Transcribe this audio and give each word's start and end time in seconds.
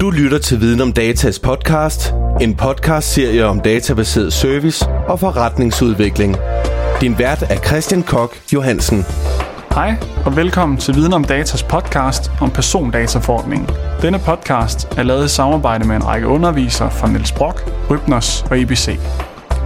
Du 0.00 0.10
lytter 0.10 0.38
til 0.38 0.60
Viden 0.60 0.80
om 0.80 0.92
Datas 0.92 1.38
podcast, 1.38 2.14
en 2.40 2.54
podcast-serie 2.54 3.46
om 3.46 3.60
databaseret 3.60 4.32
service 4.32 4.86
og 5.08 5.20
forretningsudvikling. 5.20 6.36
Din 7.00 7.18
vært 7.18 7.42
er 7.42 7.56
Christian 7.66 8.02
Kok 8.02 8.36
Johansen. 8.52 9.04
Hej 9.74 9.94
og 10.26 10.36
velkommen 10.36 10.78
til 10.78 10.94
Viden 10.94 11.12
om 11.12 11.24
Datas 11.24 11.62
podcast 11.62 12.30
om 12.40 12.50
persondataforordningen. 12.50 13.68
Denne 14.02 14.18
podcast 14.18 14.88
er 14.98 15.02
lavet 15.02 15.24
i 15.24 15.28
samarbejde 15.28 15.86
med 15.86 15.96
en 15.96 16.06
række 16.06 16.26
undervisere 16.26 16.90
fra 16.90 17.08
Niels 17.08 17.32
Brock, 17.32 17.70
Rybners 17.90 18.42
og 18.50 18.60
EBC. 18.60 18.98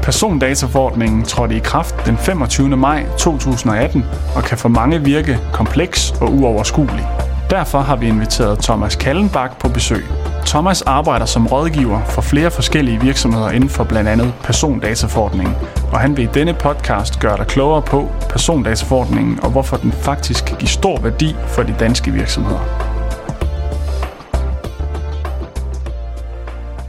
Persondataforordningen 0.02 1.22
trådte 1.22 1.56
i 1.56 1.60
kraft 1.60 1.94
den 2.06 2.18
25. 2.18 2.76
maj 2.76 3.06
2018 3.18 4.04
og 4.36 4.44
kan 4.44 4.58
for 4.58 4.68
mange 4.68 5.04
virke 5.04 5.38
kompleks 5.52 6.10
og 6.20 6.32
uoverskuelig. 6.32 7.23
Derfor 7.50 7.78
har 7.78 7.96
vi 7.96 8.06
inviteret 8.06 8.58
Thomas 8.58 8.96
Kallenbak 8.96 9.58
på 9.60 9.68
besøg. 9.68 10.04
Thomas 10.46 10.82
arbejder 10.82 11.26
som 11.26 11.46
rådgiver 11.46 12.04
for 12.04 12.22
flere 12.22 12.50
forskellige 12.50 13.00
virksomheder 13.00 13.50
inden 13.50 13.68
for 13.68 13.84
blandt 13.84 14.10
andet 14.10 14.34
persondataforordningen, 14.42 15.54
og 15.92 16.00
han 16.00 16.16
vil 16.16 16.24
i 16.24 16.28
denne 16.34 16.54
podcast 16.54 17.20
gøre 17.20 17.36
dig 17.36 17.46
klogere 17.46 17.82
på 17.82 18.08
persondataforordningen 18.28 19.40
og 19.42 19.50
hvorfor 19.50 19.76
den 19.76 19.92
faktisk 19.92 20.44
kan 20.44 20.56
give 20.58 20.68
stor 20.68 21.00
værdi 21.00 21.36
for 21.46 21.62
de 21.62 21.74
danske 21.78 22.10
virksomheder. 22.10 22.60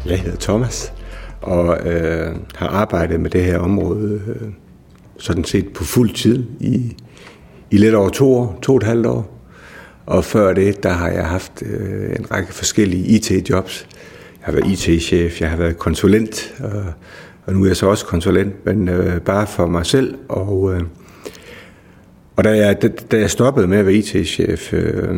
Jeg 0.05 0.19
hedder 0.19 0.37
Thomas 0.39 0.93
og 1.41 1.87
øh, 1.87 2.35
har 2.55 2.67
arbejdet 2.67 3.19
med 3.19 3.29
det 3.29 3.43
her 3.43 3.59
område 3.59 4.21
øh, 4.27 4.47
sådan 5.17 5.43
set 5.43 5.67
på 5.73 5.83
fuld 5.83 6.13
tid 6.13 6.45
i, 6.59 6.97
i 7.71 7.77
lidt 7.77 7.95
over 7.95 8.09
to 8.09 8.35
år, 8.35 8.59
to 8.61 8.71
og 8.73 8.77
et 8.77 8.83
halvt 8.83 9.05
år. 9.05 9.34
Og 10.05 10.25
før 10.25 10.53
det, 10.53 10.83
der 10.83 10.89
har 10.89 11.09
jeg 11.09 11.25
haft 11.25 11.63
øh, 11.65 12.15
en 12.19 12.31
række 12.31 12.53
forskellige 12.53 13.05
IT-jobs. 13.05 13.87
Jeg 14.39 14.45
har 14.45 14.51
været 14.51 14.71
IT-chef, 14.71 15.41
jeg 15.41 15.49
har 15.49 15.57
været 15.57 15.77
konsulent, 15.77 16.53
og, 16.59 16.83
og 17.45 17.53
nu 17.53 17.63
er 17.63 17.67
jeg 17.67 17.77
så 17.77 17.87
også 17.87 18.05
konsulent, 18.05 18.65
men 18.65 18.89
øh, 18.89 19.21
bare 19.21 19.47
for 19.47 19.67
mig 19.67 19.85
selv. 19.85 20.15
Og, 20.29 20.73
øh, 20.73 20.81
og 22.35 22.43
da 22.43 22.49
jeg, 22.49 22.81
da, 22.81 22.87
da 22.87 23.17
jeg 23.19 23.29
stoppede 23.29 23.67
med 23.67 23.77
at 23.77 23.85
være 23.85 23.95
IT-chef, 23.95 24.73
øh, 24.73 25.15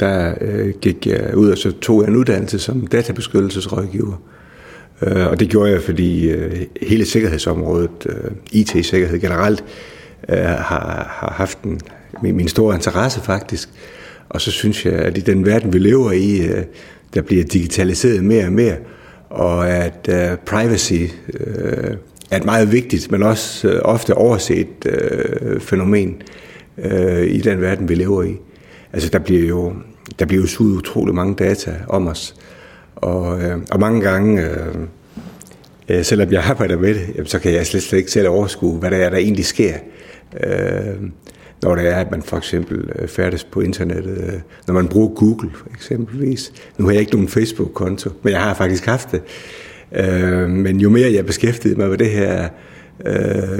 der 0.00 0.34
øh, 0.40 0.74
gik 0.80 1.06
jeg 1.06 1.36
ud 1.36 1.50
og 1.50 1.58
så 1.58 1.72
tog 1.72 2.02
jeg 2.02 2.08
en 2.08 2.16
uddannelse 2.16 2.58
som 2.58 2.86
databeskyttelsesrådgiver. 2.86 4.22
Øh, 5.02 5.26
og 5.26 5.40
det 5.40 5.48
gjorde 5.48 5.70
jeg, 5.70 5.82
fordi 5.82 6.30
øh, 6.30 6.66
hele 6.82 7.04
sikkerhedsområdet, 7.04 8.06
øh, 8.06 8.30
IT-sikkerhed 8.52 9.20
generelt, 9.20 9.64
øh, 10.28 10.36
har, 10.38 11.06
har 11.10 11.32
haft 11.36 11.62
en, 11.62 11.80
min, 12.22 12.36
min 12.36 12.48
store 12.48 12.74
interesse 12.74 13.20
faktisk. 13.20 13.68
Og 14.32 14.40
så 14.40 14.50
synes 14.50 14.86
jeg, 14.86 14.92
at 14.92 15.18
i 15.18 15.20
den 15.20 15.46
verden, 15.46 15.72
vi 15.72 15.78
lever 15.78 16.12
i, 16.12 16.46
øh, 16.46 16.64
der 17.14 17.22
bliver 17.22 17.44
digitaliseret 17.44 18.24
mere 18.24 18.44
og 18.44 18.52
mere, 18.52 18.76
og 19.30 19.70
at 19.70 20.08
øh, 20.08 20.36
privacy 20.46 21.02
øh, 21.34 21.96
er 22.30 22.36
et 22.36 22.44
meget 22.44 22.72
vigtigt, 22.72 23.10
men 23.10 23.22
også 23.22 23.80
ofte 23.84 24.14
overset 24.14 24.66
fænomen 25.60 26.22
i 27.26 27.40
den 27.44 27.60
verden, 27.60 27.88
vi 27.88 27.94
lever 27.94 28.22
i. 28.22 28.36
Altså 28.92 29.08
der 29.08 29.18
bliver 29.18 29.48
jo, 29.48 29.72
der 30.18 30.26
bliver 30.26 30.40
jo 30.40 30.46
suget 30.46 30.76
utrolig 30.76 31.14
mange 31.14 31.34
data 31.34 31.74
om 31.88 32.08
os, 32.08 32.34
og, 32.96 33.38
og 33.70 33.80
mange 33.80 34.00
gange, 34.00 34.42
øh, 34.42 34.74
øh, 35.88 36.04
selvom 36.04 36.32
jeg 36.32 36.44
arbejder 36.44 36.76
med 36.76 36.94
det, 36.94 37.30
så 37.30 37.38
kan 37.38 37.52
jeg 37.52 37.66
slet, 37.66 37.82
slet 37.82 37.98
ikke 37.98 38.10
selv 38.10 38.28
overskue, 38.28 38.78
hvad 38.78 38.90
der 38.90 38.96
er, 38.96 39.10
der 39.10 39.16
egentlig 39.16 39.44
sker. 39.44 39.74
Øh, 40.44 40.94
når 41.62 41.74
det 41.74 41.88
er, 41.88 41.96
at 41.96 42.10
man 42.10 42.22
for 42.22 42.36
eksempel 42.36 42.90
øh, 42.98 43.08
færdes 43.08 43.44
på 43.44 43.60
internettet, 43.60 44.18
øh, 44.18 44.40
når 44.66 44.74
man 44.74 44.88
bruger 44.88 45.08
Google 45.08 45.50
eksempelvis. 45.74 46.52
Nu 46.78 46.84
har 46.84 46.92
jeg 46.92 47.00
ikke 47.00 47.12
nogen 47.12 47.28
Facebook-konto, 47.28 48.10
men 48.22 48.32
jeg 48.32 48.42
har 48.42 48.54
faktisk 48.54 48.86
haft 48.86 49.08
det. 49.12 49.22
Øh, 49.92 50.48
men 50.48 50.80
jo 50.80 50.90
mere 50.90 51.12
jeg 51.12 51.26
beskæftigede 51.26 51.78
mig 51.78 51.88
med 51.88 51.98
det 51.98 52.10
her, 52.10 52.48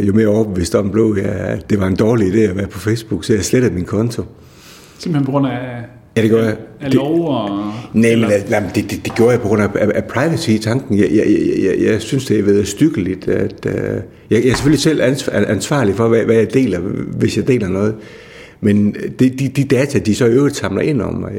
jo 0.02 0.12
mere 0.12 0.26
overbevist 0.26 0.74
om 0.74 0.90
blev 0.90 1.16
jeg, 1.22 1.32
at 1.32 1.70
det 1.70 1.80
var 1.80 1.86
en 1.86 1.96
dårlig 1.96 2.34
idé 2.34 2.38
at 2.50 2.56
være 2.56 2.66
på 2.66 2.78
Facebook, 2.78 3.24
så 3.24 3.34
jeg 3.34 3.44
slettede 3.44 3.74
min 3.74 3.84
konto. 3.84 4.22
Simpelthen 4.98 5.24
på 5.24 5.30
grund 5.30 5.46
af 5.46 5.84
Ja, 6.16 6.22
det 6.22 6.30
gør 6.30 6.44
jeg. 6.44 6.56
Af 6.80 6.94
lov 6.94 7.28
og... 7.28 7.72
Nej, 7.94 8.16
men 8.16 8.30
det, 8.74 8.90
det, 8.90 9.04
det 9.04 9.14
gjorde 9.14 9.30
jeg 9.30 9.40
på 9.40 9.48
grund 9.48 9.62
af, 9.62 9.68
af, 9.74 9.90
af 9.94 10.04
privacy-tanken. 10.04 10.98
Jeg, 10.98 11.08
jeg, 11.10 11.26
jeg, 11.26 11.64
jeg, 11.64 11.92
jeg 11.92 12.00
synes, 12.00 12.26
det 12.26 12.38
er 12.38 12.42
ved 12.42 12.64
stykkeligt, 12.64 13.28
at... 13.28 13.66
Uh, 13.66 13.72
jeg, 14.30 14.44
jeg 14.44 14.46
er 14.46 14.54
selvfølgelig 14.54 14.80
selv 14.80 15.00
ansvarlig 15.32 15.94
for, 15.94 16.08
hvad, 16.08 16.24
hvad 16.24 16.36
jeg 16.36 16.54
deler, 16.54 16.78
hvis 17.18 17.36
jeg 17.36 17.48
deler 17.48 17.68
noget. 17.68 17.94
Men 18.60 18.94
de, 19.18 19.30
de, 19.30 19.48
de 19.48 19.64
data, 19.64 19.98
de 19.98 20.14
så 20.14 20.26
i 20.26 20.30
øvrigt 20.30 20.56
samler 20.56 20.82
ind 20.82 21.02
om 21.02 21.14
mig, 21.14 21.32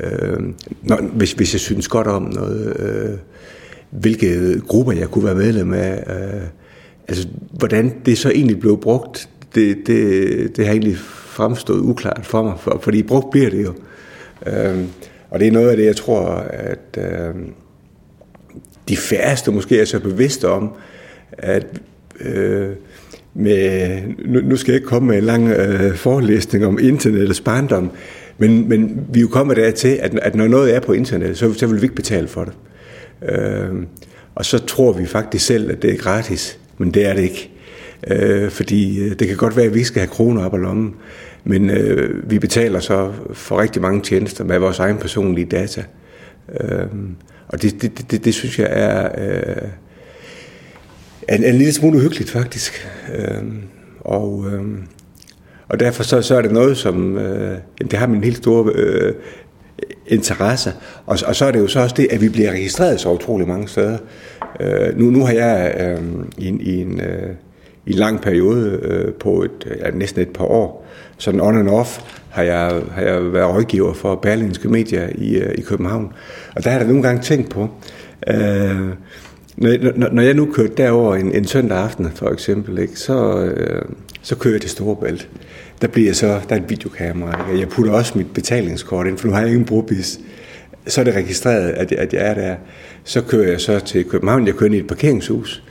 uh, 0.00 0.44
når, 0.82 1.00
hvis, 1.14 1.32
hvis 1.32 1.54
jeg 1.54 1.60
synes 1.60 1.88
godt 1.88 2.06
om 2.06 2.22
noget, 2.22 2.76
uh, 2.78 3.18
hvilke 4.00 4.60
grupper 4.60 4.92
jeg 4.92 5.08
kunne 5.08 5.24
være 5.24 5.34
medlem 5.34 5.72
af, 5.72 6.04
uh, 6.06 6.48
altså 7.08 7.28
hvordan 7.50 7.94
det 8.06 8.18
så 8.18 8.30
egentlig 8.30 8.60
blev 8.60 8.80
brugt, 8.80 9.28
det, 9.54 9.76
det, 9.86 10.56
det 10.56 10.66
har 10.66 10.72
egentlig 10.72 10.96
fremstået 11.36 11.80
uklart 11.80 12.26
for 12.26 12.42
mig, 12.42 12.54
for, 12.58 12.78
fordi 12.82 13.02
brugt 13.02 13.30
bliver 13.30 13.50
det 13.50 13.64
jo. 13.64 13.74
Øhm, 14.46 14.88
og 15.30 15.40
det 15.40 15.48
er 15.48 15.52
noget 15.52 15.70
af 15.70 15.76
det, 15.76 15.84
jeg 15.84 15.96
tror, 15.96 16.26
at 16.50 16.98
øhm, 16.98 17.52
de 18.88 18.96
færreste 18.96 19.50
måske 19.50 19.80
er 19.80 19.84
så 19.84 20.00
bevidste 20.00 20.48
om, 20.48 20.72
at 21.32 21.66
øh, 22.20 22.70
med, 23.34 24.00
nu, 24.24 24.40
nu 24.40 24.56
skal 24.56 24.72
jeg 24.72 24.76
ikke 24.76 24.88
komme 24.88 25.08
med 25.08 25.18
en 25.18 25.24
lang 25.24 25.48
øh, 25.48 25.94
forelæsning 25.96 26.66
om 26.66 26.78
internettets 26.78 27.40
barndom, 27.40 27.90
men, 28.38 28.68
men 28.68 29.06
vi 29.12 29.18
er 29.18 29.22
jo 29.22 29.28
kommet 29.28 29.56
dertil, 29.56 29.98
at, 30.02 30.18
at 30.18 30.34
når 30.34 30.48
noget 30.48 30.74
er 30.74 30.80
på 30.80 30.92
internet, 30.92 31.38
så, 31.38 31.52
så 31.52 31.66
vil 31.66 31.80
vi 31.80 31.84
ikke 31.84 31.94
betale 31.94 32.28
for 32.28 32.44
det. 32.44 32.52
Øhm, 33.28 33.86
og 34.34 34.44
så 34.44 34.58
tror 34.58 34.92
vi 34.92 35.06
faktisk 35.06 35.46
selv, 35.46 35.70
at 35.70 35.82
det 35.82 35.92
er 35.92 35.96
gratis, 35.96 36.58
men 36.78 36.90
det 36.90 37.06
er 37.06 37.14
det 37.14 37.22
ikke. 37.22 37.50
Øh, 38.06 38.50
fordi 38.50 39.00
øh, 39.00 39.18
det 39.18 39.28
kan 39.28 39.36
godt 39.36 39.56
være, 39.56 39.66
at 39.66 39.74
vi 39.74 39.78
ikke 39.78 39.88
skal 39.88 40.00
have 40.00 40.10
kroner 40.10 40.44
op 40.44 40.54
ad 40.54 40.58
lommen, 40.58 40.94
men 41.44 41.70
øh, 41.70 42.30
vi 42.30 42.38
betaler 42.38 42.80
så 42.80 43.12
for 43.32 43.60
rigtig 43.60 43.82
mange 43.82 44.00
tjenester 44.00 44.44
med 44.44 44.58
vores 44.58 44.78
egen 44.78 44.96
personlige 44.96 45.46
data. 45.46 45.84
Øh, 46.60 46.86
og 47.48 47.62
det, 47.62 47.82
det, 47.82 48.10
det, 48.10 48.24
det 48.24 48.34
synes 48.34 48.58
jeg 48.58 48.68
er 48.70 49.08
øh, 49.18 49.68
en, 51.28 51.44
en 51.44 51.54
lille 51.54 51.72
smule 51.72 51.96
uhyggeligt 51.96 52.30
faktisk. 52.30 52.88
Øh, 53.14 53.44
og, 54.00 54.44
øh, 54.52 54.62
og 55.68 55.80
derfor 55.80 56.02
så, 56.02 56.22
så 56.22 56.36
er 56.36 56.42
det 56.42 56.52
noget, 56.52 56.76
som 56.76 57.18
øh, 57.18 57.58
det 57.78 57.92
har 57.92 58.06
min 58.06 58.24
helt 58.24 58.36
store 58.36 58.72
øh, 58.74 59.14
interesse. 60.06 60.72
Og, 61.06 61.18
og 61.26 61.36
så 61.36 61.44
er 61.44 61.50
det 61.50 61.58
jo 61.58 61.66
så 61.66 61.80
også 61.80 61.94
det, 61.98 62.08
at 62.10 62.20
vi 62.20 62.28
bliver 62.28 62.50
registreret 62.50 63.00
så 63.00 63.12
utrolig 63.12 63.48
mange 63.48 63.68
steder. 63.68 63.98
Øh, 64.60 64.98
nu, 64.98 65.10
nu 65.10 65.24
har 65.24 65.32
jeg 65.32 65.74
øh, 65.80 66.02
i, 66.38 66.48
i 66.60 66.80
en... 66.80 67.00
Øh, 67.00 67.30
i 67.86 67.92
en 67.92 67.98
lang 67.98 68.20
periode 68.20 68.78
øh, 68.82 69.12
på 69.12 69.42
et, 69.42 69.76
ja, 69.80 69.90
næsten 69.90 70.22
et 70.22 70.28
par 70.28 70.44
år. 70.44 70.86
Sådan 71.18 71.40
on 71.40 71.58
and 71.58 71.68
off 71.68 72.00
har 72.30 72.42
jeg, 72.42 72.82
har 72.90 73.02
jeg 73.02 73.32
været 73.32 73.54
rådgiver 73.54 73.94
for 73.94 74.14
Berlinske 74.14 74.68
Media 74.68 75.08
i, 75.14 75.36
øh, 75.36 75.54
i 75.54 75.60
København. 75.60 76.12
Og 76.56 76.64
der 76.64 76.70
har 76.70 76.78
jeg 76.78 76.88
nogle 76.88 77.02
gange 77.02 77.22
tænkt 77.22 77.50
på, 77.50 77.68
øh, 78.28 78.88
når, 79.56 80.12
når 80.12 80.22
jeg 80.22 80.34
nu 80.34 80.48
kørte 80.52 80.72
derover 80.76 81.16
en, 81.16 81.34
en 81.34 81.44
søndag 81.44 81.78
aften 81.78 82.10
for 82.14 82.30
eksempel, 82.30 82.78
ikke, 82.78 82.98
så, 82.98 83.44
øh, 83.44 83.82
så 84.22 84.36
kører 84.36 84.54
jeg 84.54 84.60
til 84.60 84.70
Storebælt. 84.70 85.28
Der 85.82 85.88
bliver 85.88 86.12
så, 86.12 86.26
der 86.26 86.56
er 86.56 86.60
et 86.60 86.70
videokamera. 86.70 87.50
Ikke? 87.50 87.60
Jeg 87.60 87.68
putter 87.68 87.92
også 87.92 88.12
mit 88.18 88.34
betalingskort 88.34 89.06
ind, 89.06 89.18
for 89.18 89.26
nu 89.26 89.32
har 89.32 89.40
jeg 89.40 89.48
ikke 89.48 89.60
en 89.60 89.66
brobis. 89.66 90.20
Så 90.86 91.00
er 91.00 91.04
det 91.04 91.14
registreret, 91.14 91.68
at, 91.68 91.92
at 91.92 92.12
jeg 92.14 92.26
er 92.26 92.34
der. 92.34 92.56
Så 93.04 93.22
kører 93.22 93.50
jeg 93.50 93.60
så 93.60 93.80
til 93.80 94.04
København. 94.04 94.46
Jeg 94.46 94.54
kører 94.54 94.66
ind 94.66 94.74
i 94.74 94.78
et 94.78 94.86
parkeringshus 94.86 95.62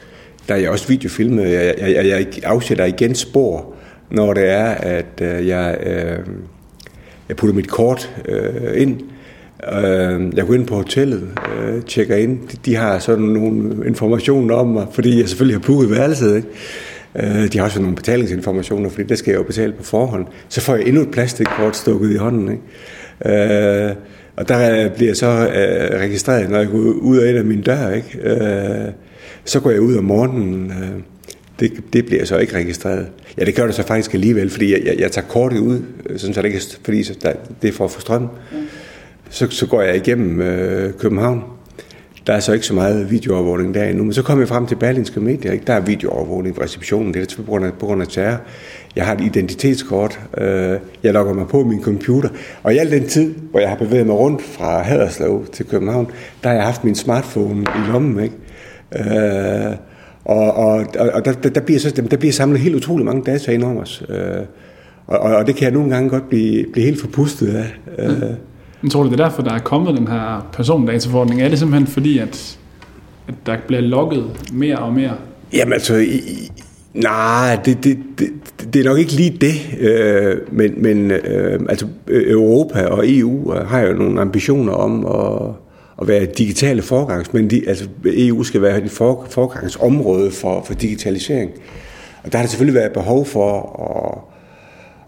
der 0.48 0.54
er 0.56 0.60
jeg 0.60 0.70
også 0.70 0.88
videofilmet. 0.88 1.52
Jeg, 1.52 1.76
jeg, 1.80 1.96
jeg, 1.96 2.06
jeg 2.06 2.28
afsætter 2.44 2.86
igen 2.86 3.16
spor, 3.16 3.74
når 4.12 4.34
det 4.34 4.50
er, 4.50 4.66
at 4.66 5.22
øh, 5.22 5.48
jeg, 5.48 5.78
øh, 5.86 6.20
jeg 7.30 7.36
putter 7.38 7.56
mit 7.56 7.68
kort 7.68 8.16
øh, 8.28 8.82
ind. 8.82 9.00
Øh, 9.74 10.38
jeg 10.38 10.46
går 10.46 10.54
ind 10.54 10.68
på 10.68 10.76
hotellet, 10.76 11.30
øh, 11.60 11.84
tjekker 11.84 12.16
ind. 12.16 12.40
De, 12.48 12.58
de 12.66 12.76
har 12.76 13.00
sådan 13.00 13.26
nogle 13.26 13.88
informationer 13.88 14.56
om 14.56 14.68
mig, 14.68 14.88
fordi 14.92 15.20
jeg 15.20 15.30
selvfølgelig 15.30 15.62
har 15.62 15.68
booket 15.68 15.92
værelset. 15.92 16.36
Ikke? 16.36 16.48
Øh, 17.16 17.54
de 17.54 17.58
har 17.58 17.66
også 17.66 17.82
nogle 17.82 17.96
betalingsinformationer, 17.96 18.90
fordi 18.90 19.04
det 19.04 19.18
skal 19.18 19.32
jeg 19.32 19.38
jo 19.38 19.44
betale 19.44 19.74
på 19.74 19.84
forhånd. 19.84 20.26
Så 20.50 20.62
får 20.62 20.76
jeg 20.76 20.88
endnu 20.88 21.02
et 21.02 21.12
plastikkort 21.12 21.76
stukket 21.76 22.12
i 22.12 22.18
hånden. 22.18 22.52
Ikke? 22.52 23.90
Øh, 23.90 23.96
og 24.36 24.48
der 24.48 24.90
bliver 24.90 25.10
jeg 25.10 25.18
så 25.18 25.28
øh, 25.28 26.00
registreret, 26.00 26.50
når 26.50 26.58
jeg 26.58 26.68
går 26.68 26.78
ud 26.80 27.18
af 27.18 27.30
en 27.30 27.38
af 27.38 27.46
mine 27.46 27.62
dør. 27.62 27.90
Ikke? 27.90 28.20
Øh, 28.24 28.92
så 29.46 29.60
går 29.60 29.70
jeg 29.70 29.82
ud 29.82 29.96
om 29.96 30.04
morgenen. 30.04 30.72
Øh, 30.72 31.02
det, 31.60 31.94
det 31.94 32.06
bliver 32.06 32.26
så 32.26 32.38
ikke 32.38 32.56
registreret. 32.56 33.08
Ja, 33.38 33.46
det 33.46 33.56
gør 33.56 33.66
det 33.66 33.76
så 33.76 33.84
faktisk 33.84 34.14
alligevel, 34.14 34.50
fordi 34.50 34.72
jeg, 34.74 34.82
jeg, 34.86 35.00
jeg 35.00 35.12
tager 35.12 35.28
kortet 35.28 35.58
ud, 35.60 35.82
øh, 36.06 36.20
sådan 36.20 36.34
så 36.34 36.42
det 36.42 36.48
ikke 36.48 36.62
fordi 36.84 37.04
så 37.04 37.16
der, 37.22 37.34
det 37.62 37.68
er 37.68 37.72
for 37.72 37.86
at 37.86 37.92
få 37.92 38.02
strøm. 38.02 38.22
Mm. 38.22 38.28
Så, 39.30 39.50
så 39.50 39.68
går 39.68 39.82
jeg 39.82 39.96
igennem 39.96 40.42
øh, 40.42 40.94
København. 40.94 41.44
Der 42.28 42.34
er 42.34 42.40
så 42.40 42.54
ikke 42.54 42.66
så 42.66 42.74
meget 42.74 43.12
videoovervågning 43.12 43.74
der 43.74 43.84
endnu, 43.84 44.04
men 44.04 44.14
så 44.14 44.22
kommer 44.22 44.42
jeg 44.42 44.48
frem 44.48 44.68
til 44.68 44.76
Berlinske 44.76 45.20
Medier. 45.20 45.52
Ikke? 45.52 45.66
Der 45.68 45.74
er 45.74 45.80
videoovervågning 45.80 46.56
på 46.56 46.62
receptionen, 46.62 47.14
det 47.14 47.32
er 47.32 47.36
på 47.36 47.44
grund 47.44 47.66
af, 47.66 47.74
på 47.74 47.86
grund 47.86 48.02
af 48.02 48.08
terror. 48.08 48.38
jeg 48.96 49.06
har 49.06 49.16
et 49.16 49.22
identitetskort, 49.22 50.20
øh, 50.38 50.80
jeg 51.04 51.14
logger 51.14 51.34
mig 51.34 51.48
på 51.48 51.64
min 51.64 51.84
computer, 51.84 52.30
og 52.64 52.74
i 52.74 52.78
al 52.78 52.92
den 52.92 53.08
tid, 53.08 53.34
hvor 53.52 53.60
jeg 53.60 53.70
har 53.70 53.76
bevæget 53.76 54.06
mig 54.06 54.16
rundt 54.16 54.42
fra 54.42 54.82
Haderslev 54.82 55.46
til 55.54 55.66
København, 55.66 56.12
der 56.44 56.50
har 56.50 56.56
jeg 56.56 56.66
haft 56.66 56.84
min 56.84 56.96
smartphone 56.96 57.62
i 57.62 57.92
lommen, 57.92 58.24
ikke? 58.24 58.36
Øh, 59.00 59.76
og, 60.26 60.54
og, 60.54 60.86
og 61.14 61.26
der, 61.26 61.32
der, 61.32 61.62
bliver 61.62 61.80
så, 61.80 61.90
der 62.12 62.18
bliver 62.18 62.34
samlet 62.34 62.60
helt 62.60 62.76
utrolig 62.76 63.06
mange 63.06 63.24
data 63.24 63.52
ind 63.52 63.64
om 63.64 63.78
os. 63.78 64.04
Øh, 64.10 64.18
og, 65.08 65.20
og 65.20 65.48
det 65.48 65.56
kan 65.56 65.64
jeg 65.64 65.72
nogle 65.72 65.90
gange 65.90 66.10
godt 66.10 66.30
blive, 66.30 66.66
blive 66.74 66.86
helt 66.86 67.02
forpustet 67.02 67.56
af. 67.56 67.76
Øh. 68.00 68.22
Men 68.82 68.90
tror 68.90 69.04
du, 69.04 69.10
det 69.10 69.20
er 69.20 69.24
derfor, 69.24 69.42
der 69.42 69.54
er 69.54 69.60
kommet 69.60 69.98
den 69.98 70.08
her 70.08 70.50
persondataforordning? 70.54 71.42
Er 71.42 71.50
det 71.50 71.60
simpelthen 71.60 71.88
fordi, 71.88 72.18
at, 72.18 72.58
at 73.28 73.34
der 73.46 73.58
bliver 73.68 73.82
logget 73.82 74.26
mere 74.54 74.78
og 74.78 74.94
mere? 74.94 75.14
Jamen 75.54 75.74
altså, 75.74 75.96
i, 75.96 76.52
nej, 76.94 77.60
det, 77.66 77.84
det, 77.84 77.98
det, 78.20 78.30
det 78.74 78.80
er 78.82 78.90
nok 78.90 79.00
ikke 79.00 79.12
lige 79.12 79.38
det. 79.42 79.54
Øh, 79.80 80.38
men 80.52 80.74
men 80.78 81.12
øh, 81.12 81.60
altså, 81.70 81.88
Europa 82.08 82.86
og 82.86 83.04
EU 83.08 83.52
har 83.52 83.80
jo 83.80 83.94
nogle 83.94 84.22
ambitioner 84.22 84.74
om 84.74 85.06
at 85.06 85.65
at 86.02 86.08
være 86.08 86.26
digitale 86.26 86.82
forgangsmænd. 86.82 87.50
De, 87.50 87.64
altså 87.68 87.88
EU 88.06 88.44
skal 88.44 88.62
være 88.62 88.84
et 88.84 88.92
for, 88.92 89.28
forgangsområde 89.30 90.32
for, 90.32 90.64
for 90.64 90.74
digitalisering. 90.74 91.52
Og 92.24 92.32
der 92.32 92.38
har 92.38 92.46
der 92.46 92.50
selvfølgelig 92.50 92.80
været 92.80 92.94
behov 92.94 93.26
for 93.26 93.62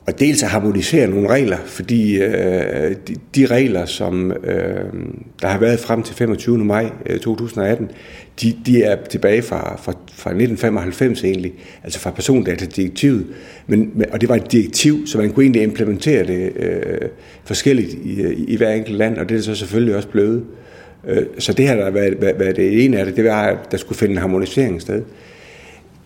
at, 0.07 0.13
at 0.13 0.19
dels 0.19 0.43
at 0.43 0.49
harmonisere 0.49 1.07
nogle 1.07 1.29
regler, 1.29 1.57
fordi 1.65 2.17
øh, 2.21 2.95
de, 3.07 3.15
de 3.35 3.45
regler, 3.45 3.85
som 3.85 4.31
øh, 4.31 4.85
der 5.41 5.47
har 5.47 5.59
været 5.59 5.79
frem 5.79 6.03
til 6.03 6.15
25. 6.15 6.57
maj 6.57 6.89
øh, 7.05 7.19
2018, 7.19 7.91
de, 8.41 8.57
de 8.65 8.83
er 8.83 8.97
tilbage 9.09 9.41
fra, 9.41 9.75
fra, 9.77 9.91
fra 9.91 10.29
1995 10.29 11.23
egentlig, 11.23 11.53
altså 11.83 11.99
fra 11.99 12.11
persondatadirektivet. 12.11 13.27
Men, 13.67 14.03
og 14.11 14.21
det 14.21 14.29
var 14.29 14.35
et 14.35 14.51
direktiv, 14.51 15.07
så 15.07 15.17
man 15.17 15.31
kunne 15.31 15.43
egentlig 15.43 15.63
implementere 15.63 16.27
det 16.27 16.51
øh, 16.55 17.09
forskelligt 17.43 17.93
i, 17.93 18.21
i, 18.21 18.45
i 18.47 18.57
hver 18.57 18.73
enkelt 18.73 18.97
land, 18.97 19.17
og 19.17 19.29
det 19.29 19.37
er 19.37 19.41
så 19.41 19.55
selvfølgelig 19.55 19.95
også 19.95 20.07
blevet. 20.07 20.37
Øh, 20.37 20.66
Øh, 21.07 21.25
så 21.39 21.53
det 21.53 21.67
har 21.67 21.75
der 21.75 21.89
været, 21.89 22.21
været 22.21 22.55
det 22.55 22.85
ene 22.85 22.99
af 22.99 23.05
det, 23.05 23.15
det 23.15 23.23
var, 23.25 23.43
at 23.43 23.57
der 23.71 23.77
skulle 23.77 23.97
finde 23.97 24.11
en 24.11 24.17
harmonisering 24.17 24.81
sted. 24.81 25.03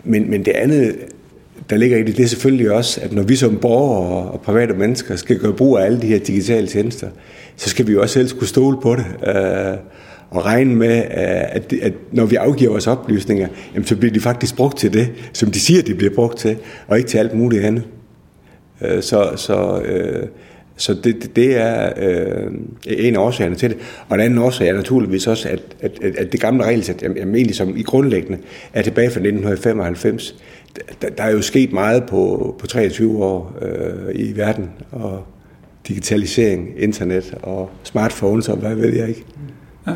Men, 0.03 0.29
men 0.29 0.45
det 0.45 0.51
andet, 0.51 0.95
der 1.69 1.77
ligger 1.77 1.97
i 1.97 2.03
det, 2.03 2.17
det 2.17 2.23
er 2.23 2.27
selvfølgelig 2.27 2.71
også, 2.71 3.01
at 3.01 3.13
når 3.13 3.23
vi 3.23 3.35
som 3.35 3.57
borgere 3.57 4.31
og 4.31 4.41
private 4.41 4.73
mennesker 4.73 5.15
skal 5.15 5.39
gøre 5.39 5.53
brug 5.53 5.77
af 5.77 5.85
alle 5.85 6.01
de 6.01 6.07
her 6.07 6.19
digitale 6.19 6.67
tjenester, 6.67 7.07
så 7.55 7.69
skal 7.69 7.87
vi 7.87 7.91
jo 7.91 8.01
også 8.01 8.13
selv 8.13 8.39
kunne 8.39 8.47
stole 8.47 8.77
på 8.81 8.95
det. 8.95 9.05
Øh, 9.27 9.77
og 10.29 10.45
regne 10.45 10.75
med, 10.75 10.97
øh, 10.97 11.55
at, 11.55 11.73
at 11.81 11.93
når 12.11 12.25
vi 12.25 12.35
afgiver 12.35 12.71
vores 12.71 12.87
oplysninger, 12.87 13.47
jamen, 13.73 13.87
så 13.87 13.95
bliver 13.95 14.13
de 14.13 14.19
faktisk 14.19 14.55
brugt 14.55 14.77
til 14.77 14.93
det, 14.93 15.11
som 15.33 15.51
de 15.51 15.59
siger, 15.59 15.81
de 15.81 15.95
bliver 15.95 16.13
brugt 16.15 16.37
til, 16.37 16.57
og 16.87 16.97
ikke 16.97 17.09
til 17.09 17.17
alt 17.17 17.33
muligt 17.33 17.63
andet. 17.63 17.83
Øh, 18.81 19.03
så, 19.03 19.31
så 19.35 19.81
øh, 19.81 20.27
så 20.81 20.93
det, 20.93 21.35
det 21.35 21.57
er 21.57 21.93
øh, 21.97 22.51
en 22.87 23.15
af 23.15 23.19
årsagerne 23.19 23.55
til 23.55 23.69
det. 23.69 23.77
Og 24.09 24.15
en 24.15 24.21
anden 24.21 24.39
årsag 24.39 24.69
er 24.69 24.73
naturligvis 24.73 25.27
også, 25.27 25.49
at, 25.49 25.59
at, 25.79 26.15
at 26.17 26.31
det 26.31 26.39
gamle 26.39 26.63
regelsæt, 26.63 27.01
jamen 27.01 27.35
egentlig 27.35 27.55
som 27.55 27.77
i 27.77 27.83
grundlæggende, 27.83 28.37
er 28.73 28.81
tilbage 28.81 29.09
fra 29.09 29.19
1995. 29.19 30.35
Der, 31.01 31.09
der 31.09 31.23
er 31.23 31.31
jo 31.31 31.41
sket 31.41 31.73
meget 31.73 32.03
på, 32.03 32.55
på 32.59 32.67
23 32.67 33.23
år 33.23 33.59
øh, 33.61 34.15
i 34.15 34.37
verden, 34.37 34.69
og 34.91 35.23
digitalisering, 35.87 36.69
internet 36.77 37.33
og 37.43 37.69
smartphones 37.83 38.49
og 38.49 38.57
hvad 38.57 38.75
ved 38.75 38.93
jeg 38.93 39.09
ikke. 39.09 39.25
Ja. 39.87 39.93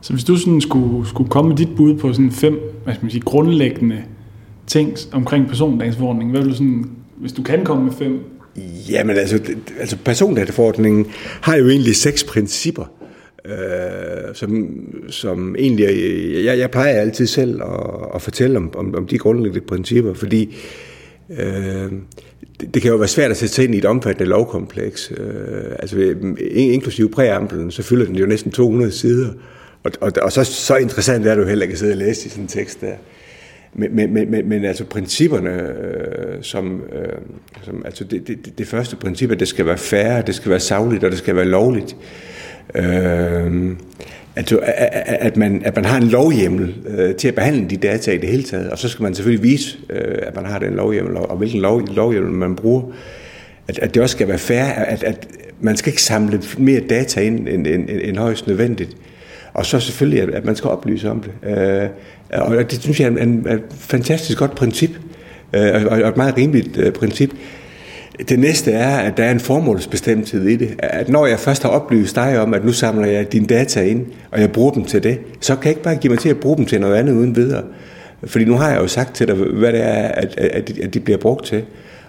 Så 0.00 0.12
hvis 0.12 0.24
du 0.24 0.36
sådan 0.36 0.60
skulle, 0.60 1.08
skulle 1.08 1.30
komme 1.30 1.48
med 1.48 1.56
dit 1.56 1.76
bud 1.76 1.94
på 1.94 2.12
sådan 2.12 2.30
fem 2.30 2.60
hvad 2.84 2.94
skal 2.94 3.04
man 3.04 3.10
sige, 3.10 3.22
grundlæggende 3.22 4.02
ting 4.66 4.96
omkring 5.12 5.48
persondagsforordningen, 5.48 6.30
hvad 6.30 6.40
vil 6.40 6.50
du 6.50 6.56
sådan, 6.56 6.90
hvis 7.16 7.32
du 7.32 7.42
kan 7.42 7.64
komme 7.64 7.84
med 7.84 7.92
fem 7.92 8.37
Jamen 8.90 9.16
altså, 9.16 9.40
altså 9.80 9.96
persondataforordningen 10.04 11.06
har 11.40 11.56
jo 11.56 11.68
egentlig 11.68 11.96
seks 11.96 12.24
principper, 12.24 12.92
øh, 13.44 14.34
som, 14.34 14.68
som 15.08 15.56
egentlig, 15.58 15.84
jeg, 16.44 16.58
jeg 16.58 16.70
plejer 16.70 17.00
altid 17.00 17.26
selv 17.26 17.62
at, 17.62 18.08
at 18.14 18.22
fortælle 18.22 18.56
om, 18.56 18.72
om, 18.76 18.94
om 18.94 19.06
de 19.06 19.18
grundlæggende 19.18 19.66
principper, 19.66 20.14
fordi 20.14 20.56
øh, 21.30 21.92
det, 22.60 22.74
det 22.74 22.82
kan 22.82 22.90
jo 22.90 22.96
være 22.96 23.08
svært 23.08 23.30
at 23.30 23.36
sætte 23.36 23.54
sig 23.54 23.64
ind 23.64 23.74
i 23.74 23.78
et 23.78 23.84
omfattende 23.84 24.28
lovkompleks. 24.28 25.12
Øh, 25.16 25.72
altså 25.78 26.14
inklusive 26.50 27.10
præamblen, 27.10 27.70
så 27.70 27.82
fylder 27.82 28.06
den 28.06 28.16
jo 28.16 28.26
næsten 28.26 28.50
200 28.50 28.92
sider, 28.92 29.28
og, 29.84 29.92
og, 30.00 30.12
og 30.22 30.32
så, 30.32 30.44
så 30.44 30.76
interessant 30.76 31.26
er 31.26 31.34
det 31.34 31.42
jo 31.42 31.48
heller 31.48 31.62
ikke 31.62 31.72
at 31.72 31.78
sidde 31.78 31.92
og 31.92 31.98
læse 31.98 32.26
i 32.26 32.28
sådan 32.28 32.44
en 32.44 32.48
tekst 32.48 32.80
der. 32.80 32.94
Men, 33.74 33.96
men, 33.96 34.30
men, 34.30 34.48
men 34.48 34.64
altså 34.64 34.84
principperne, 34.84 35.50
øh, 35.50 36.42
som, 36.42 36.82
øh, 36.92 37.18
som 37.62 37.82
altså 37.84 38.04
det, 38.04 38.28
det, 38.28 38.58
det 38.58 38.66
første 38.66 38.96
princip, 38.96 39.30
at 39.30 39.40
det 39.40 39.48
skal 39.48 39.66
være 39.66 39.78
færre, 39.78 40.22
det 40.22 40.34
skal 40.34 40.50
være 40.50 40.60
savligt, 40.60 41.04
og 41.04 41.10
det 41.10 41.18
skal 41.18 41.36
være 41.36 41.44
lovligt. 41.44 41.96
Øh, 42.74 43.72
altså, 44.36 44.60
at, 45.06 45.36
man, 45.36 45.62
at 45.64 45.76
man 45.76 45.84
har 45.84 45.96
en 45.96 46.08
lovhjemmel 46.08 46.74
øh, 46.86 47.14
til 47.14 47.28
at 47.28 47.34
behandle 47.34 47.70
de 47.70 47.76
data 47.76 48.12
i 48.12 48.18
det 48.18 48.28
hele 48.28 48.42
taget, 48.42 48.70
og 48.70 48.78
så 48.78 48.88
skal 48.88 49.02
man 49.02 49.14
selvfølgelig 49.14 49.42
vise, 49.42 49.78
øh, 49.90 50.18
at 50.22 50.36
man 50.36 50.44
har 50.44 50.58
den 50.58 50.74
lovhjemmel, 50.74 51.16
og, 51.16 51.30
og 51.30 51.36
hvilken 51.36 51.60
lov, 51.60 51.86
lovhjemmel 51.86 52.32
man 52.32 52.56
bruger. 52.56 52.82
At, 53.68 53.78
at 53.78 53.94
det 53.94 54.02
også 54.02 54.12
skal 54.12 54.28
være 54.28 54.38
fair, 54.38 54.64
at, 54.64 55.02
at 55.02 55.28
man 55.60 55.76
skal 55.76 55.90
ikke 55.90 56.02
samle 56.02 56.42
mere 56.58 56.80
data 56.80 57.20
ind 57.20 57.48
end, 57.48 57.66
end, 57.66 57.90
end, 57.90 58.00
end 58.02 58.16
højst 58.16 58.46
nødvendigt. 58.46 58.96
Og 59.54 59.66
så 59.66 59.80
selvfølgelig, 59.80 60.22
at, 60.22 60.30
at 60.30 60.44
man 60.44 60.56
skal 60.56 60.70
oplyse 60.70 61.10
om 61.10 61.22
det. 61.22 61.58
Øh, 61.58 61.88
Øh, 62.34 62.42
og 62.42 62.70
det 62.70 62.82
synes 62.82 63.00
jeg 63.00 63.06
er 63.06 63.22
en, 63.22 63.46
fantastisk 63.70 64.38
godt 64.38 64.54
princip, 64.54 64.90
øh, 65.52 65.84
og 65.86 65.98
et 65.98 66.16
meget 66.16 66.36
rimeligt 66.36 66.76
øh, 66.76 66.92
princip. 66.92 67.30
Det 68.28 68.38
næste 68.38 68.72
er, 68.72 68.96
at 68.96 69.16
der 69.16 69.24
er 69.24 69.30
en 69.30 69.40
formålsbestemthed 69.40 70.44
i 70.44 70.56
det. 70.56 70.74
At 70.78 71.08
når 71.08 71.26
jeg 71.26 71.38
først 71.38 71.62
har 71.62 71.70
oplyst 71.70 72.16
dig 72.16 72.40
om, 72.40 72.54
at 72.54 72.64
nu 72.64 72.72
samler 72.72 73.06
jeg 73.06 73.32
dine 73.32 73.46
data 73.46 73.82
ind, 73.82 74.06
og 74.30 74.40
jeg 74.40 74.52
bruger 74.52 74.72
dem 74.72 74.84
til 74.84 75.02
det, 75.02 75.18
så 75.40 75.54
kan 75.54 75.64
jeg 75.64 75.70
ikke 75.70 75.82
bare 75.82 75.96
give 75.96 76.10
mig 76.10 76.18
til 76.18 76.28
at 76.28 76.36
bruge 76.36 76.56
dem 76.56 76.66
til 76.66 76.80
noget 76.80 76.94
andet 76.94 77.12
uden 77.12 77.36
videre. 77.36 77.62
Fordi 78.24 78.44
nu 78.44 78.54
har 78.54 78.70
jeg 78.70 78.80
jo 78.80 78.86
sagt 78.86 79.14
til 79.14 79.28
dig, 79.28 79.34
hvad 79.34 79.72
det 79.72 79.82
er, 79.82 80.08
at, 80.08 80.34
at, 80.38 80.78
at 80.82 80.94
de 80.94 81.00
bliver 81.00 81.18
brugt 81.18 81.46
til. 81.46 81.64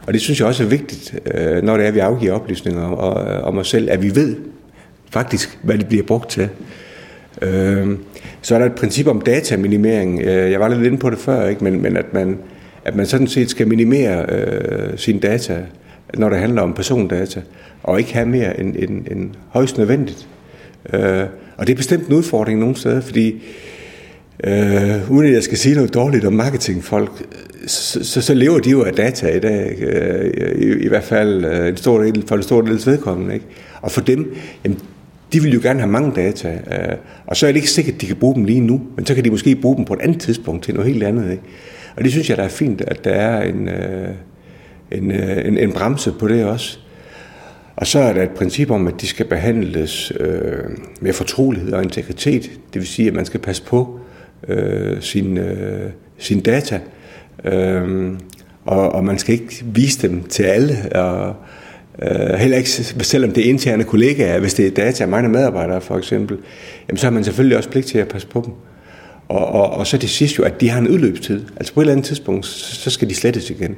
Og 0.08 0.14
det 0.14 0.22
synes 0.22 0.40
jeg 0.40 0.48
også 0.48 0.64
er 0.64 0.68
vigtigt, 0.68 1.16
øh, 1.34 1.64
når 1.64 1.78
det 1.78 1.84
er, 1.84 1.88
at 1.88 1.96
vi 1.96 2.00
afgiver 2.00 2.34
oplysninger 2.34 2.82
om, 2.82 3.44
om 3.44 3.58
os 3.58 3.70
selv, 3.70 3.90
at 3.92 4.04
vi 4.04 4.16
ved 4.16 4.36
faktisk, 5.12 5.60
hvad 5.62 5.78
det 5.78 5.88
bliver 5.88 6.04
brugt 6.04 6.30
til. 6.30 6.50
Øhm, 7.42 7.98
så 8.42 8.56
er 8.56 8.60
der 8.60 8.66
et 8.66 8.76
princip 8.76 9.08
om 9.08 9.22
dataminimering. 9.22 10.22
Øh, 10.22 10.52
jeg 10.52 10.60
var 10.60 10.68
lidt 10.68 10.86
inde 10.86 10.98
på 10.98 11.10
det 11.10 11.20
før, 11.20 11.48
ikke? 11.48 11.64
Men, 11.64 11.82
men 11.82 11.98
at, 11.98 12.14
man, 12.14 12.38
at 12.86 12.96
man 12.96 13.06
sådan 13.06 13.28
set 13.28 13.50
skal 13.50 13.68
minimere 13.68 14.26
øh, 14.30 14.98
sine 14.98 15.20
data, 15.20 15.58
når 16.14 16.30
det 16.30 16.40
handler 16.40 16.62
om 16.62 16.74
persondata, 16.74 17.42
og 17.84 18.00
ikke 18.00 18.14
have 18.14 18.26
mere 18.26 18.60
end, 18.60 18.76
end, 18.76 19.06
end 19.12 19.30
højst 19.50 19.78
nødvendigt. 19.78 20.28
Øh, 20.94 21.24
og 21.58 21.68
det 21.68 21.74
er 21.74 21.78
bestemt 21.78 22.08
en 22.08 22.14
udfordring 22.14 22.60
nogle 22.60 22.76
steder, 22.76 23.02
fordi 23.02 23.44
øh, 24.44 25.12
uden 25.12 25.28
at 25.28 25.34
jeg 25.34 25.44
skal 25.44 25.58
sige 25.58 25.76
noget 25.76 25.94
dårligt 25.94 26.26
om 26.26 26.34
marketingfolk, 26.34 27.12
så, 27.68 28.04
så, 28.04 28.22
så 28.22 28.34
lever 28.34 28.60
de 28.60 28.70
jo 28.70 28.84
af 28.84 28.94
data 28.94 29.28
i 29.28 29.40
dag, 29.40 29.76
øh, 29.82 30.32
i, 30.62 30.84
i 30.86 30.88
hvert 30.88 31.04
fald 31.04 31.46
øh, 31.46 31.68
en 31.68 31.78
stor 31.78 32.02
del, 32.02 32.24
for 32.28 32.36
en 32.36 32.44
stor 32.44 32.62
del 32.62 32.82
vedkommende. 32.86 33.34
Ikke? 33.34 33.46
Og 33.82 33.92
for 33.92 34.02
dem, 34.02 34.36
jamen, 34.64 34.80
de 35.34 35.42
vil 35.42 35.54
jo 35.54 35.60
gerne 35.64 35.80
have 35.80 35.92
mange 35.92 36.12
data, 36.16 36.50
øh, 36.50 36.98
og 37.28 37.38
så 37.38 37.48
er 37.48 37.52
det 37.52 37.58
ikke 37.58 37.70
sikkert, 37.70 37.96
at 37.96 38.02
de 38.02 38.08
kan 38.08 38.16
bruge 38.16 38.36
dem 38.36 38.44
lige 38.44 38.62
nu, 38.62 38.82
men 38.96 39.06
så 39.06 39.16
kan 39.16 39.24
de 39.24 39.30
måske 39.30 39.56
bruge 39.56 39.78
dem 39.78 39.86
på 39.86 39.94
et 39.94 40.02
andet 40.02 40.22
tidspunkt 40.22 40.64
til 40.64 40.74
noget 40.74 40.92
helt 40.92 41.04
andet. 41.04 41.32
Ikke? 41.32 41.44
Og 41.96 42.04
det 42.04 42.12
synes 42.12 42.30
jeg, 42.30 42.38
der 42.38 42.44
er 42.44 42.50
fint, 42.50 42.82
at 42.82 43.04
der 43.04 43.12
er 43.12 43.42
en, 43.42 43.68
øh, 43.70 44.10
en, 44.92 45.12
øh, 45.12 45.48
en, 45.48 45.58
en 45.58 45.72
bremse 45.72 46.12
på 46.20 46.28
det 46.28 46.46
også. 46.46 46.80
Og 47.76 47.88
så 47.88 48.00
er 48.00 48.14
der 48.14 48.24
et 48.24 48.30
princip 48.30 48.72
om, 48.72 48.88
at 48.88 49.02
de 49.02 49.08
skal 49.08 49.26
behandles 49.26 50.12
øh, 50.20 50.64
med 51.02 51.14
fortrolighed 51.14 51.74
og 51.74 51.84
integritet. 51.84 52.44
Det 52.44 52.80
vil 52.80 52.88
sige, 52.88 53.08
at 53.08 53.14
man 53.14 53.26
skal 53.26 53.40
passe 53.40 53.64
på 53.64 54.00
øh, 54.48 55.02
sin, 55.02 55.38
øh, 55.38 55.90
sin 56.18 56.40
data, 56.40 56.80
øh, 57.46 58.12
og, 58.66 58.92
og 58.92 59.04
man 59.04 59.20
skal 59.20 59.34
ikke 59.34 59.64
vise 59.66 60.08
dem 60.08 60.24
til 60.24 60.44
alle, 60.44 60.76
og, 60.96 61.36
Øh, 62.02 62.40
heller 62.40 62.58
ikke, 62.58 62.70
selvom 63.04 63.32
det 63.32 63.46
er 63.46 63.50
interne 63.50 63.84
kollegaer, 63.84 64.40
hvis 64.40 64.54
det 64.54 64.68
er 64.68 64.72
data 64.72 65.04
af 65.04 65.10
mange 65.10 65.30
medarbejdere 65.30 65.82
for 65.82 65.98
eksempel, 65.98 66.38
jamen, 66.88 66.98
så 66.98 67.06
har 67.06 67.12
man 67.12 67.24
selvfølgelig 67.24 67.58
også 67.58 67.70
pligt 67.70 67.88
til 67.88 67.98
at 67.98 68.08
passe 68.08 68.28
på 68.28 68.42
dem. 68.46 68.54
Og, 69.28 69.48
og, 69.48 69.72
og 69.72 69.88
så 69.88 69.98
det 69.98 70.10
sidste 70.10 70.36
jo, 70.40 70.44
at 70.44 70.62
de 70.62 70.70
har 70.70 70.80
en 70.80 70.88
udløbstid. 70.88 71.46
Altså 71.58 71.74
på 71.74 71.80
et 71.80 71.84
eller 71.84 71.94
andet 71.94 72.06
tidspunkt, 72.06 72.46
så 72.46 72.90
skal 72.90 73.10
de 73.10 73.16
slettes 73.16 73.50
igen. 73.50 73.76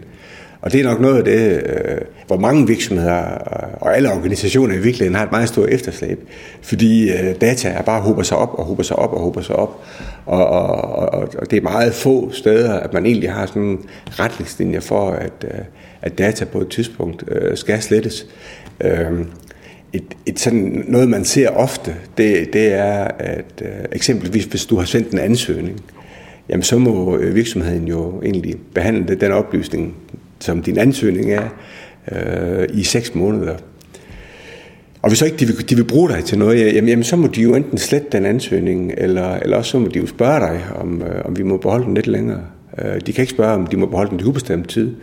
Og 0.62 0.72
det 0.72 0.80
er 0.80 0.84
nok 0.84 1.02
noget 1.02 1.18
af 1.18 1.24
det, 1.24 1.64
øh, 1.66 1.98
hvor 2.28 2.38
mange 2.38 2.68
virksomheder 2.68 3.24
øh, 3.32 3.70
og 3.82 3.96
alle 3.96 4.12
organisationer 4.12 4.76
i 4.76 4.80
virkeligheden 4.80 5.16
har 5.16 5.26
et 5.26 5.32
meget 5.32 5.50
stort 5.50 5.70
efterslæb. 5.70 6.20
Fordi 6.62 7.12
øh, 7.12 7.36
data 7.42 7.70
er 7.70 7.82
bare 7.82 8.02
hober 8.02 8.24
sig 8.24 8.38
op 8.38 8.54
og 8.54 8.66
hober 8.66 8.84
sig 8.84 8.96
op 8.96 9.14
og 9.14 9.20
hober 9.20 9.42
sig 9.42 9.56
op. 9.56 9.84
Og, 10.26 10.46
og, 10.48 10.70
og, 11.14 11.30
og 11.38 11.52
det 11.52 11.58
er 11.58 11.62
meget 11.62 11.94
få 11.94 12.32
steder, 12.32 12.74
at 12.80 12.94
man 12.94 13.06
egentlig 13.06 13.32
har 13.32 13.46
sådan 13.46 13.80
retningslinjer 14.10 14.80
for, 14.80 15.10
at, 15.10 15.34
øh, 15.44 15.60
at 16.02 16.18
data 16.18 16.46
på 16.46 16.62
et 16.62 16.68
tidspunkt 16.70 17.24
øh, 17.28 17.58
skal 17.58 17.82
slettes. 17.82 18.26
Øh, 18.82 19.26
et, 19.94 20.04
et 20.26 20.40
sådan 20.40 20.84
noget, 20.88 21.10
man 21.10 21.26
ser 21.26 21.50
ofte, 21.50 21.96
det, 22.18 22.54
det 22.54 22.74
er, 22.74 23.08
at 23.20 23.62
øh, 23.62 23.86
eksempelvis 23.92 24.46
hvis 24.46 24.66
du 24.66 24.76
har 24.76 24.86
sendt 24.86 25.12
en 25.12 25.20
ansøgning, 25.20 25.82
jamen 26.50 26.64
så 26.64 26.78
må 26.78 27.18
øh, 27.18 27.36
virksomheden 27.36 27.88
jo 27.88 28.22
egentlig 28.22 28.56
behandle 28.74 29.16
den 29.16 29.32
oplysning, 29.32 29.96
som 30.44 30.62
din 30.64 30.78
ansøgning 30.78 31.32
er, 31.32 31.48
øh, 32.12 32.68
i 32.74 32.84
seks 32.84 33.16
måneder. 33.16 33.56
Og 35.02 35.10
hvis 35.10 35.20
så 35.20 35.26
ikke 35.26 35.38
de 35.38 35.46
vil, 35.46 35.70
de 35.70 35.76
vil 35.76 35.84
bruge 35.84 36.10
dig 36.10 36.24
til 36.24 36.38
noget, 36.38 36.76
jamen, 36.76 36.90
jamen 36.90 37.04
så 37.04 37.16
må 37.16 37.28
de 37.28 37.42
jo 37.42 37.56
enten 37.56 37.78
slette 37.78 38.08
den 38.12 38.26
ansøgning, 38.26 38.94
eller, 38.98 39.36
eller 39.36 39.58
også 39.58 39.72
så 39.72 39.80
må 39.80 39.88
de 39.88 40.00
jo 40.00 40.08
spørge 40.08 40.40
dig, 40.40 40.62
om, 40.76 41.02
øh, 41.02 41.26
om 41.26 41.38
vi 41.38 41.44
må 41.44 41.58
beholde 41.58 41.86
den 41.86 41.94
lidt 41.94 42.08
længere. 42.08 42.42
Øh, 42.78 43.02
de 43.06 43.14
kan 43.14 43.22
ikke 43.22 43.34
spørge, 43.34 43.54
om 43.54 43.68
de 43.68 43.78
må 43.78 43.86
beholde 43.86 44.10
den 44.10 44.18
til 44.18 44.28
ubestemt 44.28 44.70
tid, 44.70 44.96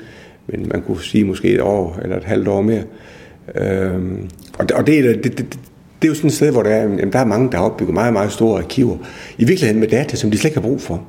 men 0.47 0.69
man 0.73 0.83
kunne 0.83 1.03
sige 1.03 1.25
måske 1.25 1.49
et 1.49 1.61
år 1.61 1.99
eller 2.03 2.17
et 2.17 2.25
halvt 2.25 2.49
år 2.49 2.63
mere. 2.63 2.83
Øh, 3.55 3.95
og 4.59 4.69
det, 4.69 4.77
og 4.77 4.87
det, 4.87 5.05
det, 5.05 5.39
det, 5.39 5.59
det 6.03 6.09
er 6.09 6.09
jo 6.09 6.15
sådan 6.15 6.29
et 6.29 6.35
sted, 6.35 6.51
hvor 6.51 6.63
der 6.63 6.71
er, 6.71 6.83
jamen, 6.83 7.13
der 7.13 7.19
er 7.19 7.25
mange, 7.25 7.53
der 7.53 7.59
har 7.59 7.65
opbygget 7.65 7.95
meget, 7.95 8.13
meget 8.13 8.33
store 8.33 8.59
arkiver. 8.59 8.97
I 9.39 9.45
virkeligheden 9.45 9.81
med 9.81 9.89
data, 9.89 10.17
som 10.17 10.31
de 10.31 10.39
slet 10.39 10.51
ikke 10.51 10.61
har 10.61 10.69
brug 10.69 10.81
for. 10.81 11.05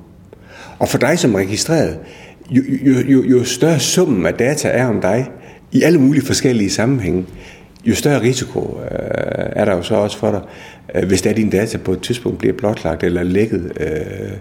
Og 0.80 0.90
for 0.90 0.98
dig 0.98 1.20
som 1.20 1.36
registreret, 1.36 2.00
jo, 2.52 2.62
jo, 2.86 2.94
jo, 3.08 3.24
jo 3.24 3.44
større 3.44 3.80
summen 3.80 4.26
af 4.26 4.34
data 4.34 4.68
er 4.68 4.88
om 4.88 5.02
dig, 5.02 5.30
i 5.72 5.82
alle 5.82 6.00
mulige 6.00 6.26
forskellige 6.26 6.70
sammenhænge, 6.70 7.26
jo 7.86 7.96
større 7.96 8.22
risiko 8.22 8.80
øh, 8.82 9.46
er 9.52 9.66
der 9.66 9.76
jo 9.76 9.82
så 9.82 9.96
også 9.96 10.18
for 10.18 10.32
dig, 10.32 10.42
øh, 10.96 11.08
hvis 11.08 11.22
det 11.22 11.30
er 11.30 11.34
dine 11.34 11.52
data 11.52 11.78
på 11.78 11.92
et 11.92 12.02
tidspunkt 12.02 12.40
bliver 12.40 12.54
blotlagt 12.54 13.04
eller 13.04 13.24
lækket. 13.24 13.72
Øh, 13.80 14.32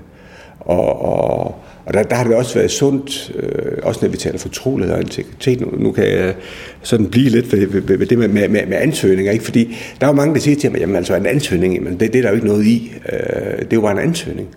og, 0.60 1.02
og, 1.02 1.54
og 1.86 1.94
der, 1.94 2.02
der 2.02 2.16
har 2.16 2.24
det 2.24 2.34
også 2.34 2.54
været 2.54 2.70
sundt, 2.70 3.32
øh, 3.36 3.72
også 3.82 4.00
når 4.02 4.08
vi 4.08 4.16
taler 4.16 4.38
fortrolighed 4.38 4.94
og 4.94 5.00
integritet. 5.00 5.60
Nu, 5.60 5.68
nu 5.78 5.92
kan 5.92 6.04
jeg 6.04 6.34
sådan 6.82 7.06
blive 7.06 7.28
lidt 7.28 7.52
ved, 7.52 7.66
ved, 7.66 7.98
ved 7.98 8.06
det 8.06 8.18
med, 8.18 8.28
med, 8.28 8.48
med 8.48 8.76
ansøgninger, 8.76 9.32
ikke? 9.32 9.44
fordi 9.44 9.76
der 10.00 10.06
er 10.06 10.10
jo 10.10 10.16
mange, 10.16 10.34
der 10.34 10.40
siger 10.40 10.56
til 10.56 10.70
mig, 10.70 10.80
jamen 10.80 10.96
altså 10.96 11.16
en 11.16 11.26
ansøgning, 11.26 11.74
jamen, 11.74 12.00
det, 12.00 12.12
det 12.12 12.18
er 12.18 12.22
der 12.22 12.28
jo 12.28 12.34
ikke 12.34 12.46
noget 12.46 12.66
i. 12.66 12.92
Øh, 13.12 13.58
det 13.58 13.72
er 13.72 13.76
jo 13.76 13.80
bare 13.80 13.92
en 13.92 14.08
ansøgning. 14.08 14.48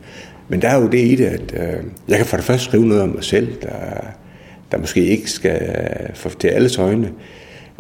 Men 0.51 0.61
der 0.61 0.69
er 0.69 0.81
jo 0.81 0.87
det 0.87 0.99
i 0.99 1.15
det, 1.15 1.25
at 1.25 1.53
øh, 1.53 1.83
jeg 2.07 2.17
kan 2.17 2.25
for 2.25 2.37
det 2.37 2.45
første 2.45 2.65
skrive 2.65 2.85
noget 2.85 3.03
om 3.03 3.09
mig 3.09 3.23
selv, 3.23 3.47
der, 3.61 3.69
der 4.71 4.77
måske 4.77 5.05
ikke 5.05 5.31
skal 5.31 5.61
få 6.13 6.29
til 6.39 6.47
alles 6.47 6.77
øjne. 6.77 7.11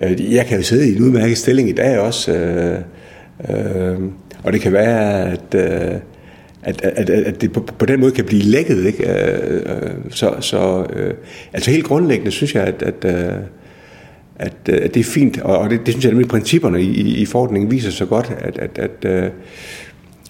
Øh, 0.03 0.33
jeg 0.33 0.45
kan 0.45 0.57
jo 0.57 0.63
sidde 0.63 0.89
i 0.89 0.95
en 0.95 1.01
udmærket 1.01 1.37
stilling 1.37 1.69
i 1.69 1.73
dag 1.73 1.99
også, 1.99 2.31
øh, 2.33 2.79
øh, 3.49 3.99
og 4.43 4.53
det 4.53 4.61
kan 4.61 4.73
være, 4.73 5.31
at, 5.31 5.55
øh, 5.55 5.99
at, 6.63 6.81
at, 6.81 7.09
at 7.09 7.41
det 7.41 7.51
på, 7.51 7.59
på 7.59 7.85
den 7.85 7.99
måde 7.99 8.11
kan 8.11 8.25
blive 8.25 8.43
lækket. 8.43 8.85
Ikke? 8.85 9.09
Øh, 9.09 9.55
øh, 9.55 9.91
så, 10.09 10.35
så 10.39 10.85
øh, 10.93 11.13
altså 11.53 11.71
helt 11.71 11.85
grundlæggende 11.85 12.31
synes 12.31 12.55
jeg, 12.55 12.63
at, 12.63 12.81
at, 12.81 13.05
øh, 13.05 13.33
at, 14.35 14.69
at 14.69 14.93
det 14.93 14.99
er 14.99 15.03
fint, 15.03 15.41
og 15.41 15.69
det, 15.69 15.79
det 15.85 15.93
synes 15.93 16.05
jeg, 16.05 16.19
at 16.19 16.27
principperne 16.27 16.81
i, 16.81 17.01
i, 17.01 17.17
i 17.17 17.25
forordningen 17.25 17.71
viser 17.71 17.91
så 17.91 18.05
godt, 18.05 18.33
at, 18.39 18.57
at, 18.57 18.79
at, 18.79 19.31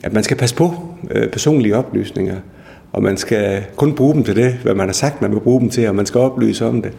at 0.04 0.14
man 0.14 0.24
skal 0.24 0.38
passe 0.38 0.56
på 0.56 0.74
personlige 1.32 1.76
oplysninger, 1.76 2.38
og 2.92 3.04
man 3.04 3.18
skal 3.18 3.64
kun 3.76 3.96
bruge 3.96 4.14
dem 4.14 4.24
til 4.24 4.36
det, 4.36 4.54
hvad 4.54 4.76
man 4.76 4.88
har 4.88 4.94
sagt, 4.94 5.22
man 5.22 5.32
vil 5.32 5.40
bruge 5.40 5.62
dem 5.62 5.70
til, 5.70 5.88
og 5.88 5.96
man 5.96 6.06
skal 6.06 6.20
oplyse 6.20 6.66
om 6.66 6.82
det, 6.82 6.94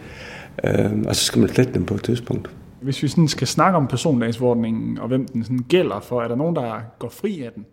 og 1.07 1.15
så 1.15 1.25
skal 1.25 1.39
man 1.39 1.49
slette 1.49 1.73
dem 1.73 1.85
på 1.85 1.93
et 1.93 2.03
tidspunkt. 2.03 2.49
Hvis 2.81 3.03
vi 3.03 3.07
sådan 3.07 3.27
skal 3.27 3.47
snakke 3.47 3.77
om 3.77 3.87
persondagsforordningen, 3.87 4.99
og 4.99 5.07
hvem 5.07 5.27
den 5.27 5.43
sådan 5.43 5.65
gælder 5.69 5.99
for, 5.99 6.21
er 6.21 6.27
der 6.27 6.35
nogen, 6.35 6.55
der 6.55 6.81
går 6.99 7.09
fri 7.09 7.41
af 7.41 7.51
den? 7.55 7.65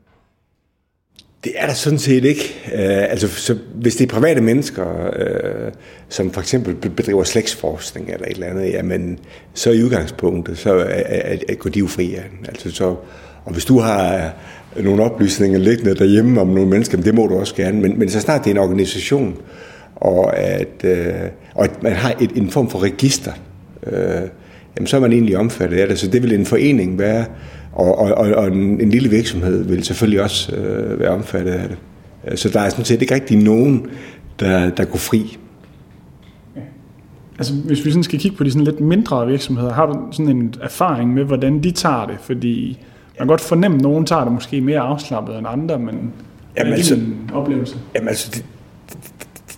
Det 1.45 1.53
er 1.57 1.67
der 1.67 1.75
sådan 1.75 1.99
set 1.99 2.25
ikke. 2.25 2.55
Uh, 2.67 3.11
altså, 3.11 3.29
så 3.29 3.59
hvis 3.75 3.97
det 3.97 4.05
er 4.13 4.15
private 4.15 4.41
mennesker, 4.41 4.85
uh, 5.67 5.73
som 6.09 6.31
for 6.31 6.41
eksempel 6.41 6.75
bedriver 6.75 7.25
slægtsforskning 7.25 8.11
eller 8.11 8.27
et 8.27 8.33
eller 8.33 8.47
andet, 8.47 8.73
jamen, 8.73 9.19
så 9.55 9.71
i 9.71 9.85
udgangspunktet, 9.85 10.59
så 10.59 10.75
er, 10.75 10.85
er, 10.85 11.37
er, 11.49 11.55
går 11.55 11.71
de 11.71 11.79
jo 11.79 11.87
fri 11.87 12.15
af 12.15 12.25
den. 12.31 12.47
Altså, 12.49 12.71
så, 12.71 12.97
og 13.45 13.53
hvis 13.53 13.65
du 13.65 13.79
har 13.79 14.33
øh, 14.77 14.85
nogle 14.85 15.03
oplysninger 15.03 15.59
liggende 15.59 15.95
derhjemme 15.95 16.41
om 16.41 16.49
nogle 16.49 16.71
mennesker, 16.71 17.03
det 17.03 17.15
må 17.15 17.27
du 17.27 17.35
også 17.35 17.55
gerne. 17.55 17.81
Men, 17.81 17.99
men 17.99 18.09
så 18.09 18.21
snart 18.21 18.45
det 18.45 18.51
er 18.51 18.55
en 18.55 18.61
organisation, 18.61 19.37
og 19.97 20.39
at, 20.39 20.85
øh, 20.85 21.07
og 21.55 21.65
at 21.65 21.83
man 21.83 21.93
har 21.93 22.15
et, 22.21 22.31
en 22.33 22.51
form 22.51 22.71
for 22.71 22.83
register, 22.83 23.33
øh, 23.87 24.29
jamen, 24.77 24.87
så 24.87 24.97
er 24.97 25.01
man 25.01 25.13
egentlig 25.13 25.37
omfattet 25.37 25.77
af 25.77 25.89
det. 25.89 25.99
Så 25.99 26.07
det 26.07 26.23
vil 26.23 26.33
en 26.33 26.47
forening 26.47 26.99
være, 26.99 27.25
og, 27.73 27.99
og, 27.99 28.35
og 28.35 28.47
en, 28.47 28.81
en 28.81 28.91
lille 28.91 29.11
virksomhed 29.11 29.65
vil 29.65 29.85
selvfølgelig 29.85 30.23
også 30.23 30.57
øh, 30.57 31.01
være 31.01 31.11
omfattet 31.11 31.53
af 31.53 31.69
det. 31.69 31.79
Så 32.39 32.49
der 32.49 32.61
er 32.61 32.69
sådan 32.69 32.85
set 32.85 33.03
ikke 33.03 33.15
rigtig 33.15 33.37
nogen, 33.37 33.87
der, 34.41 34.71
der 34.71 34.85
går 34.85 34.99
fri. 34.99 35.39
Altså, 37.39 37.55
hvis 37.55 37.85
vi 37.85 37.91
sådan 37.91 38.03
skal 38.03 38.19
kigge 38.19 38.37
på 38.37 38.45
de 38.45 38.51
sådan 38.51 38.65
lidt 38.65 38.81
mindre 38.81 39.27
virksomheder, 39.27 39.73
har 39.73 39.87
du 39.87 39.99
sådan 40.11 40.37
en 40.37 40.55
erfaring 40.63 41.15
med, 41.15 41.25
hvordan 41.25 41.63
de 41.63 41.71
tager 41.71 42.07
det? 42.07 42.17
Fordi 42.21 42.79
kan 43.21 43.29
godt 43.29 43.41
fornemme, 43.41 43.77
at 43.77 43.83
nogen 43.83 44.07
tager 44.07 44.25
det 44.25 44.33
måske 44.33 44.61
mere 44.61 44.81
afslappet 44.81 45.39
end 45.39 45.47
andre, 45.49 45.79
men 45.79 46.13
jamen, 46.57 46.73
er 46.73 46.77
altså, 46.77 46.95
en 46.95 47.31
oplevelse? 47.35 47.77
Jamen 47.95 48.09
altså, 48.09 48.31
det, 48.35 48.45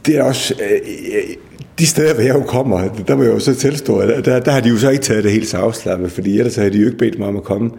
det 0.07 0.19
er 0.19 0.23
også... 0.23 0.55
Øh, 0.63 0.81
øh, 1.17 1.37
de 1.79 1.87
steder, 1.87 2.15
hvor 2.15 2.23
jeg 2.23 2.35
jo 2.35 2.43
kommer, 2.43 2.89
der 3.09 3.17
må 3.17 3.23
jeg 3.23 3.33
jo 3.33 3.39
så 3.39 3.55
tilstå, 3.55 3.99
at 3.99 4.25
der, 4.25 4.41
der 4.41 4.51
har 4.51 4.61
de 4.61 4.69
jo 4.69 4.77
så 4.77 4.91
ikke 4.91 5.03
taget 5.03 5.25
det 5.25 5.33
helt 5.33 5.49
så 5.49 5.57
afslappet, 5.57 6.13
fordi 6.13 6.39
ellers 6.39 6.57
havde 6.57 6.71
de 6.71 6.79
jo 6.79 6.87
ikke 6.87 6.99
bedt 6.99 7.19
mig 7.19 7.29
om 7.29 7.37
at 7.37 7.45
komme. 7.45 7.71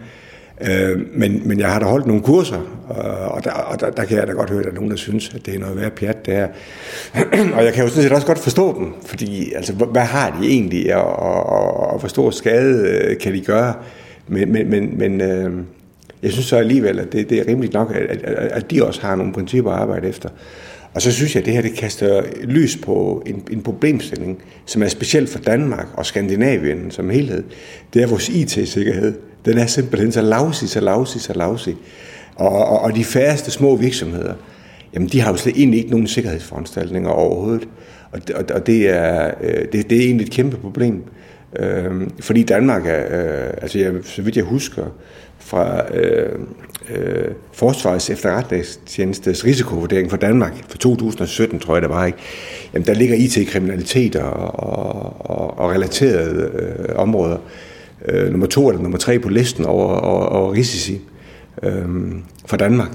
Øh, 0.60 1.00
men, 1.14 1.42
men 1.48 1.60
jeg 1.60 1.68
har 1.68 1.78
da 1.78 1.86
holdt 1.86 2.06
nogle 2.06 2.22
kurser, 2.22 2.60
og, 3.30 3.44
der, 3.44 3.50
og 3.50 3.80
der, 3.80 3.90
der 3.90 4.04
kan 4.04 4.18
jeg 4.18 4.26
da 4.26 4.32
godt 4.32 4.50
høre, 4.50 4.58
at 4.58 4.64
der 4.64 4.70
er 4.70 4.74
nogen, 4.74 4.90
der 4.90 4.96
synes, 4.96 5.34
at 5.34 5.46
det 5.46 5.54
er 5.54 5.58
noget 5.58 5.76
værd 5.76 5.92
pjat, 5.92 6.26
det 6.26 6.34
her. 6.34 6.48
og 7.56 7.64
jeg 7.64 7.72
kan 7.72 7.84
jo 7.84 7.90
sådan 7.90 8.02
set 8.02 8.12
også 8.12 8.26
godt 8.26 8.38
forstå 8.38 8.78
dem, 8.78 8.92
fordi 9.06 9.52
altså, 9.52 9.72
hvad 9.72 10.02
har 10.02 10.38
de 10.40 10.46
egentlig, 10.46 10.96
og, 10.96 11.18
og, 11.18 11.76
og 11.76 11.98
hvor 11.98 12.08
stor 12.08 12.30
skade 12.30 12.88
øh, 12.88 13.18
kan 13.18 13.32
de 13.34 13.40
gøre? 13.40 13.74
Men, 14.28 14.52
men, 14.52 14.70
men, 14.70 14.98
men 14.98 15.20
øh, 15.20 15.52
jeg 16.22 16.32
synes 16.32 16.46
så 16.46 16.56
alligevel, 16.56 16.98
at 16.98 17.12
det, 17.12 17.30
det 17.30 17.38
er 17.38 17.48
rimeligt 17.48 17.72
nok, 17.72 17.90
at, 17.94 18.22
at, 18.22 18.34
at 18.34 18.70
de 18.70 18.84
også 18.84 19.00
har 19.00 19.16
nogle 19.16 19.32
principper 19.32 19.70
at 19.70 19.80
arbejde 19.80 20.08
efter. 20.08 20.28
Og 20.94 21.02
så 21.02 21.12
synes 21.12 21.34
jeg, 21.34 21.40
at 21.40 21.46
det 21.46 21.54
her 21.54 21.62
det 21.62 21.74
kaster 21.74 22.22
lys 22.42 22.76
på 22.76 23.22
en, 23.26 23.42
en 23.50 23.62
problemstilling, 23.62 24.42
som 24.66 24.82
er 24.82 24.88
specielt 24.88 25.28
for 25.28 25.38
Danmark 25.38 25.86
og 25.94 26.06
Skandinavien 26.06 26.90
som 26.90 27.10
helhed. 27.10 27.44
Det 27.94 28.02
er 28.02 28.06
vores 28.06 28.28
IT-sikkerhed. 28.28 29.14
Den 29.44 29.58
er 29.58 29.66
simpelthen 29.66 30.12
så 30.12 30.22
lavsig, 30.22 30.68
så 30.68 30.80
lavsig, 30.80 31.20
så 31.20 31.32
lavsig. 31.32 31.76
Og, 32.36 32.48
og, 32.48 32.80
og 32.80 32.96
de 32.96 33.04
færreste 33.04 33.50
små 33.50 33.76
virksomheder, 33.76 34.34
jamen 34.94 35.08
de 35.08 35.20
har 35.20 35.30
jo 35.30 35.36
slet 35.36 35.56
egentlig 35.56 35.78
ikke 35.78 35.90
nogen 35.90 36.06
sikkerhedsforanstaltninger 36.06 37.10
overhovedet. 37.10 37.68
Og, 38.12 38.20
og, 38.34 38.44
og 38.54 38.66
det, 38.66 38.88
er, 38.88 39.30
øh, 39.40 39.64
det, 39.72 39.90
det 39.90 39.98
er 39.98 40.02
egentlig 40.02 40.24
et 40.24 40.32
kæmpe 40.32 40.56
problem. 40.56 41.02
Øh, 41.58 41.92
fordi 42.20 42.42
Danmark 42.42 42.86
er, 42.86 43.00
øh, 43.00 43.50
altså 43.62 43.78
jeg, 43.78 43.92
så 44.02 44.22
vidt 44.22 44.36
jeg 44.36 44.44
husker, 44.44 44.84
fra 45.38 45.94
øh, 45.94 46.38
øh, 46.90 47.28
Forsvarets 47.52 48.10
efterretningstjenestes 48.10 49.44
risikovurdering 49.44 50.10
for 50.10 50.16
Danmark 50.16 50.52
for 50.68 50.78
2017, 50.78 51.60
tror 51.60 51.74
jeg 51.74 51.82
det 51.82 51.90
var, 51.90 52.06
ikke? 52.06 52.18
Jamen, 52.74 52.86
der 52.86 52.94
ligger 52.94 53.16
IT-kriminalitet 53.16 54.16
og, 54.16 54.32
og, 54.32 55.30
og, 55.30 55.58
og 55.58 55.70
relaterede 55.70 56.50
øh, 56.54 56.96
områder 56.96 57.36
øh, 58.08 58.30
nummer 58.30 58.46
to 58.46 58.68
eller 58.68 58.82
nummer 58.82 58.98
tre 58.98 59.18
på 59.18 59.28
listen 59.28 59.64
over, 59.64 59.94
over, 59.94 60.24
over 60.24 60.52
risici 60.52 61.00
øh, 61.62 61.84
for 62.46 62.56
Danmark. 62.56 62.90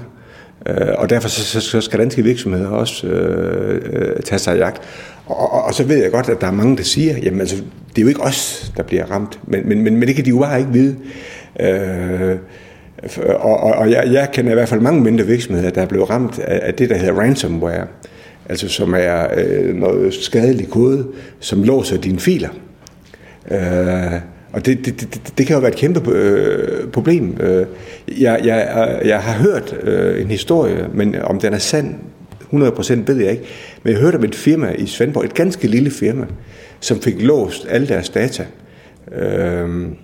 Øh, 0.66 0.88
og 0.98 1.10
derfor 1.10 1.28
så, 1.28 1.60
så 1.60 1.80
skal 1.80 1.98
danske 2.00 2.22
virksomheder 2.22 2.68
også 2.68 3.06
øh, 3.06 3.80
øh, 3.92 4.22
tage 4.22 4.38
sig 4.38 4.56
i 4.56 4.58
jagt. 4.58 4.82
Og, 5.30 5.52
og, 5.52 5.64
og 5.64 5.74
så 5.74 5.84
ved 5.84 6.02
jeg 6.02 6.10
godt, 6.10 6.28
at 6.28 6.40
der 6.40 6.46
er 6.46 6.50
mange, 6.52 6.76
der 6.76 6.82
siger, 6.82 7.18
jamen 7.22 7.40
altså, 7.40 7.56
det 7.88 7.98
er 7.98 8.02
jo 8.02 8.08
ikke 8.08 8.22
os, 8.22 8.72
der 8.76 8.82
bliver 8.82 9.04
ramt, 9.04 9.40
men, 9.46 9.68
men, 9.68 9.82
men, 9.82 9.96
men 9.96 10.08
det 10.08 10.16
kan 10.16 10.24
de 10.24 10.30
jo 10.30 10.38
bare 10.38 10.58
ikke 10.58 10.72
vide. 10.72 10.96
Øh, 11.60 12.36
og, 13.26 13.60
og, 13.60 13.72
og 13.72 13.90
jeg, 13.90 14.04
jeg 14.12 14.28
kender 14.32 14.50
i 14.50 14.54
hvert 14.54 14.68
fald 14.68 14.80
mange 14.80 15.00
mindre 15.00 15.26
virksomheder, 15.26 15.70
der 15.70 15.82
er 15.82 15.86
blevet 15.86 16.10
ramt 16.10 16.38
af, 16.38 16.60
af 16.62 16.74
det, 16.74 16.90
der 16.90 16.96
hedder 16.96 17.14
ransomware, 17.14 17.86
altså 18.48 18.68
som 18.68 18.94
er 18.94 19.26
øh, 19.36 19.74
noget 19.74 20.14
skadelig 20.14 20.68
kode, 20.68 21.06
som 21.40 21.62
låser 21.62 21.96
dine 21.96 22.20
filer. 22.20 22.48
Øh, 23.50 24.20
og 24.52 24.66
det, 24.66 24.86
det, 24.86 25.00
det, 25.00 25.32
det 25.38 25.46
kan 25.46 25.54
jo 25.54 25.60
være 25.60 25.70
et 25.70 25.76
kæmpe 25.76 26.10
øh, 26.10 26.88
problem. 26.88 27.36
Øh, 27.40 27.66
jeg, 28.20 28.40
jeg, 28.44 28.88
øh, 29.02 29.08
jeg 29.08 29.20
har 29.20 29.32
hørt 29.32 29.76
øh, 29.82 30.22
en 30.22 30.26
historie, 30.26 30.86
men 30.94 31.14
om 31.22 31.40
den 31.40 31.54
er 31.54 31.58
sand, 31.58 31.94
100% 32.52 32.94
ved 33.06 33.16
jeg 33.16 33.30
ikke. 33.30 33.44
Men 33.82 33.92
jeg 33.92 34.00
hørte 34.00 34.16
om 34.16 34.24
et 34.24 34.34
firma 34.34 34.70
i 34.78 34.86
Svendborg, 34.86 35.24
et 35.24 35.34
ganske 35.34 35.68
lille 35.68 35.90
firma, 35.90 36.26
som 36.80 37.00
fik 37.00 37.22
låst 37.22 37.66
alle 37.68 37.88
deres 37.88 38.08
data. 38.08 38.46
Øhm, 39.12 39.96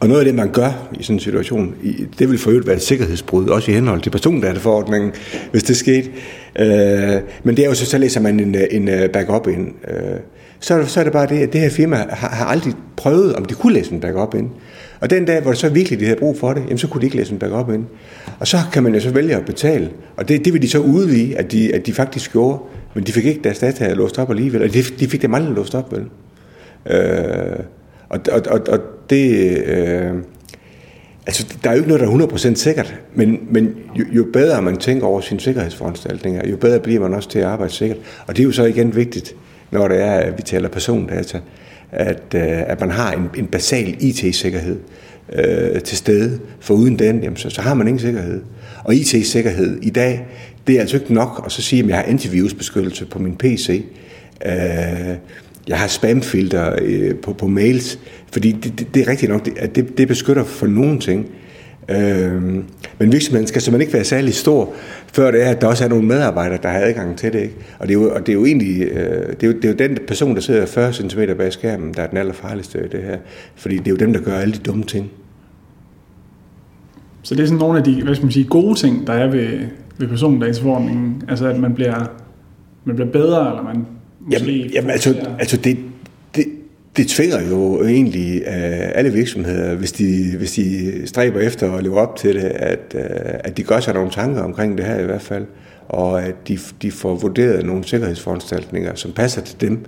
og 0.00 0.08
noget 0.08 0.20
af 0.20 0.24
det, 0.24 0.34
man 0.34 0.52
gør 0.52 0.88
i 1.00 1.02
sådan 1.02 1.16
en 1.16 1.20
situation, 1.20 1.74
det 2.18 2.30
vil 2.30 2.38
for 2.38 2.50
øvrigt 2.50 2.66
være 2.66 2.76
et 2.76 2.82
sikkerhedsbrud, 2.82 3.48
også 3.48 3.70
i 3.70 3.74
henhold 3.74 4.00
til 4.00 4.10
persondataforordningen, 4.10 5.12
hvis 5.50 5.62
det 5.62 5.76
skete. 5.76 6.10
Øh, 6.58 7.20
men 7.44 7.56
det 7.56 7.64
er 7.64 7.68
jo 7.68 7.74
så, 7.74 7.86
så 7.86 7.98
læser 7.98 8.20
man 8.20 8.40
en, 8.40 8.56
en 8.70 8.88
øh, 8.88 9.10
backup 9.10 9.48
ind. 9.48 9.68
Øh, 9.88 10.18
så, 10.60 10.84
så 10.86 11.00
er 11.00 11.04
det 11.04 11.12
bare 11.12 11.26
det, 11.26 11.38
at 11.38 11.52
det 11.52 11.60
her 11.60 11.70
firma 11.70 11.96
har, 11.96 12.28
har 12.28 12.44
aldrig 12.44 12.74
prøvet, 12.96 13.34
om 13.34 13.44
de 13.44 13.54
kunne 13.54 13.72
læse 13.72 13.92
en 13.92 14.00
backup 14.00 14.34
ind. 14.34 14.50
Og 15.04 15.10
den 15.10 15.24
dag, 15.24 15.40
hvor 15.42 15.50
det 15.50 15.60
så 15.60 15.68
virkelig 15.68 16.00
de 16.00 16.04
havde 16.04 16.18
brug 16.18 16.38
for 16.38 16.52
det, 16.52 16.62
jamen, 16.62 16.78
så 16.78 16.88
kunne 16.88 17.00
de 17.00 17.06
ikke 17.06 17.16
læse 17.16 17.32
en 17.32 17.38
backup 17.38 17.70
ind. 17.70 17.84
Og 18.40 18.46
så 18.46 18.58
kan 18.72 18.82
man 18.82 18.94
jo 18.94 19.00
så 19.00 19.10
vælge 19.10 19.36
at 19.36 19.44
betale. 19.44 19.90
Og 20.16 20.28
det, 20.28 20.44
det 20.44 20.52
vil 20.52 20.62
de 20.62 20.68
så 20.68 20.78
udvide, 20.78 21.36
at 21.36 21.52
de, 21.52 21.74
at 21.74 21.86
de 21.86 21.92
faktisk 21.92 22.32
gjorde. 22.32 22.58
Men 22.94 23.04
de 23.04 23.12
fik 23.12 23.24
ikke 23.24 23.40
deres 23.44 23.58
data 23.58 23.94
låst 23.94 24.18
op 24.18 24.30
alligevel. 24.30 24.62
Og 24.62 24.74
de, 24.74 24.82
de 24.82 25.08
fik 25.08 25.22
dem 25.22 25.34
aldrig 25.34 25.54
låst 25.54 25.74
op, 25.74 25.92
vel? 25.92 26.04
Øh, 26.90 27.58
og, 28.08 28.20
og, 28.32 28.42
og, 28.50 28.60
og 28.68 28.78
det... 29.10 29.56
Øh, 29.66 30.12
altså, 31.26 31.56
der 31.64 31.70
er 31.70 31.74
jo 31.74 31.78
ikke 31.78 31.88
noget, 31.88 32.20
der 32.20 32.26
er 32.26 32.50
100% 32.50 32.54
sikkert, 32.54 32.94
men, 33.14 33.38
men 33.50 33.74
jo, 33.94 34.04
jo 34.12 34.26
bedre 34.32 34.62
man 34.62 34.76
tænker 34.76 35.06
over 35.06 35.20
sine 35.20 35.40
sikkerhedsforanstaltninger, 35.40 36.48
jo 36.48 36.56
bedre 36.56 36.80
bliver 36.80 37.00
man 37.00 37.14
også 37.14 37.28
til 37.28 37.38
at 37.38 37.44
arbejde 37.44 37.72
sikkert. 37.72 37.98
Og 38.26 38.36
det 38.36 38.42
er 38.42 38.46
jo 38.46 38.52
så 38.52 38.64
igen 38.64 38.96
vigtigt, 38.96 39.36
når 39.70 39.88
det 39.88 40.00
er, 40.00 40.12
at 40.12 40.38
vi 40.38 40.42
taler 40.42 40.68
persondata, 40.68 41.40
at, 41.94 42.22
øh, 42.34 42.70
at 42.70 42.80
man 42.80 42.90
har 42.90 43.12
en, 43.12 43.30
en 43.38 43.46
basal 43.46 43.96
IT-sikkerhed 44.00 44.78
øh, 45.32 45.80
til 45.80 45.96
stede, 45.96 46.40
for 46.60 46.74
uden 46.74 46.98
den, 46.98 47.22
jamen, 47.22 47.36
så, 47.36 47.50
så 47.50 47.62
har 47.62 47.74
man 47.74 47.88
ingen 47.88 48.00
sikkerhed. 48.00 48.40
Og 48.84 48.94
IT-sikkerhed 48.94 49.78
i 49.82 49.90
dag, 49.90 50.26
det 50.66 50.76
er 50.76 50.80
altså 50.80 50.96
ikke 50.96 51.14
nok 51.14 51.42
at 51.46 51.52
så 51.52 51.62
sige, 51.62 51.82
at 51.82 51.88
jeg 51.88 51.96
har 51.96 52.04
antivirusbeskyttelse 52.04 53.06
på 53.06 53.18
min 53.18 53.36
PC. 53.36 53.84
Øh, 54.46 54.52
jeg 55.68 55.78
har 55.78 55.86
spamfilter 55.86 56.76
øh, 56.82 57.16
på, 57.16 57.32
på 57.32 57.46
mails, 57.46 57.98
fordi 58.32 58.52
det, 58.52 58.78
det, 58.78 58.94
det 58.94 59.02
er 59.02 59.08
rigtigt 59.08 59.32
nok, 59.32 59.48
at 59.56 59.76
det, 59.76 59.98
det 59.98 60.08
beskytter 60.08 60.44
for 60.44 60.66
nogle 60.66 61.00
ting. 61.00 61.26
Øh, 61.88 62.42
men 62.98 63.12
virksomheden 63.12 63.46
skal 63.46 63.62
simpelthen 63.62 63.80
ikke 63.80 63.92
være 63.92 64.04
særlig 64.04 64.34
stor, 64.34 64.72
før 65.12 65.30
det 65.30 65.46
er, 65.46 65.50
at 65.50 65.60
der 65.60 65.66
også 65.66 65.84
er 65.84 65.88
nogle 65.88 66.06
medarbejdere, 66.06 66.58
der 66.62 66.68
har 66.68 66.78
adgang 66.78 67.18
til 67.18 67.32
det. 67.32 67.40
Ikke? 67.40 67.54
Og, 67.78 67.88
det 67.88 67.94
er 67.96 68.00
jo, 68.00 68.14
og 68.14 68.20
det 68.20 68.28
er 68.28 68.34
jo 68.34 68.44
egentlig 68.44 68.82
øh, 68.82 69.26
det 69.40 69.42
er 69.42 69.46
jo, 69.46 69.52
det 69.52 69.64
er 69.64 69.68
jo 69.68 69.74
den 69.74 69.98
person, 70.06 70.34
der 70.34 70.40
sidder 70.40 70.66
40 70.66 70.92
cm 70.92 71.20
bag 71.38 71.52
skærmen, 71.52 71.94
der 71.94 72.02
er 72.02 72.06
den 72.06 72.18
allerfarligste 72.18 72.78
i 72.78 72.88
det 72.88 73.02
her. 73.02 73.18
Fordi 73.54 73.76
det 73.76 73.86
er 73.86 73.90
jo 73.90 73.96
dem, 73.96 74.12
der 74.12 74.20
gør 74.20 74.38
alle 74.38 74.54
de 74.54 74.58
dumme 74.58 74.84
ting. 74.84 75.10
Så 77.22 77.34
det 77.34 77.42
er 77.42 77.46
sådan 77.46 77.58
nogle 77.58 77.78
af 77.78 77.84
de 77.84 78.02
hvad 78.02 78.14
skal 78.14 78.24
man 78.24 78.32
sige, 78.32 78.44
gode 78.44 78.74
ting, 78.74 79.06
der 79.06 79.12
er 79.12 79.30
ved, 79.30 79.58
ved 79.98 80.08
persondataforordningen. 80.08 81.22
Altså 81.28 81.46
at 81.46 81.60
man 81.60 81.74
bliver, 81.74 82.10
man 82.84 82.96
bliver 82.96 83.10
bedre, 83.10 83.50
eller 83.50 83.62
man 83.62 83.86
måske... 84.20 84.52
Jamen, 84.52 84.70
jamen 84.70 84.90
altså, 84.90 85.14
altså 85.38 85.56
det, 85.56 85.78
det, 86.96 87.08
tvinger 87.08 87.48
jo 87.48 87.84
egentlig 87.84 88.42
øh, 88.46 88.90
alle 88.94 89.12
virksomheder, 89.12 89.74
hvis 89.74 89.92
de, 89.92 90.34
hvis 90.36 90.52
de 90.52 90.92
stræber 91.06 91.40
efter 91.40 91.72
at 91.72 91.82
leve 91.82 92.00
op 92.00 92.16
til 92.16 92.34
det, 92.34 92.42
at, 92.44 92.94
øh, 92.94 93.02
at 93.44 93.56
de 93.56 93.62
gør 93.62 93.80
sig 93.80 93.94
nogle 93.94 94.10
tanker 94.10 94.42
omkring 94.42 94.78
det 94.78 94.86
her 94.86 94.98
i 94.98 95.04
hvert 95.04 95.22
fald, 95.22 95.46
og 95.88 96.22
at 96.22 96.34
de, 96.48 96.58
de 96.82 96.90
får 96.90 97.14
vurderet 97.14 97.66
nogle 97.66 97.84
sikkerhedsforanstaltninger, 97.84 98.94
som 98.94 99.12
passer 99.12 99.40
til 99.42 99.60
dem. 99.60 99.84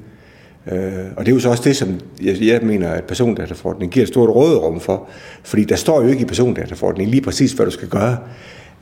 Uh, 0.73 0.79
og 1.17 1.27
det 1.27 1.33
er 1.33 1.35
jo 1.35 1.41
så 1.41 1.51
også 1.51 1.63
det, 1.65 1.77
som 1.77 2.01
jeg, 2.23 2.43
jeg 2.43 2.61
mener, 2.63 2.91
at 2.91 3.05
persondataforordningen 3.05 3.93
giver 3.93 4.05
et 4.05 4.09
stort 4.09 4.29
råderum 4.29 4.81
for, 4.81 5.09
fordi 5.43 5.65
der 5.65 5.77
står 5.77 6.03
jo 6.03 6.09
ikke 6.09 6.23
i 6.23 6.25
persondataforordningen 6.25 7.11
lige 7.11 7.21
præcis, 7.21 7.53
hvad 7.53 7.67
du 7.67 7.73
skal 7.73 7.89
gøre. 7.89 8.19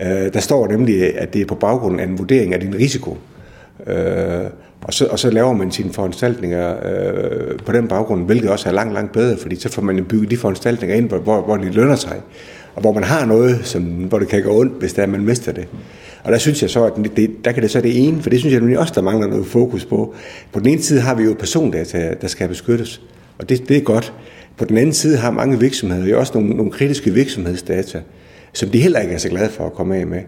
Uh, 0.00 0.06
der 0.06 0.40
står 0.40 0.68
nemlig, 0.68 1.18
at 1.18 1.34
det 1.34 1.40
er 1.40 1.46
på 1.46 1.54
baggrund 1.54 2.00
af 2.00 2.04
en 2.04 2.18
vurdering 2.18 2.54
af 2.54 2.60
din 2.60 2.74
risiko. 2.74 3.18
Øh, 3.86 4.44
og 4.84 4.94
så, 4.94 5.06
og 5.06 5.18
så 5.18 5.30
laver 5.30 5.52
man 5.52 5.70
sine 5.70 5.92
foranstaltninger 5.92 6.74
øh, 6.84 7.58
på 7.66 7.72
den 7.72 7.88
baggrund, 7.88 8.26
hvilket 8.26 8.50
også 8.50 8.68
er 8.68 8.72
langt, 8.72 8.94
langt 8.94 9.12
bedre, 9.12 9.36
fordi 9.36 9.56
så 9.56 9.68
får 9.68 9.82
man 9.82 10.04
bygget 10.04 10.30
de 10.30 10.36
foranstaltninger 10.36 10.96
ind, 10.96 11.08
hvor, 11.08 11.40
hvor 11.40 11.56
de 11.56 11.70
lønner 11.70 11.96
sig, 11.96 12.20
og 12.74 12.80
hvor 12.80 12.92
man 12.92 13.04
har 13.04 13.26
noget, 13.26 13.60
som, 13.62 13.82
hvor 13.82 14.18
det 14.18 14.28
kan 14.28 14.42
gå 14.42 14.60
ondt, 14.60 14.72
hvis 14.78 14.92
der 14.92 15.06
man 15.06 15.24
mister 15.24 15.52
det. 15.52 15.68
Og 16.24 16.32
der 16.32 16.38
synes 16.38 16.62
jeg 16.62 16.70
så, 16.70 16.84
at 16.84 16.92
det, 17.16 17.30
der 17.44 17.52
kan 17.52 17.62
det 17.62 17.70
så 17.70 17.80
det 17.80 18.08
ene, 18.08 18.22
for 18.22 18.30
det 18.30 18.38
synes 18.38 18.52
jeg 18.52 18.60
nemlig 18.60 18.78
også, 18.78 18.92
der 18.96 19.02
mangler 19.02 19.26
noget 19.26 19.46
fokus 19.46 19.84
på. 19.84 20.14
På 20.52 20.60
den 20.60 20.68
ene 20.68 20.82
side 20.82 21.00
har 21.00 21.14
vi 21.14 21.22
jo 21.24 21.36
persondata, 21.38 22.14
der 22.20 22.28
skal 22.28 22.48
beskyttes, 22.48 23.00
og 23.38 23.48
det, 23.48 23.68
det 23.68 23.76
er 23.76 23.80
godt. 23.80 24.12
På 24.56 24.64
den 24.64 24.76
anden 24.76 24.92
side 24.92 25.16
har 25.16 25.30
mange 25.30 25.60
virksomheder 25.60 26.08
jo 26.08 26.18
også 26.18 26.32
nogle, 26.34 26.56
nogle 26.56 26.72
kritiske 26.72 27.10
virksomhedsdata, 27.10 28.00
som 28.52 28.68
de 28.68 28.80
heller 28.80 29.00
ikke 29.00 29.14
er 29.14 29.18
så 29.18 29.28
glade 29.28 29.50
for 29.50 29.66
at 29.66 29.72
komme 29.72 29.96
af 29.96 30.06
med. 30.06 30.20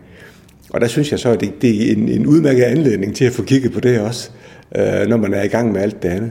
Og 0.71 0.81
der 0.81 0.87
synes 0.87 1.11
jeg 1.11 1.19
så, 1.19 1.31
at 1.31 1.41
det, 1.41 1.63
det 1.63 1.89
er 1.89 1.93
en, 1.93 2.09
en 2.09 2.27
udmærket 2.27 2.63
anledning 2.63 3.17
til 3.17 3.25
at 3.25 3.33
få 3.33 3.43
kigget 3.43 3.73
på 3.73 3.81
det 3.81 4.01
også 4.01 4.31
øh, 4.77 5.09
når 5.09 5.17
man 5.17 5.35
er 5.35 5.43
i 5.43 5.49
gang 5.49 5.73
med 5.73 5.81
alt 5.81 6.03
det 6.03 6.09
andet. 6.09 6.31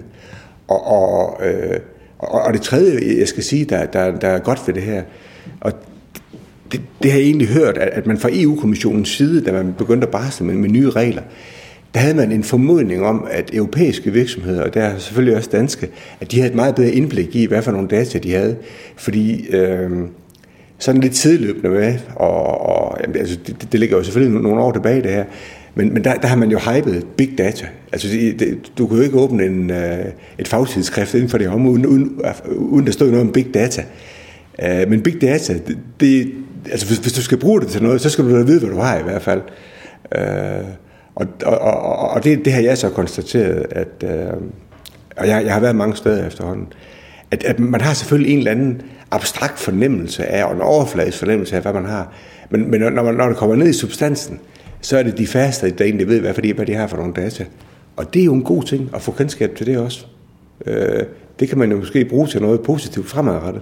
Og, 0.68 0.88
og, 0.88 1.40
øh, 1.48 1.80
og, 2.20 2.42
og 2.42 2.54
det 2.54 2.62
tredje, 2.62 3.20
jeg 3.20 3.28
skal 3.28 3.44
sige, 3.44 3.66
der, 3.66 3.86
der, 3.86 4.20
der 4.20 4.28
er 4.28 4.40
godt 4.40 4.62
ved 4.68 4.74
det 4.74 4.84
her, 4.84 5.04
og 5.62 5.74
det, 6.72 6.82
det 7.04 7.12
har 7.12 7.20
jeg 7.20 7.26
egentlig 7.26 7.48
hørt, 7.48 7.78
at, 7.78 7.90
at 7.90 8.08
man 8.08 8.18
fra 8.18 8.30
EU-kommissionens 8.32 9.10
side, 9.10 9.42
da 9.42 9.52
man 9.52 9.74
begyndte 9.78 10.08
at 10.08 10.12
barsle 10.12 10.46
med, 10.46 10.56
med 10.56 10.70
nye 10.70 10.90
regler, 10.90 11.22
der 11.94 12.00
havde 12.00 12.16
man 12.16 12.32
en 12.32 12.44
formodning 12.44 13.06
om, 13.06 13.28
at 13.32 13.50
europæiske 13.54 14.12
virksomheder, 14.12 14.64
og 14.64 14.74
der 14.74 14.82
er 14.82 14.98
selvfølgelig 14.98 15.38
også 15.38 15.50
danske, 15.52 15.90
at 16.20 16.32
de 16.32 16.38
havde 16.38 16.50
et 16.50 16.56
meget 16.56 16.76
bedre 16.76 16.92
indblik 16.92 17.36
i, 17.36 17.46
hvad 17.46 17.62
for 17.62 17.72
nogle 17.72 17.88
data 17.88 18.20
de 18.20 18.34
havde. 18.34 18.56
Fordi 18.96 19.48
øh, 19.48 19.90
sådan 20.80 21.02
lidt 21.02 21.14
tidløbende 21.14 21.70
med, 21.70 21.94
og, 22.16 22.62
og 22.62 22.98
jamen, 23.02 23.18
altså, 23.18 23.40
det, 23.48 23.68
det 23.72 23.80
ligger 23.80 23.98
jo 23.98 24.04
selvfølgelig 24.04 24.42
nogle 24.42 24.62
år 24.62 24.72
tilbage 24.72 25.02
det 25.02 25.12
her, 25.12 25.26
men, 25.76 25.94
men 25.94 26.04
der, 26.04 26.14
der 26.14 26.28
har 26.28 26.36
man 26.36 26.52
jo 26.52 26.60
hypet 26.60 27.06
big 27.18 27.38
data. 27.38 27.68
Altså, 27.92 28.08
det, 28.08 28.72
du 28.78 28.88
kan 28.88 28.98
jo 28.98 29.04
ikke 29.04 29.20
åbne 29.20 29.46
en, 29.46 29.70
uh, 29.70 29.78
et 30.40 30.48
fagtidsskrift 30.48 31.14
inden 31.14 31.30
for 31.30 31.38
det 31.38 31.48
område, 31.48 31.74
uden, 31.74 31.86
uden, 31.86 32.22
uden 32.56 32.86
der 32.86 32.92
stod 32.92 33.12
noget 33.12 33.26
om 33.26 33.32
big 33.32 33.54
data. 33.54 33.84
Uh, 34.64 34.90
men 34.90 35.02
big 35.02 35.22
data, 35.22 35.54
det, 35.54 35.78
det, 36.00 36.32
altså 36.72 36.88
hvis, 36.88 36.98
hvis 36.98 37.14
du 37.14 37.22
skal 37.22 37.38
bruge 37.38 37.62
det 37.62 37.68
til 37.68 37.84
noget, 37.84 38.02
så 38.02 38.10
skal 38.10 38.26
du 38.26 38.38
da 38.38 38.44
vide, 38.44 38.60
hvad 38.60 38.70
du 38.70 38.80
har 38.80 39.00
i 39.00 39.04
hvert 39.04 39.22
fald. 39.22 39.42
Uh, 40.16 40.68
og 41.16 41.28
og, 41.46 41.60
og, 41.60 42.10
og 42.10 42.24
det, 42.24 42.46
det 42.46 42.54
har 42.54 42.62
jeg 42.62 42.78
så 42.78 42.90
konstateret, 42.90 43.66
at, 43.72 44.04
uh, 44.04 44.42
og 45.18 45.28
jeg, 45.28 45.46
jeg 45.46 45.54
har 45.54 45.60
været 45.60 45.76
mange 45.76 45.96
steder 45.96 46.28
efterhånden, 46.28 46.68
at, 47.32 47.44
at 47.44 47.60
man 47.60 47.82
har 47.82 47.94
selvfølgelig 47.94 48.32
en 48.32 48.38
eller 48.38 48.52
anden 48.52 48.82
abstrakt 49.12 49.60
fornemmelse 49.60 50.26
af, 50.26 50.46
og 50.46 50.56
en 50.56 50.62
overfladisk 50.62 51.18
fornemmelse 51.18 51.56
af, 51.56 51.62
hvad 51.62 51.74
man 51.74 51.86
har. 51.86 52.14
Men, 52.50 52.72
men 52.72 52.82
når, 52.82 53.04
man, 53.04 53.16
når 53.16 53.28
det 53.28 53.38
kommer 53.38 53.56
ned 53.56 53.68
i 53.68 53.74
substansen, 53.74 54.40
så 54.86 54.98
er 54.98 55.04
det 55.04 55.18
de 55.18 55.28
færreste, 55.28 55.70
der 55.70 55.86
egentlig 55.86 56.08
ved, 56.08 56.20
hvad, 56.20 56.34
fordi, 56.34 56.52
hvad 56.52 56.66
de 56.66 56.74
har 56.74 56.88
for 56.88 56.98
nogle 56.98 57.14
data. 57.14 57.46
Og 57.96 58.14
det 58.14 58.22
er 58.22 58.26
jo 58.26 58.34
en 58.34 58.44
god 58.44 58.64
ting 58.64 58.90
at 58.94 59.02
få 59.02 59.12
kendskab 59.12 59.56
til 59.56 59.66
det 59.66 59.78
også. 59.78 60.06
Øh, 60.66 61.04
det 61.40 61.50
kan 61.50 61.58
man 61.58 61.72
jo 61.72 61.78
måske 61.78 62.06
bruge 62.06 62.28
til 62.28 62.42
noget 62.42 62.62
positivt 62.62 63.08
fremadrettet. 63.08 63.62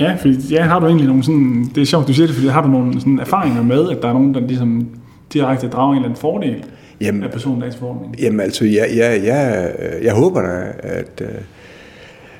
Ja, 0.00 0.14
fordi 0.14 0.36
ja, 0.50 0.62
har 0.62 0.78
du 0.78 0.86
egentlig 0.86 1.06
nogle 1.06 1.24
sådan, 1.24 1.70
det 1.74 1.80
er 1.80 1.84
sjovt, 1.84 2.08
du 2.08 2.12
siger 2.12 2.26
det, 2.26 2.36
fordi 2.36 2.48
har 2.48 2.62
du 2.62 2.68
nogle 2.68 3.00
sådan 3.00 3.18
erfaringer 3.18 3.62
med, 3.62 3.90
at 3.90 4.02
der 4.02 4.08
er 4.08 4.12
nogen, 4.12 4.34
der 4.34 4.40
ligesom 4.40 4.88
direkte 5.32 5.68
drager 5.68 5.90
en 5.90 5.96
eller 5.96 6.08
anden 6.08 6.20
fordel 6.20 6.64
jamen, 7.00 7.22
af 7.22 7.30
persondataforordningen? 7.30 8.18
Jamen 8.18 8.40
altså, 8.40 8.64
jeg, 8.64 8.86
jeg, 8.96 9.20
jeg, 9.24 9.72
jeg 10.02 10.14
håber 10.14 10.40
da, 10.42 10.72
at, 10.78 11.22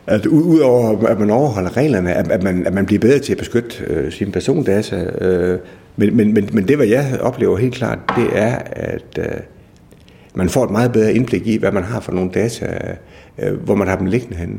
at 0.06 0.26
udover 0.26 1.06
at 1.06 1.18
man 1.18 1.30
overholder 1.30 1.76
reglerne, 1.76 2.14
at, 2.14 2.30
at, 2.30 2.42
man, 2.42 2.66
at 2.66 2.74
man 2.74 2.86
bliver 2.86 3.00
bedre 3.00 3.18
til 3.18 3.32
at 3.32 3.38
beskytte 3.38 3.84
øh, 3.86 4.12
sine 4.12 4.32
persondata, 4.32 5.24
øh, 5.24 5.58
men, 5.96 6.16
men, 6.16 6.34
men, 6.34 6.48
men 6.52 6.68
det, 6.68 6.76
hvad 6.76 6.86
jeg 6.86 7.18
oplever 7.20 7.56
helt 7.56 7.74
klart, 7.74 7.98
det 8.16 8.28
er, 8.32 8.58
at 8.66 9.18
øh, 9.18 9.40
man 10.34 10.48
får 10.48 10.64
et 10.64 10.70
meget 10.70 10.92
bedre 10.92 11.14
indblik 11.14 11.46
i, 11.46 11.56
hvad 11.56 11.72
man 11.72 11.82
har 11.82 12.00
for 12.00 12.12
nogle 12.12 12.30
data, 12.30 12.66
øh, 12.66 13.52
øh, 13.52 13.58
hvor 13.58 13.74
man 13.74 13.88
har 13.88 13.96
dem 13.96 14.06
liggende 14.06 14.36
henne. 14.36 14.58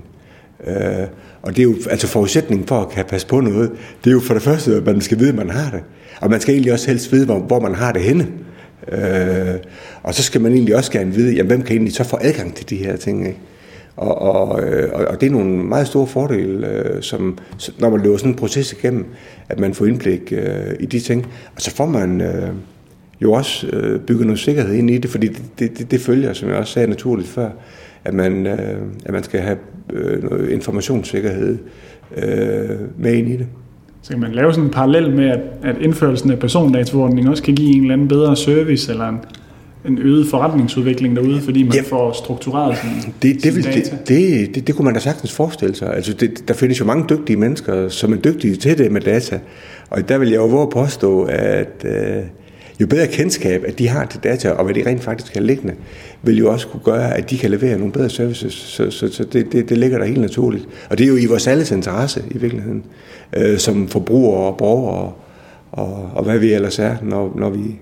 Øh, 0.68 1.08
og 1.42 1.56
det 1.56 1.60
er 1.60 1.64
jo 1.64 1.76
altså 1.90 2.08
forudsætningen 2.08 2.68
for 2.68 2.82
at 2.82 2.90
kan 2.90 3.06
passe 3.06 3.28
på 3.28 3.40
noget. 3.40 3.72
Det 4.04 4.10
er 4.10 4.14
jo 4.14 4.20
for 4.20 4.34
det 4.34 4.44
første, 4.44 4.76
at 4.76 4.86
man 4.86 5.02
skal 5.02 5.20
vide, 5.20 5.30
at 5.30 5.36
man 5.36 5.50
har 5.50 5.72
det. 5.72 5.84
Og 6.22 6.30
man 6.30 6.42
skal 6.42 6.54
egentlig 6.54 6.74
også 6.74 6.88
helst 6.88 7.12
vide, 7.12 7.26
hvor, 7.26 7.40
hvor 7.40 7.60
man 7.60 7.76
har 7.76 7.92
det 7.92 8.02
henne. 8.02 8.28
Øh, 8.92 9.56
og 10.04 10.14
så 10.14 10.24
skal 10.24 10.42
man 10.42 10.54
egentlig 10.54 10.76
også 10.76 10.92
gerne 10.92 11.14
vide, 11.14 11.36
jamen, 11.36 11.48
hvem 11.48 11.62
kan 11.62 11.72
egentlig 11.72 11.94
så 11.94 12.04
få 12.04 12.18
adgang 12.22 12.56
til 12.56 12.70
de 12.70 12.76
her 12.76 12.96
ting. 12.96 13.28
Ikke? 13.28 13.40
Og, 14.02 14.22
og, 14.22 14.64
øh, 14.64 14.90
og, 14.94 15.06
og 15.06 15.22
det 15.22 15.28
er 15.28 15.32
nogle 15.32 15.64
meget 15.64 15.88
store 15.88 16.08
fordele, 16.08 16.68
øh, 16.68 17.02
som, 17.02 17.38
når 17.80 17.90
man 17.90 18.02
løber 18.02 18.18
sådan 18.18 18.32
en 18.32 18.38
proces 18.38 18.74
igennem, 18.74 19.06
at 19.50 19.60
man 19.60 19.74
får 19.74 19.86
indblik 19.86 20.34
øh, 20.36 20.74
i 20.80 20.86
de 20.86 21.00
ting. 21.00 21.28
Og 21.56 21.62
så 21.62 21.76
får 21.76 21.86
man 21.86 22.22
øh, 22.22 22.50
jo 23.22 23.32
også 23.32 23.68
øh, 23.68 24.00
bygget 24.00 24.26
noget 24.28 24.40
sikkerhed 24.40 24.74
ind 24.74 24.90
i 24.90 24.98
det, 24.98 25.10
fordi 25.10 25.28
det, 25.28 25.42
det, 25.60 25.78
det, 25.78 25.92
det 25.92 26.02
følger, 26.02 26.34
som 26.34 26.50
jeg 26.50 26.58
også 26.58 26.74
sagde 26.74 26.88
naturligt 26.88 27.28
før, 27.30 27.50
at 28.06 28.14
man, 28.14 28.48
øh, 28.48 28.82
at 29.06 29.14
man 29.14 29.24
skal 29.24 29.40
have 29.40 29.58
øh, 29.94 30.24
noget 30.24 30.50
informationssikkerhed 30.50 31.58
øh, 32.18 32.70
med 32.98 33.14
ind 33.14 33.28
i 33.28 33.38
det. 33.38 33.48
Så 34.02 34.12
kan 34.12 34.20
man 34.20 34.32
lave 34.32 34.54
sådan 34.54 34.66
en 34.66 34.72
parallel 34.72 35.16
med, 35.16 35.30
at, 35.30 35.40
at 35.64 35.76
indførelsen 35.82 36.32
af 36.32 36.40
persondataforordningen 36.40 37.32
også 37.32 37.44
kan 37.44 37.56
give 37.56 37.76
en 37.76 37.82
eller 37.82 37.94
anden 37.94 38.08
bedre 38.08 38.36
service, 38.36 38.92
eller 38.92 39.10
en, 39.10 39.20
en 39.86 39.98
øget 39.98 40.28
forretningsudvikling 40.28 41.15
derude, 41.15 41.41
fordi 41.41 41.63
man 41.63 41.74
ja, 41.74 41.82
får 41.82 42.12
struktureret 42.12 42.78
sin, 42.78 43.13
det, 43.22 43.44
det, 43.44 43.56
vil, 43.56 43.63
data? 43.63 43.80
Det, 43.80 44.08
det, 44.08 44.56
det, 44.56 44.67
det 44.67 44.76
kunne 44.76 44.86
man 44.86 44.94
da 44.94 45.00
sagtens 45.00 45.32
forestille 45.32 45.76
sig. 45.76 45.96
Altså 45.96 46.13
det, 46.13 46.48
der 46.48 46.54
findes 46.54 46.80
jo 46.80 46.86
mange 46.86 47.06
dygtige 47.10 47.38
mennesker, 47.38 47.89
som 47.89 48.13
er 48.13 48.17
dygtige 48.17 48.56
til 48.56 48.78
det 48.78 48.91
med 48.91 49.02
data. 49.02 49.39
Og 49.89 50.10
der 50.10 50.17
vil 50.17 50.30
jeg 50.30 50.38
jo 50.38 50.46
våge 50.46 50.72
påstå, 50.72 51.24
at 51.24 51.86
øh, 51.86 52.24
jo 52.82 52.88
bedre 52.88 53.08
kendskab, 53.08 53.63
at 53.67 53.80
de 53.80 53.88
har 53.88 54.06
til 54.06 54.20
data, 54.24 54.50
og 54.50 54.65
hvad 54.65 54.74
de 54.74 54.86
rent 54.86 55.04
faktisk 55.04 55.34
har 55.34 55.41
liggende, 55.41 55.74
vil 56.22 56.38
jo 56.38 56.52
også 56.52 56.67
kunne 56.67 56.84
gøre, 56.84 57.17
at 57.17 57.30
de 57.30 57.38
kan 57.38 57.52
levere 57.52 57.78
nogle 57.78 57.94
bedre 57.94 58.10
services. 58.10 58.54
Så, 58.54 58.91
så, 58.91 59.12
så 59.12 59.24
det, 59.24 59.52
det, 59.52 59.70
det 59.70 59.78
ligger 59.78 59.98
der 59.98 60.06
helt 60.06 60.22
naturligt. 60.22 60.67
Og 60.89 60.98
det 60.98 61.04
er 61.04 61.08
jo 61.08 61.15
i 61.15 61.26
vores 61.26 61.48
alles 61.48 61.72
interesse 61.72 62.24
i 62.32 62.38
virkeligheden, 62.38 62.84
øh, 63.38 63.58
som 63.58 63.88
forbrugere 63.88 64.52
og 64.52 64.58
borgere 64.58 64.96
og, 64.96 65.13
og, 65.72 66.10
og 66.13 66.24
hvad 66.24 66.39
vi 66.39 66.54
ellers 66.54 66.80
er, 66.80 66.96
når, 67.02 67.34
når 67.36 67.50
vi 67.50 67.80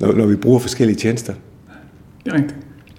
når, 0.00 0.12
når 0.12 0.26
vi 0.26 0.36
bruger 0.36 0.58
forskellige 0.58 0.96
tjenester. 0.96 1.32
Det 2.24 2.32
er 2.32 2.36
rigtigt. 2.36 2.56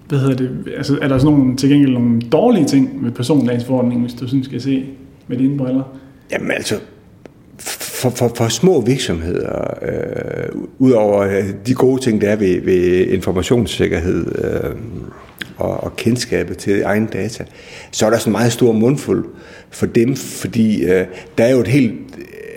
Hvad 0.07 0.19
hedder 0.19 0.35
det? 0.35 0.73
Altså, 0.77 0.99
er 1.01 1.07
der 1.07 1.17
sådan 1.17 1.37
nogle, 1.37 1.57
til 1.57 1.69
gengæld 1.69 1.93
nogle 1.93 2.21
dårlige 2.21 2.65
ting 2.65 3.01
med 3.01 3.11
persondagsforordningen, 3.11 4.05
hvis 4.05 4.13
du 4.13 4.27
synes, 4.27 4.45
skal 4.45 4.61
se 4.61 4.85
med 5.27 5.37
dine 5.37 5.57
briller? 5.57 5.83
Jamen 6.31 6.51
altså, 6.51 6.79
for, 8.01 8.09
for, 8.09 8.31
for 8.35 8.47
små 8.47 8.81
virksomheder, 8.81 9.73
øh, 9.81 10.61
udover 10.79 11.21
øh, 11.21 11.43
de 11.67 11.73
gode 11.73 12.01
ting, 12.01 12.21
der 12.21 12.29
er 12.29 12.35
ved, 12.35 12.61
ved 12.61 13.07
informationssikkerhed 13.07 14.25
øh, 14.45 14.75
og, 15.57 15.83
og 15.83 15.95
kendskabet 15.95 16.57
til 16.57 16.81
egen 16.81 17.05
data, 17.05 17.45
så 17.91 18.05
er 18.05 18.09
der 18.09 18.17
sådan 18.17 18.29
en 18.29 18.31
meget 18.31 18.51
stor 18.51 18.71
mundfuld 18.71 19.25
for 19.69 19.85
dem, 19.85 20.15
fordi 20.15 20.83
øh, 20.83 21.05
der 21.37 21.43
er 21.43 21.51
jo 21.51 21.59
et 21.59 21.67
helt 21.67 21.93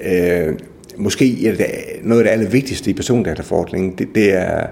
øh, 0.05 0.55
måske 1.00 1.48
er 1.48 1.56
det 1.56 1.66
noget 2.02 2.20
af 2.20 2.24
det 2.24 2.32
allervigtigste 2.32 2.90
i 2.90 2.94
persondataforordningen, 2.94 3.94
det, 3.98 4.08
det, 4.14 4.34
er, 4.34 4.66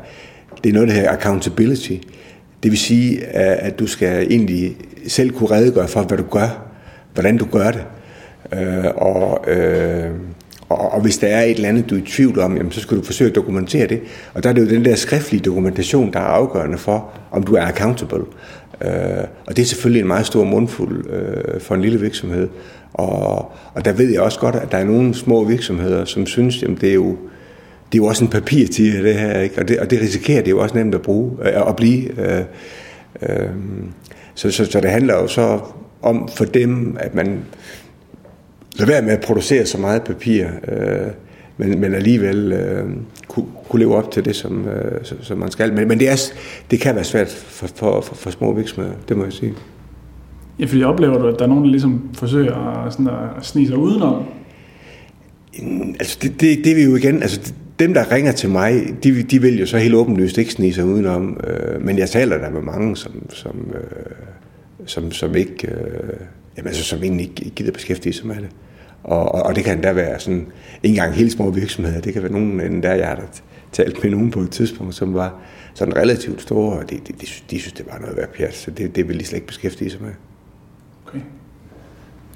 det 0.65 0.71
er 0.71 0.75
noget, 0.75 0.89
der 0.89 0.95
hedder 0.95 1.11
accountability. 1.11 1.93
Det 2.63 2.71
vil 2.71 2.79
sige, 2.79 3.27
at 3.27 3.79
du 3.79 3.87
skal 3.87 4.27
egentlig 4.31 4.77
selv 5.07 5.31
kunne 5.31 5.51
redegøre 5.51 5.89
for, 5.89 6.03
hvad 6.03 6.19
du 6.19 6.25
gør, 6.31 6.69
hvordan 7.15 7.37
du 7.37 7.45
gør 7.45 7.71
det. 7.71 7.85
Øh, 8.53 8.85
og, 8.97 9.51
øh, 9.51 10.11
og, 10.69 10.93
og 10.93 11.01
hvis 11.01 11.19
der 11.19 11.27
er 11.27 11.43
et 11.43 11.51
eller 11.51 11.69
andet, 11.69 11.91
du 11.91 11.95
er 11.95 11.99
i 11.99 12.05
tvivl 12.07 12.39
om, 12.39 12.57
jamen, 12.57 12.73
så 12.73 12.81
skal 12.81 12.97
du 12.97 13.03
forsøge 13.03 13.31
at 13.31 13.37
dokumentere 13.37 13.87
det. 13.87 14.01
Og 14.35 14.43
der 14.43 14.49
er 14.49 14.53
det 14.53 14.61
jo 14.61 14.69
den 14.69 14.85
der 14.85 14.95
skriftlige 14.95 15.43
dokumentation, 15.43 16.13
der 16.13 16.19
er 16.19 16.25
afgørende 16.25 16.79
for, 16.79 17.11
om 17.31 17.43
du 17.43 17.55
er 17.55 17.63
accountable. 17.63 18.25
Øh, 18.85 19.25
og 19.47 19.57
det 19.57 19.63
er 19.63 19.67
selvfølgelig 19.67 20.01
en 20.01 20.07
meget 20.07 20.27
stor 20.27 20.45
mundfuld 20.45 21.11
øh, 21.11 21.61
for 21.61 21.75
en 21.75 21.83
lille 21.83 22.01
virksomhed. 22.01 22.49
Og, 22.93 23.53
og 23.75 23.85
der 23.85 23.93
ved 23.93 24.13
jeg 24.13 24.21
også 24.21 24.41
godt, 24.41 24.55
at 24.55 24.73
der 24.73 24.79
er 24.79 24.85
nogle 24.85 25.15
små 25.15 25.45
virksomheder, 25.45 26.05
som 26.05 26.27
synes, 26.27 26.63
jamen 26.63 26.79
det 26.81 26.89
er 26.89 26.95
jo, 26.95 27.17
det 27.93 27.99
er 27.99 28.03
jo 28.03 28.07
også 28.07 28.25
en 28.25 28.31
papirtiger, 28.31 29.03
det 29.03 29.15
her, 29.15 29.41
ikke? 29.41 29.59
Og, 29.59 29.69
det, 29.69 29.79
og 29.79 29.91
det 29.91 30.01
risikerer 30.01 30.43
det 30.43 30.51
jo 30.51 30.59
også 30.59 30.77
nemt 30.77 30.95
at 30.95 31.03
bruge, 31.03 31.33
øh, 31.43 31.69
at 31.69 31.77
blive. 31.77 32.21
Øh, 32.21 32.45
øh, 33.23 33.49
så, 34.35 34.51
så, 34.51 34.65
så 34.65 34.81
det 34.81 34.91
handler 34.91 35.15
jo 35.15 35.27
så 35.27 35.61
om 36.03 36.29
for 36.29 36.45
dem, 36.45 36.97
at 37.01 37.15
man 37.15 37.45
lader 38.79 38.93
være 38.93 39.03
med 39.03 39.13
at 39.13 39.21
producere 39.21 39.67
så 39.67 39.79
meget 39.79 40.03
papir, 40.03 40.47
øh, 40.69 41.07
men, 41.57 41.81
men 41.81 41.95
alligevel 41.95 42.53
øh, 42.53 42.85
kunne, 43.29 43.47
kunne 43.69 43.81
leve 43.81 43.97
op 43.97 44.11
til 44.11 44.25
det, 44.25 44.37
som, 44.37 44.69
øh, 44.69 45.01
som 45.23 45.39
man 45.39 45.51
skal. 45.51 45.73
Men, 45.73 45.89
men 45.89 45.99
det, 45.99 46.09
er, 46.09 46.33
det 46.71 46.81
kan 46.81 46.95
være 46.95 47.05
svært 47.05 47.29
for, 47.29 47.67
for, 47.67 48.01
for, 48.01 48.15
for 48.15 48.31
små 48.31 48.53
virksomheder, 48.53 48.97
det 49.09 49.17
må 49.17 49.25
jeg 49.25 49.33
sige. 49.33 49.55
Ja, 50.61 50.65
fordi 50.65 50.83
oplever 50.83 51.19
du, 51.19 51.27
at 51.27 51.39
der 51.39 51.45
er 51.45 51.49
nogen, 51.49 51.65
der 51.65 51.71
ligesom 51.71 52.09
forsøger 52.15 52.55
at, 52.55 52.93
sådan 52.93 53.09
at 53.09 53.47
snige 53.47 53.67
sig 53.67 53.77
udenom? 53.77 54.23
Altså, 56.01 56.19
det, 56.23 56.41
det, 56.41 56.59
det 56.65 56.73
er 56.73 56.75
vi 56.75 56.83
jo 56.83 56.97
igen, 56.97 57.23
altså 57.23 57.53
dem, 57.79 57.95
der 57.95 58.13
ringer 58.13 58.33
til 58.33 58.51
mig, 58.51 58.95
de, 59.05 59.23
de 59.23 59.41
vil 59.43 59.59
jo 59.59 59.67
så 59.67 59.79
helt 59.79 59.95
åbenlyst 59.95 60.39
ikke 60.39 60.53
snige 60.53 60.75
sig 60.75 60.85
udenom, 60.85 61.41
øh, 61.47 61.85
men 61.85 61.99
jeg 61.99 62.11
taler 62.11 62.39
der 62.39 62.51
med 62.51 62.63
mange, 62.63 62.97
som, 62.97 63.31
som, 63.31 63.75
øh, 63.75 64.17
som, 64.87 65.13
som 65.13 65.37
ikke, 65.37 65.69
øh, 65.69 66.21
jamen, 66.57 66.69
altså, 66.69 66.85
som 66.85 67.03
egentlig 67.03 67.27
ikke 67.27 67.51
gider 67.51 67.73
beskæftige 67.73 68.13
sig 68.13 68.27
med 68.27 68.37
det. 68.37 68.49
Og, 69.05 69.35
og, 69.35 69.43
og 69.43 69.57
det 69.57 69.65
kan 69.65 69.81
da 69.81 69.93
være 69.93 70.21
sådan, 70.21 70.47
ikke 70.83 70.97
engang 70.97 71.15
helt 71.15 71.33
små 71.33 71.51
virksomheder, 71.51 72.01
det 72.01 72.13
kan 72.13 72.23
være 72.23 72.33
nogen, 72.33 72.83
der 72.83 72.95
jeg 72.95 73.07
har 73.07 73.25
talt 73.73 74.03
med 74.03 74.11
nogen 74.11 74.31
på 74.31 74.41
et 74.41 74.51
tidspunkt, 74.51 74.95
som 74.95 75.15
var 75.15 75.41
sådan 75.75 75.97
relativt 75.97 76.43
store, 76.43 76.79
og 76.79 76.91
de, 76.91 76.95
de, 76.95 77.13
de, 77.13 77.27
de 77.51 77.61
synes, 77.61 77.73
det 77.73 77.87
var 77.93 77.99
noget 77.99 78.17
værd 78.17 78.29
pjat, 78.29 78.55
så 78.55 78.71
det, 78.71 78.97
det 78.97 79.09
vil 79.09 79.21
de 79.21 79.25
slet 79.25 79.37
ikke 79.37 79.47
beskæftige 79.47 79.91
sig 79.91 80.03
med. 80.03 80.11
Okay. 81.09 81.21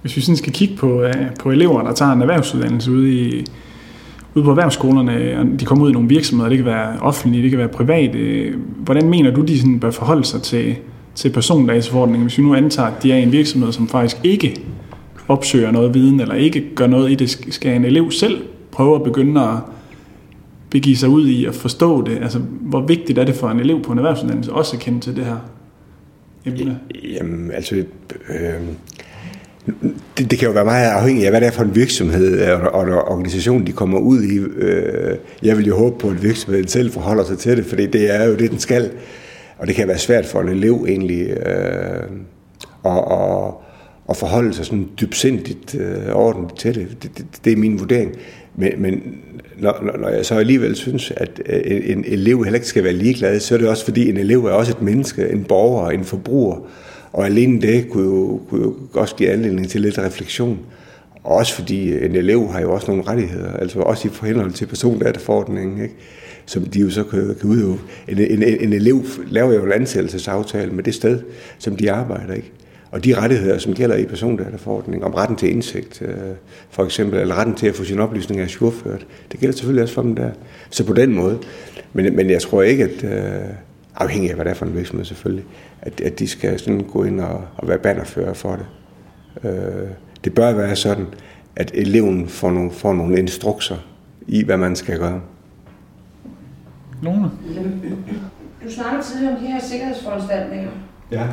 Hvis 0.01 0.17
vi 0.17 0.21
sådan 0.21 0.37
skal 0.37 0.53
kigge 0.53 0.77
på, 0.77 1.03
øh, 1.03 1.15
på 1.41 1.51
elever, 1.51 1.83
der 1.83 1.93
tager 1.93 2.13
en 2.13 2.21
erhvervsuddannelse 2.21 2.93
ude, 2.93 3.13
i, 3.13 3.45
ude 4.35 4.45
på 4.45 4.51
erhvervsskolerne, 4.51 5.39
og 5.39 5.61
de 5.61 5.65
kommer 5.65 5.85
ud 5.85 5.91
i 5.91 5.93
nogle 5.93 6.09
virksomheder, 6.09 6.49
det 6.49 6.59
kan 6.59 6.67
være 6.67 6.99
offentlige, 7.01 7.43
det 7.43 7.51
kan 7.51 7.59
være 7.59 7.69
private, 7.69 8.19
øh, 8.19 8.59
hvordan 8.77 9.09
mener 9.09 9.31
du, 9.31 9.43
de 9.43 9.59
sådan 9.59 9.81
bør 9.81 9.91
forholde 9.91 10.25
sig 10.25 10.43
til, 10.43 10.77
til 11.15 11.31
persondagsforordningen, 11.31 12.23
hvis 12.23 12.39
vi 12.39 12.43
nu 12.43 12.55
antager, 12.55 12.89
at 12.89 13.03
de 13.03 13.13
er 13.13 13.17
i 13.17 13.23
en 13.23 13.33
virksomhed, 13.33 13.73
som 13.73 13.89
faktisk 13.89 14.17
ikke 14.25 14.65
opsøger 15.29 15.71
noget 15.71 15.95
viden, 15.95 16.21
eller 16.21 16.35
ikke 16.35 16.75
gør 16.75 16.87
noget 16.87 17.11
i 17.11 17.15
det, 17.15 17.31
skal 17.31 17.77
en 17.77 17.85
elev 17.85 18.11
selv 18.11 18.43
prøve 18.73 18.95
at 18.95 19.03
begynde 19.03 19.41
at 19.41 19.57
begive 20.71 20.97
sig 20.97 21.09
ud 21.09 21.27
i 21.27 21.45
at 21.45 21.55
forstå 21.55 22.03
det? 22.03 22.19
Altså, 22.23 22.39
hvor 22.61 22.81
vigtigt 22.81 23.19
er 23.19 23.25
det 23.25 23.35
for 23.35 23.49
en 23.49 23.61
elev 23.61 23.83
på 23.83 23.93
en 23.93 23.99
erhvervsuddannelse 23.99 24.53
også 24.53 24.77
at 24.77 24.83
kende 24.83 25.01
til 25.01 25.17
det 25.17 25.25
her 25.25 25.37
emne? 26.47 26.79
Jamen, 27.05 27.51
altså, 27.51 27.85
øh, 28.29 28.61
det, 30.19 30.31
det 30.31 30.39
kan 30.39 30.49
jo 30.49 30.55
være 30.55 30.65
meget 30.65 30.91
afhængigt 30.91 31.27
af, 31.27 31.33
hvad 31.33 31.41
det 31.41 31.47
er 31.47 31.53
for 31.53 31.63
en 31.63 31.75
virksomhed 31.75 32.41
øh, 32.41 32.63
og, 32.63 32.73
og, 32.73 33.09
organisation, 33.09 33.67
de 33.67 33.73
kommer 33.73 33.99
ud 33.99 34.23
i. 34.23 34.39
Øh, 34.39 35.17
jeg 35.43 35.57
vil 35.57 35.67
jo 35.67 35.77
håbe 35.77 35.99
på, 35.99 36.09
at 36.09 36.23
virksomheden 36.23 36.69
selv 36.69 36.93
forholder 36.93 37.25
sig 37.25 37.39
til 37.39 37.57
det, 37.57 37.67
fordi 37.67 37.87
det 37.87 38.15
er 38.15 38.25
jo 38.25 38.37
det, 38.37 38.51
den 38.51 38.59
skal. 38.59 38.91
Og 39.59 39.67
det 39.67 39.75
kan 39.75 39.89
være 39.89 39.99
svært 39.99 40.27
for 40.27 40.41
en 40.41 40.49
elev 40.49 40.87
egentlig 40.89 41.31
øh, 41.31 42.11
og, 42.83 43.09
og, 43.09 43.63
at 44.09 44.17
forholde 44.17 44.55
sig 44.55 44.65
sådan 44.65 44.89
dybsindigt 45.01 45.75
øh, 45.75 46.15
ordentligt 46.15 46.59
til 46.59 46.75
det. 46.75 47.03
Det, 47.03 47.19
det. 47.19 47.27
det 47.45 47.53
er 47.53 47.57
min 47.57 47.81
vurdering. 47.81 48.17
Men, 48.57 48.73
men 48.79 49.03
når, 49.59 49.99
når 50.01 50.09
jeg 50.09 50.27
så 50.27 50.35
alligevel 50.35 50.77
synes, 50.77 51.13
at 51.17 51.43
øh, 51.47 51.81
en 51.85 52.05
elev 52.07 52.45
heller 52.45 52.57
ikke 52.57 52.67
skal 52.67 52.85
være 52.85 52.93
ligeglad, 52.93 53.41
så 53.41 53.55
er 53.55 53.59
det 53.59 53.69
også 53.69 53.85
fordi, 53.85 54.09
en 54.09 54.17
elev 54.17 54.45
er 54.45 54.51
også 54.51 54.73
et 54.73 54.83
menneske, 54.83 55.29
en 55.29 55.45
borger, 55.45 55.91
en 55.91 56.05
forbruger. 56.05 56.69
Og 57.13 57.27
alene 57.27 57.61
det 57.61 57.91
kunne 57.91 58.05
jo, 58.05 58.41
kunne 58.49 58.63
jo 58.63 58.75
også 58.95 59.15
give 59.17 59.31
anledning 59.31 59.69
til 59.69 59.81
lidt 59.81 59.99
refleksion. 59.99 60.59
Også 61.25 61.55
fordi 61.55 62.05
en 62.05 62.17
elev 62.17 62.49
har 62.49 62.61
jo 62.61 62.73
også 62.73 62.91
nogle 62.91 63.07
rettigheder, 63.07 63.53
altså 63.53 63.81
også 63.81 64.09
i 64.09 64.11
forhold 64.11 64.53
til 64.53 64.67
persondataforordningen, 64.67 65.83
ikke? 65.83 65.95
som 66.47 66.65
de 66.65 66.81
jo 66.81 66.91
så 66.91 67.05
kan, 67.05 67.37
kan 67.41 67.51
udøve. 67.51 67.79
En, 68.09 68.19
en, 68.19 68.43
en 68.43 68.73
elev 68.73 69.05
laver 69.31 69.53
jo 69.53 69.65
en 69.65 69.73
ansættelsesaftale 69.73 70.73
med 70.73 70.85
det 70.85 70.95
sted, 70.95 71.21
som 71.59 71.77
de 71.77 71.93
arbejder. 71.93 72.35
ikke. 72.35 72.53
Og 72.93 73.05
de 73.05 73.21
rettigheder, 73.21 73.59
som 73.59 73.75
gælder 73.75 73.97
i 73.97 74.07
persondataforordningen, 74.07 75.05
om 75.05 75.15
retten 75.15 75.37
til 75.37 75.51
indsigt, 75.51 76.03
øh, 76.03 76.15
for 76.71 76.85
eksempel, 76.85 77.21
eller 77.21 77.35
retten 77.35 77.55
til 77.55 77.67
at 77.67 77.75
få 77.75 77.85
sine 77.85 78.03
oplysninger 78.03 78.45
ajourført, 78.45 79.07
det 79.33 79.41
gælder 79.41 79.57
selvfølgelig 79.57 79.83
også 79.83 79.95
for 79.95 80.03
dem 80.03 80.17
der. 80.17 80.31
Så 80.71 80.87
på 80.87 80.93
den 80.93 81.15
måde. 81.15 81.39
Men, 81.93 82.17
men 82.17 82.31
jeg 82.31 82.43
tror 82.43 82.63
ikke, 82.63 82.85
at 82.85 83.05
øh, 83.05 83.55
afhængig 83.97 84.31
af, 84.31 84.37
hvad 84.37 84.45
det 84.45 84.51
er 84.51 84.55
for 84.55 84.67
en 84.67 84.75
virksomhed 84.75 85.05
selvfølgelig, 85.05 85.45
at, 85.83 86.01
at 86.01 86.19
de 86.19 86.29
skal 86.29 86.59
sådan 86.59 86.81
gå 86.81 87.05
ind 87.05 87.21
og, 87.21 87.45
og 87.57 87.69
være 87.69 87.79
bannerfører 87.79 88.35
for 88.35 88.57
det. 88.57 88.67
Øh, 89.51 89.89
det 90.25 90.35
bør 90.35 90.53
være 90.53 90.77
sådan, 90.77 91.07
at 91.57 91.71
eleven 91.75 92.29
får 92.29 92.51
nogle, 92.51 92.71
får 92.71 92.95
nogle 92.95 93.19
instrukser 93.19 93.77
i, 94.27 94.45
hvad 94.45 94.57
man 94.57 94.77
skal 94.77 94.99
gøre. 94.99 95.21
Lone? 97.03 97.31
Du 98.65 98.71
snakkede 98.71 99.03
tidligere 99.03 99.37
om 99.37 99.41
de 99.41 99.47
her 99.47 99.61
sikkerhedsforanstaltninger. 99.61 100.71
Ja. 101.11 101.27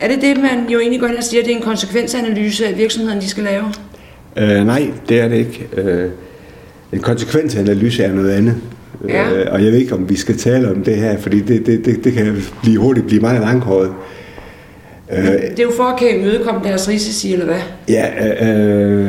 Er 0.00 0.08
det 0.08 0.22
det, 0.22 0.36
man 0.36 0.68
jo 0.68 0.78
egentlig 0.78 1.00
går 1.00 1.06
ind 1.06 1.16
og 1.16 1.24
siger, 1.24 1.40
at 1.40 1.46
det 1.46 1.52
er 1.52 1.56
en 1.56 1.62
konsekvensanalyse 1.62 2.66
af 2.66 2.78
virksomheden, 2.78 3.20
de 3.20 3.28
skal 3.28 3.44
lave? 3.44 3.64
Øh, 4.36 4.66
nej, 4.66 4.90
det 5.08 5.20
er 5.20 5.28
det 5.28 5.36
ikke. 5.36 5.68
Øh, 5.76 6.10
en 6.92 7.00
konsekvensanalyse 7.00 8.02
er 8.02 8.12
noget 8.12 8.30
andet. 8.30 8.54
Ja. 9.08 9.32
Øh, 9.32 9.46
og 9.52 9.64
jeg 9.64 9.72
ved 9.72 9.78
ikke, 9.78 9.94
om 9.94 10.08
vi 10.08 10.16
skal 10.16 10.38
tale 10.38 10.70
om 10.70 10.84
det 10.84 10.96
her, 10.96 11.18
fordi 11.18 11.40
det, 11.40 11.66
det, 11.66 11.84
det, 11.84 12.04
det 12.04 12.12
kan 12.12 12.42
blive 12.62 12.78
hurtigt 12.78 13.06
blive 13.06 13.20
meget 13.20 13.40
langhåret. 13.40 13.92
Øh, 15.12 15.24
det 15.24 15.58
er 15.58 15.62
jo 15.62 15.72
for 15.76 15.84
at 15.84 15.98
kan 15.98 16.20
imødekomme 16.20 16.60
deres 16.64 16.88
risici, 16.88 17.32
eller 17.32 17.46
hvad? 17.46 17.60
Ja, 17.88 18.06
øh, 18.46 19.07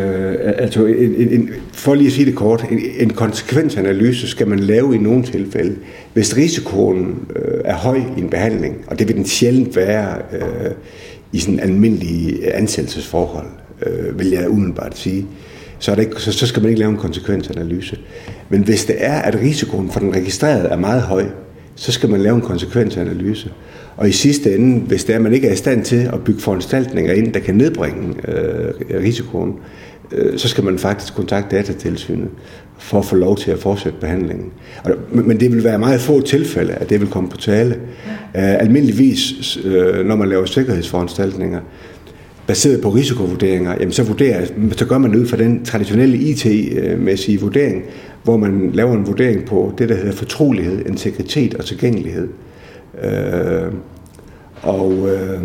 altså 0.59 0.85
en, 0.85 1.29
en, 1.31 1.49
for 1.73 1.93
lige 1.93 2.07
at 2.07 2.13
sige 2.13 2.25
det 2.25 2.35
kort, 2.35 2.65
en, 2.71 2.79
en 2.99 3.09
konsekvensanalyse 3.09 4.27
skal 4.27 4.47
man 4.47 4.59
lave 4.59 4.95
i 4.95 4.97
nogle 4.97 5.23
tilfælde, 5.23 5.75
hvis 6.13 6.37
risikoen 6.37 7.27
øh, 7.35 7.61
er 7.65 7.75
høj 7.75 8.01
i 8.17 8.21
en 8.21 8.29
behandling, 8.29 8.75
og 8.87 8.99
det 8.99 9.07
vil 9.07 9.15
den 9.15 9.25
sjældent 9.25 9.75
være 9.75 10.17
øh, 10.33 10.71
i 11.31 11.39
sådan 11.39 11.59
almindelige 11.59 12.31
øh, 12.31 12.51
ansættelsesforhold, 12.53 13.47
øh, 13.85 14.19
vil 14.19 14.29
jeg 14.29 14.49
umiddelbart 14.49 14.97
sige, 14.97 15.25
så, 15.79 15.91
er 15.91 15.95
det 15.95 16.03
ikke, 16.03 16.21
så, 16.21 16.31
så 16.31 16.47
skal 16.47 16.61
man 16.61 16.69
ikke 16.69 16.79
lave 16.79 16.91
en 16.91 16.97
konsekvensanalyse. 16.97 17.97
Men 18.49 18.63
hvis 18.63 18.85
det 18.85 18.95
er, 18.99 19.21
at 19.21 19.35
risikoen 19.35 19.91
for 19.91 19.99
den 19.99 20.15
registrerede 20.15 20.67
er 20.67 20.77
meget 20.77 21.01
høj, 21.01 21.25
så 21.75 21.91
skal 21.91 22.09
man 22.09 22.21
lave 22.21 22.35
en 22.35 22.41
konsekvensanalyse. 22.41 23.51
Og 23.97 24.09
i 24.09 24.11
sidste 24.11 24.55
ende, 24.55 24.79
hvis 24.79 25.03
det 25.03 25.13
er, 25.13 25.17
at 25.17 25.23
man 25.23 25.33
ikke 25.33 25.47
er 25.47 25.53
i 25.53 25.55
stand 25.55 25.85
til 25.85 26.09
at 26.13 26.23
bygge 26.25 26.41
foranstaltninger 26.41 27.13
ind, 27.13 27.33
der 27.33 27.39
kan 27.39 27.55
nedbringe 27.55 28.15
øh, 28.27 28.73
risikoen, 29.03 29.49
øh, 29.49 29.55
så 30.37 30.47
skal 30.47 30.63
man 30.63 30.79
faktisk 30.79 31.13
kontakte 31.13 31.55
datatilsynet 31.55 32.29
for 32.77 32.99
at 32.99 33.05
få 33.05 33.15
lov 33.15 33.37
til 33.37 33.51
at 33.51 33.59
fortsætte 33.59 33.99
behandlingen. 33.99 34.51
Men 35.11 35.39
det 35.39 35.51
vil 35.51 35.63
være 35.63 35.79
meget 35.79 36.01
få 36.01 36.21
tilfælde, 36.21 36.73
at 36.73 36.89
det 36.89 37.01
vil 37.01 37.09
komme 37.09 37.29
på 37.29 37.37
tale. 37.37 37.73
Øh, 38.35 38.53
almindeligvis, 38.61 39.57
øh, 39.63 40.05
når 40.05 40.15
man 40.15 40.29
laver 40.29 40.45
sikkerhedsforanstaltninger, 40.45 41.59
baseret 42.47 42.81
på 42.81 42.89
risikovurderinger, 42.89 43.75
jamen 43.79 43.91
så, 43.91 44.03
vurderer, 44.03 44.45
så 44.71 44.85
gør 44.85 44.97
man 44.97 45.15
ud 45.15 45.25
fra 45.25 45.37
den 45.37 45.65
traditionelle 45.65 46.17
IT-mæssige 46.17 47.39
vurdering, 47.41 47.83
hvor 48.23 48.37
man 48.37 48.71
laver 48.73 48.93
en 48.93 49.07
vurdering 49.07 49.45
på 49.45 49.73
det, 49.77 49.89
der 49.89 49.95
hedder 49.95 50.11
fortrolighed, 50.11 50.85
integritet 50.85 51.53
og 51.53 51.65
tilgængelighed. 51.65 52.27
Øh, 53.03 53.73
og 54.61 55.09
øh, 55.09 55.41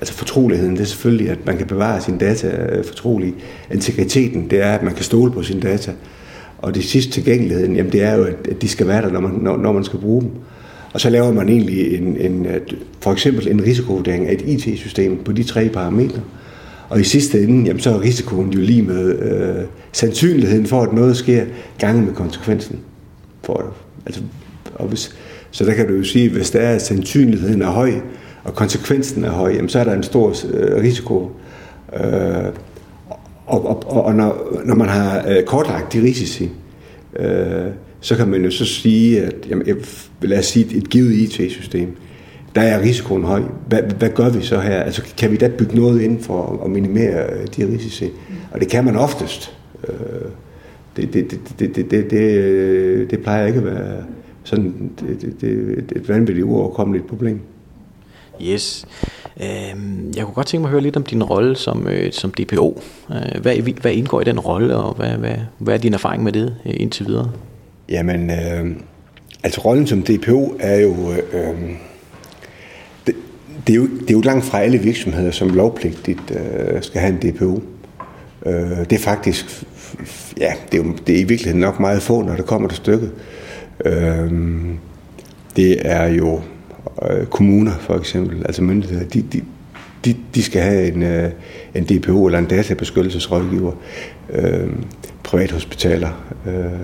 altså 0.00 0.14
fortroligheden, 0.14 0.72
det 0.72 0.80
er 0.80 0.86
selvfølgelig, 0.86 1.30
at 1.30 1.46
man 1.46 1.56
kan 1.56 1.66
bevare 1.66 2.00
sine 2.00 2.18
data 2.18 2.48
øh, 2.48 2.84
fortrolige. 2.84 3.34
Integriteten, 3.74 4.50
det 4.50 4.62
er, 4.62 4.72
at 4.72 4.82
man 4.82 4.94
kan 4.94 5.04
stole 5.04 5.32
på 5.32 5.42
sine 5.42 5.60
data. 5.60 5.92
Og 6.58 6.74
det 6.74 6.84
sidste 6.84 7.12
tilgængeligheden, 7.12 7.76
jamen 7.76 7.92
det 7.92 8.02
er 8.02 8.16
jo, 8.16 8.24
at 8.24 8.62
de 8.62 8.68
skal 8.68 8.86
være 8.86 9.02
der, 9.02 9.10
når 9.10 9.20
man, 9.20 9.30
når, 9.30 9.56
når 9.56 9.72
man 9.72 9.84
skal 9.84 9.98
bruge 9.98 10.22
dem. 10.22 10.30
Og 10.92 11.00
så 11.00 11.10
laver 11.10 11.32
man 11.32 11.48
egentlig 11.48 11.98
en, 11.98 12.16
en, 12.16 12.46
øh, 12.46 12.60
for 13.00 13.12
eksempel 13.12 13.48
en 13.48 13.64
risikovurdering 13.64 14.26
af 14.26 14.32
et 14.32 14.42
IT-system 14.42 15.16
på 15.24 15.32
de 15.32 15.42
tre 15.42 15.68
parametre. 15.68 16.20
Og 16.88 17.00
i 17.00 17.04
sidste 17.04 17.42
ende, 17.42 17.66
jamen, 17.66 17.80
så 17.80 17.90
er 17.90 18.00
risikoen 18.00 18.52
jo 18.52 18.60
lige 18.60 18.82
med 18.82 19.18
øh, 19.18 19.64
sandsynligheden 19.92 20.66
for, 20.66 20.82
at 20.82 20.92
noget 20.92 21.16
sker, 21.16 21.44
gange 21.78 22.02
med 22.02 22.14
konsekvensen 22.14 22.78
for 23.42 23.56
det. 23.56 23.70
Altså, 24.06 24.20
og 24.74 24.88
hvis, 24.88 25.16
så 25.50 25.64
der 25.64 25.74
kan 25.74 25.88
du 25.88 25.94
jo 25.94 26.04
sige, 26.04 26.24
at 26.24 26.30
hvis 26.30 26.50
der 26.50 26.58
er 26.58 26.78
sandsynligheden 26.78 27.62
er 27.62 27.70
høj, 27.70 27.92
og 28.44 28.54
konsekvensen 28.54 29.24
er 29.24 29.30
høj, 29.30 29.52
jamen, 29.52 29.68
så 29.68 29.78
er 29.78 29.84
der 29.84 29.92
en 29.92 30.02
stor 30.02 30.28
øh, 30.52 30.82
risiko. 30.82 31.30
Øh, 31.96 32.52
og 33.46 33.66
og, 33.66 34.04
og 34.04 34.14
når, 34.14 34.60
når 34.64 34.74
man 34.74 34.88
har 34.88 35.24
øh, 35.28 35.44
kortlagt 35.44 35.92
de 35.92 36.02
risici, 36.02 36.50
øh, 37.16 37.66
så 38.00 38.16
kan 38.16 38.28
man 38.28 38.44
jo 38.44 38.50
så 38.50 38.64
sige, 38.64 39.22
at 39.22 39.34
jamen, 39.50 39.66
jeg, 39.66 39.76
lad 40.22 40.38
os 40.38 40.46
sige 40.46 40.76
et 40.76 40.90
givet 40.90 41.12
IT-system, 41.12 41.96
der 42.54 42.60
er 42.60 42.80
risikoen 42.80 43.24
høj. 43.24 43.42
Hvad, 43.68 43.82
hvad 43.82 44.10
gør 44.10 44.28
vi 44.28 44.42
så 44.42 44.60
her? 44.60 44.82
Altså, 44.82 45.02
kan 45.18 45.30
vi 45.30 45.36
da 45.36 45.48
bygge 45.48 45.76
noget 45.76 46.00
ind 46.00 46.22
for 46.22 46.62
at 46.64 46.70
minimere 46.70 47.32
øh, 47.32 47.46
de 47.56 47.74
risici? 47.74 48.10
Og 48.50 48.60
det 48.60 48.68
kan 48.68 48.84
man 48.84 48.96
oftest. 48.96 49.56
Øh, 49.88 49.94
det, 50.96 51.14
det, 51.14 51.30
det, 51.30 51.58
det, 51.58 51.90
det, 51.90 52.10
det, 52.10 53.10
det, 53.10 53.20
plejer 53.20 53.46
ikke 53.46 53.58
at 53.58 53.64
være 53.64 54.04
sådan 54.44 54.90
det, 55.00 55.22
det, 55.22 55.40
det, 55.40 55.96
et 55.96 56.08
vanvittigt 56.08 56.44
uoverkommeligt 56.44 57.06
problem. 57.06 57.40
Yes. 58.42 58.86
Øhm, 59.42 60.12
jeg 60.16 60.24
kunne 60.24 60.34
godt 60.34 60.46
tænke 60.46 60.60
mig 60.60 60.68
at 60.68 60.70
høre 60.70 60.82
lidt 60.82 60.96
om 60.96 61.04
din 61.04 61.22
rolle 61.22 61.56
som, 61.56 61.88
øh, 61.88 62.12
som 62.12 62.30
DPO. 62.30 62.82
Øh, 63.10 63.40
hvad, 63.42 63.80
hvad 63.80 63.92
indgår 63.92 64.20
i 64.20 64.24
den 64.24 64.40
rolle, 64.40 64.76
og 64.76 64.94
hvad, 64.94 65.10
hvad, 65.10 65.36
hvad 65.58 65.74
er 65.74 65.78
din 65.78 65.94
erfaring 65.94 66.22
med 66.22 66.32
det 66.32 66.54
øh, 66.66 66.74
indtil 66.76 67.06
videre? 67.06 67.30
Jamen, 67.88 68.30
øh, 68.30 68.76
altså 69.42 69.60
rollen 69.60 69.86
som 69.86 70.02
DPO 70.02 70.56
er 70.60 70.76
jo... 70.76 71.12
Øh, 71.32 71.70
det, 73.06 73.14
det, 73.66 73.72
er 73.72 73.76
jo, 73.76 73.86
det 73.86 74.10
er 74.10 74.14
jo 74.14 74.20
langt 74.20 74.44
fra 74.44 74.60
alle 74.60 74.78
virksomheder, 74.78 75.30
som 75.30 75.48
lovpligtigt 75.48 76.30
øh, 76.30 76.82
skal 76.82 77.00
have 77.00 77.12
en 77.22 77.32
DPO. 77.32 77.62
Øh, 78.46 78.78
det 78.90 78.92
er 78.92 78.98
faktisk... 78.98 79.64
Ja, 80.38 80.52
det 80.72 80.80
er, 80.80 80.84
jo, 80.84 80.92
det 81.06 81.14
er 81.14 81.20
i 81.20 81.24
virkeligheden 81.24 81.60
nok 81.60 81.80
meget 81.80 82.02
få, 82.02 82.22
når 82.22 82.36
det 82.36 82.46
kommer 82.46 82.68
til 82.68 82.76
stykket. 82.76 83.12
Øh, 83.84 84.30
det 85.56 85.76
er 85.80 86.06
jo 86.06 86.40
øh, 87.10 87.26
kommuner 87.26 87.72
for 87.80 87.94
eksempel, 87.94 88.42
altså 88.44 88.62
myndigheder, 88.62 89.04
de, 89.04 89.22
de, 89.32 89.42
de, 90.04 90.16
de 90.34 90.42
skal 90.42 90.62
have 90.62 90.92
en, 90.92 91.02
øh, 91.02 91.30
en 91.74 91.84
DPO 91.84 92.26
eller 92.26 92.38
en 92.38 92.46
databeskyttelsesrådgiver. 92.46 93.72
Øh, 94.32 94.68
privathospitaler. 95.30 96.34
Øh, 96.46 96.80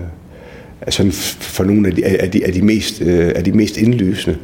altså 0.81 1.11
for 1.39 1.63
nogle 1.63 1.87
af 1.87 1.95
de, 1.95 2.05
af 2.05 2.31
de, 2.31 2.45
af 2.45 2.53
de, 2.53 2.61
mest, 2.61 3.01
øh, 3.01 3.31
af 3.35 3.43
de 3.43 3.51
mest 3.51 3.77
indlysende. 3.77 4.37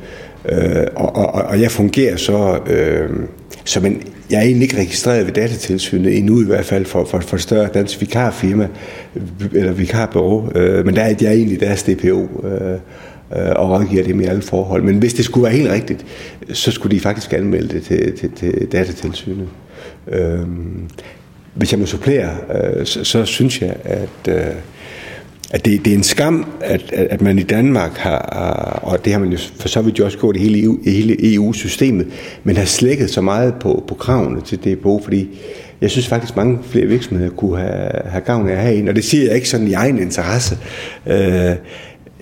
Øh, 0.49 0.87
og, 0.95 1.15
og, 1.15 1.31
og 1.33 1.61
jeg 1.61 1.71
fungerer 1.71 2.15
så 2.15 2.59
øh, 2.67 3.09
som 3.65 3.85
en, 3.85 4.01
jeg 4.29 4.37
er 4.37 4.43
egentlig 4.43 4.63
ikke 4.63 4.77
registreret 4.77 5.25
ved 5.25 5.33
datatilsynet 5.33 6.17
endnu 6.17 6.41
i 6.41 6.45
hvert 6.45 6.65
fald 6.65 6.85
for, 6.85 7.05
for, 7.05 7.19
for 7.19 7.35
et 7.35 7.41
større 7.41 7.69
dansk 7.73 8.01
vikarfirma 8.01 8.67
eller 9.53 9.71
vikarbureau, 9.71 10.51
øh, 10.55 10.85
men 10.85 10.95
der 10.95 11.01
er 11.01 11.15
jeg 11.21 11.33
egentlig 11.33 11.59
deres 11.59 11.83
DPO. 11.83 12.47
Øh, 12.47 12.79
øh, 13.35 13.51
og 13.55 13.69
rådgiver 13.69 14.03
dem 14.03 14.21
i 14.21 14.25
alle 14.25 14.41
forhold. 14.41 14.83
Men 14.83 14.97
hvis 14.97 15.13
det 15.13 15.25
skulle 15.25 15.43
være 15.43 15.53
helt 15.53 15.69
rigtigt, 15.69 16.05
så 16.53 16.71
skulle 16.71 16.95
de 16.95 17.01
faktisk 17.01 17.33
anmelde 17.33 17.67
det 17.67 17.83
til, 17.83 18.17
til, 18.17 18.31
til 18.31 18.67
datatilsynet. 18.71 19.47
Øh, 20.07 20.39
hvis 21.53 21.71
jeg 21.71 21.79
må 21.79 21.85
supplere, 21.85 22.29
øh, 22.55 22.85
så, 22.85 23.03
så 23.03 23.25
synes 23.25 23.61
jeg, 23.61 23.75
at, 23.83 24.27
øh, 24.29 24.55
at 25.51 25.65
det, 25.65 25.85
det 25.85 25.93
er 25.93 25.97
en 25.97 26.03
skam, 26.03 26.45
at, 26.61 26.93
at 26.93 27.21
man 27.21 27.39
i 27.39 27.43
Danmark 27.43 27.97
har, 27.97 28.19
og 28.83 29.05
det 29.05 29.13
har 29.13 29.19
man 29.19 29.29
jo 29.29 29.37
for 29.59 29.67
så 29.67 29.81
vidt 29.81 29.99
jo 29.99 30.05
også 30.05 30.17
gjort 30.17 30.35
i 30.35 30.39
hele, 30.39 30.63
EU, 30.63 30.79
i 30.83 30.89
hele 30.89 31.33
EU-systemet, 31.33 32.07
men 32.43 32.57
har 32.57 32.65
slækket 32.65 33.09
så 33.09 33.21
meget 33.21 33.53
på, 33.59 33.83
på 33.87 33.95
kravene 33.95 34.41
til 34.41 34.57
DBO, 34.57 35.01
fordi 35.03 35.29
jeg 35.81 35.91
synes 35.91 36.07
faktisk, 36.07 36.35
mange 36.35 36.59
flere 36.63 36.85
virksomheder 36.85 37.31
kunne 37.31 37.59
have, 37.59 37.91
have 38.05 38.21
gavn 38.21 38.49
af 38.49 38.53
at 38.53 38.59
have 38.59 38.75
en, 38.75 38.87
og 38.87 38.95
det 38.95 39.03
siger 39.03 39.25
jeg 39.25 39.35
ikke 39.35 39.49
sådan 39.49 39.67
i 39.67 39.73
egen 39.73 39.99
interesse. 39.99 40.57
Øh, 41.07 41.55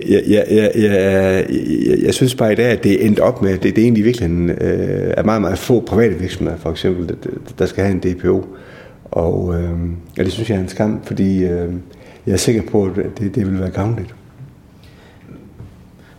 jeg, 0.09 0.23
jeg, 0.27 0.45
jeg, 0.49 0.71
jeg, 0.75 1.97
jeg 2.03 2.13
synes 2.13 2.35
bare 2.35 2.51
i 2.51 2.55
dag, 2.55 2.65
at 2.65 2.83
det 2.83 3.01
er 3.03 3.07
endt 3.07 3.19
op 3.19 3.41
med, 3.41 3.51
at 3.51 3.63
det, 3.63 3.75
det 3.75 3.81
er 3.81 3.85
egentlig 3.85 4.05
virkelig 4.05 4.49
øh, 4.49 5.13
er 5.17 5.23
meget, 5.23 5.41
meget 5.41 5.57
få 5.57 5.79
private 5.79 6.15
virksomheder, 6.19 6.57
for 6.57 6.71
eksempel, 6.71 7.07
der, 7.07 7.15
der 7.59 7.65
skal 7.65 7.83
have 7.83 8.03
en 8.03 8.13
DPO. 8.13 8.45
Og 9.03 9.55
øh, 9.55 9.69
ja, 10.17 10.23
det 10.23 10.31
synes 10.31 10.49
jeg 10.49 10.55
er 10.57 10.61
en 10.61 10.67
skam, 10.67 11.01
fordi 11.03 11.43
øh, 11.43 11.73
jeg 12.25 12.33
er 12.33 12.37
sikker 12.37 12.61
på, 12.61 12.85
at 12.85 13.19
det, 13.19 13.35
det 13.35 13.51
vil 13.51 13.59
være 13.59 13.69
gavnligt. 13.69 14.15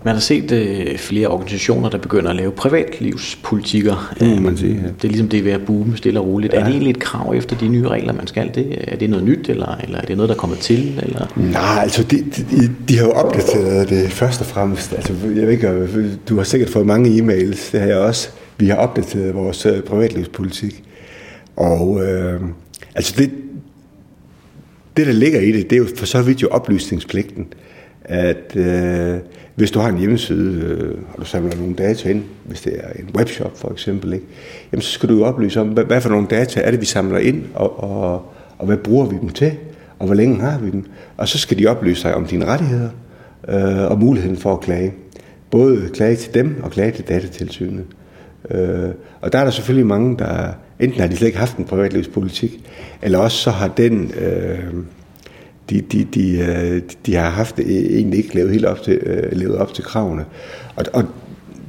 Man 0.05 0.15
har 0.15 0.21
set 0.21 0.53
øh, 0.53 0.99
flere 0.99 1.29
organisationer, 1.29 1.89
der 1.89 1.99
begynder 1.99 2.31
at 2.31 2.37
lave 2.37 2.53
privatlivspolitikker. 2.53 4.15
Det 4.21 4.29
må 4.29 4.41
man 4.41 4.57
sige, 4.57 4.75
ja. 4.75 4.87
Det 4.87 5.05
er 5.05 5.09
ligesom 5.09 5.29
det 5.29 5.45
ved 5.45 5.53
at 5.53 5.61
boome 5.67 5.97
stille 5.97 6.21
og 6.21 6.27
roligt. 6.27 6.53
Ja. 6.53 6.59
Er 6.59 6.65
det 6.65 6.71
egentlig 6.71 6.91
et 6.91 6.99
krav 6.99 7.35
efter 7.37 7.57
de 7.57 7.69
nye 7.69 7.89
regler, 7.89 8.13
man 8.13 8.27
skal? 8.27 8.51
Det, 8.55 8.85
er 8.89 8.97
det 8.97 9.11
noget 9.11 9.25
nyt, 9.25 9.49
eller, 9.49 9.77
eller 9.85 9.99
er 9.99 10.05
det 10.05 10.17
noget, 10.17 10.29
der 10.29 10.35
kommer 10.35 10.57
til? 10.57 11.01
Eller? 11.03 11.27
Nej, 11.37 11.83
altså 11.83 12.03
de, 12.03 12.17
de, 12.17 12.71
de 12.89 12.99
har 12.99 13.05
jo 13.05 13.13
opdateret 13.13 13.89
det 13.89 14.11
først 14.11 14.41
og 14.41 14.47
fremmest. 14.47 14.93
Altså, 14.93 15.13
jeg 15.37 15.47
ved 15.47 15.51
ikke, 15.51 16.17
du 16.29 16.37
har 16.37 16.45
sikkert 16.45 16.71
fået 16.71 16.87
mange 16.87 17.11
e-mails, 17.11 17.73
det 17.73 17.81
har 17.81 17.87
jeg 17.87 17.97
også. 17.97 18.29
Vi 18.59 18.67
har 18.67 18.77
opdateret 18.77 19.35
vores 19.35 19.67
øh, 19.67 19.83
privatlivspolitik. 19.83 20.83
Og 21.57 22.05
øh, 22.05 22.41
altså 22.95 23.15
det, 23.19 23.31
det, 24.97 25.07
der 25.07 25.13
ligger 25.13 25.41
i 25.41 25.53
det, 25.53 25.71
det 25.71 25.77
er 25.77 25.81
jo 25.81 25.87
for 25.97 26.07
så 26.07 26.23
vidt 26.23 26.43
jo 26.43 26.49
oplysningspligten. 26.49 27.47
At 28.13 28.57
øh, 28.57 29.19
hvis 29.55 29.71
du 29.71 29.79
har 29.79 29.89
en 29.89 29.99
hjemmeside, 29.99 30.61
øh, 30.61 30.99
og 31.13 31.21
du 31.21 31.25
samler 31.25 31.57
nogle 31.57 31.75
data 31.75 32.09
ind, 32.09 32.23
hvis 32.45 32.61
det 32.61 32.73
er 32.77 32.93
en 32.99 33.11
webshop 33.17 33.59
for 33.59 33.73
eksempel, 33.73 34.13
ikke? 34.13 34.25
Jamen, 34.73 34.83
så 34.83 34.91
skal 34.91 35.09
du 35.09 35.17
jo 35.17 35.25
oplyse 35.25 35.61
om, 35.61 35.69
hvad, 35.69 35.85
hvad 35.85 36.01
for 36.01 36.09
nogle 36.09 36.27
data 36.27 36.61
er 36.61 36.71
det, 36.71 36.81
vi 36.81 36.87
samler 36.87 37.19
ind, 37.19 37.45
og, 37.55 37.85
og, 37.85 38.33
og 38.59 38.67
hvad 38.67 38.77
bruger 38.77 39.07
vi 39.07 39.17
dem 39.21 39.29
til, 39.29 39.53
og 39.99 40.07
hvor 40.07 40.15
længe 40.15 40.41
har 40.41 40.59
vi 40.59 40.71
dem. 40.71 40.85
Og 41.17 41.29
så 41.29 41.39
skal 41.39 41.59
de 41.59 41.67
oplyse 41.67 42.03
dig 42.03 42.15
om 42.15 42.27
dine 42.27 42.45
rettigheder 42.45 42.89
øh, 43.49 43.91
og 43.91 43.99
muligheden 43.99 44.37
for 44.37 44.53
at 44.53 44.61
klage. 44.61 44.93
Både 45.51 45.89
klage 45.95 46.17
til 46.17 46.35
dem 46.35 46.61
og 46.63 46.71
klage 46.71 46.91
til 46.91 47.09
datatilsynet. 47.09 47.85
Øh, 48.51 48.91
og 49.21 49.33
der 49.33 49.39
er 49.39 49.45
der 49.45 49.51
selvfølgelig 49.51 49.87
mange, 49.87 50.19
der 50.19 50.53
enten 50.81 51.01
har 51.01 51.09
de 51.09 51.17
slet 51.17 51.27
ikke 51.27 51.39
haft 51.39 51.57
en 51.57 51.65
privatlivspolitik, 51.65 52.71
eller 53.03 53.19
også 53.19 53.37
så 53.37 53.51
har 53.51 53.69
den... 53.69 54.13
Øh, 54.21 54.75
de, 55.71 55.81
de, 55.81 56.05
de, 56.15 56.39
øh, 56.39 56.83
de 57.07 57.15
har 57.15 57.31
haft 57.31 57.59
e, 57.59 57.97
egentlig 57.97 58.19
ikke 58.19 58.35
levet 58.35 58.51
helt 58.51 58.65
op 58.65 58.83
til, 58.83 58.95
øh, 58.95 59.39
levet 59.39 59.57
op 59.57 59.75
til 59.75 59.85
kravene. 59.85 60.25
Og, 60.77 60.85
og 60.93 61.05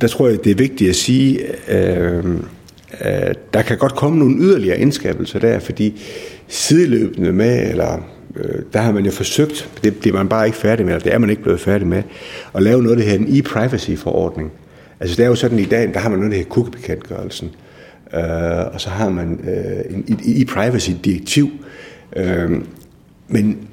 der 0.01 0.07
tror 0.07 0.27
jeg, 0.27 0.43
det 0.43 0.51
er 0.51 0.55
vigtigt 0.55 0.89
at 0.89 0.95
sige, 0.95 1.39
øh, 1.69 2.25
øh, 3.05 3.33
der 3.53 3.61
kan 3.61 3.77
godt 3.77 3.95
komme 3.95 4.19
nogle 4.19 4.35
yderligere 4.39 4.79
indskabelser 4.79 5.39
der, 5.39 5.59
fordi 5.59 6.01
sideløbende 6.47 7.31
med, 7.31 7.69
eller 7.69 8.07
øh, 8.35 8.61
der 8.73 8.79
har 8.79 8.91
man 8.91 9.05
jo 9.05 9.11
forsøgt, 9.11 9.69
det 9.83 9.95
bliver 9.95 10.17
man 10.17 10.29
bare 10.29 10.45
ikke 10.45 10.57
færdig 10.57 10.85
med, 10.85 10.93
eller 10.93 11.03
det 11.03 11.13
er 11.13 11.17
man 11.17 11.29
ikke 11.29 11.41
blevet 11.41 11.59
færdig 11.59 11.87
med, 11.87 12.03
at 12.55 12.63
lave 12.63 12.83
noget 12.83 12.97
af 12.97 13.03
det 13.03 13.11
her, 13.11 13.19
en 13.19 13.37
e-privacy-forordning. 13.37 14.51
Altså 14.99 15.15
det 15.15 15.23
er 15.23 15.29
jo 15.29 15.35
sådan 15.35 15.59
i 15.59 15.65
dag, 15.65 15.93
der 15.93 15.99
har 15.99 16.09
man 16.09 16.19
noget, 16.19 16.31
det 16.31 16.39
her 16.39 16.49
cookie-bekendtgørelsen, 16.49 17.51
øh, 18.13 18.73
og 18.73 18.81
så 18.81 18.89
har 18.89 19.09
man 19.09 19.39
øh, 19.43 20.01
en 20.07 20.19
e-privacy-direktiv, 20.23 21.49
øh, 22.15 22.51
men 23.27 23.67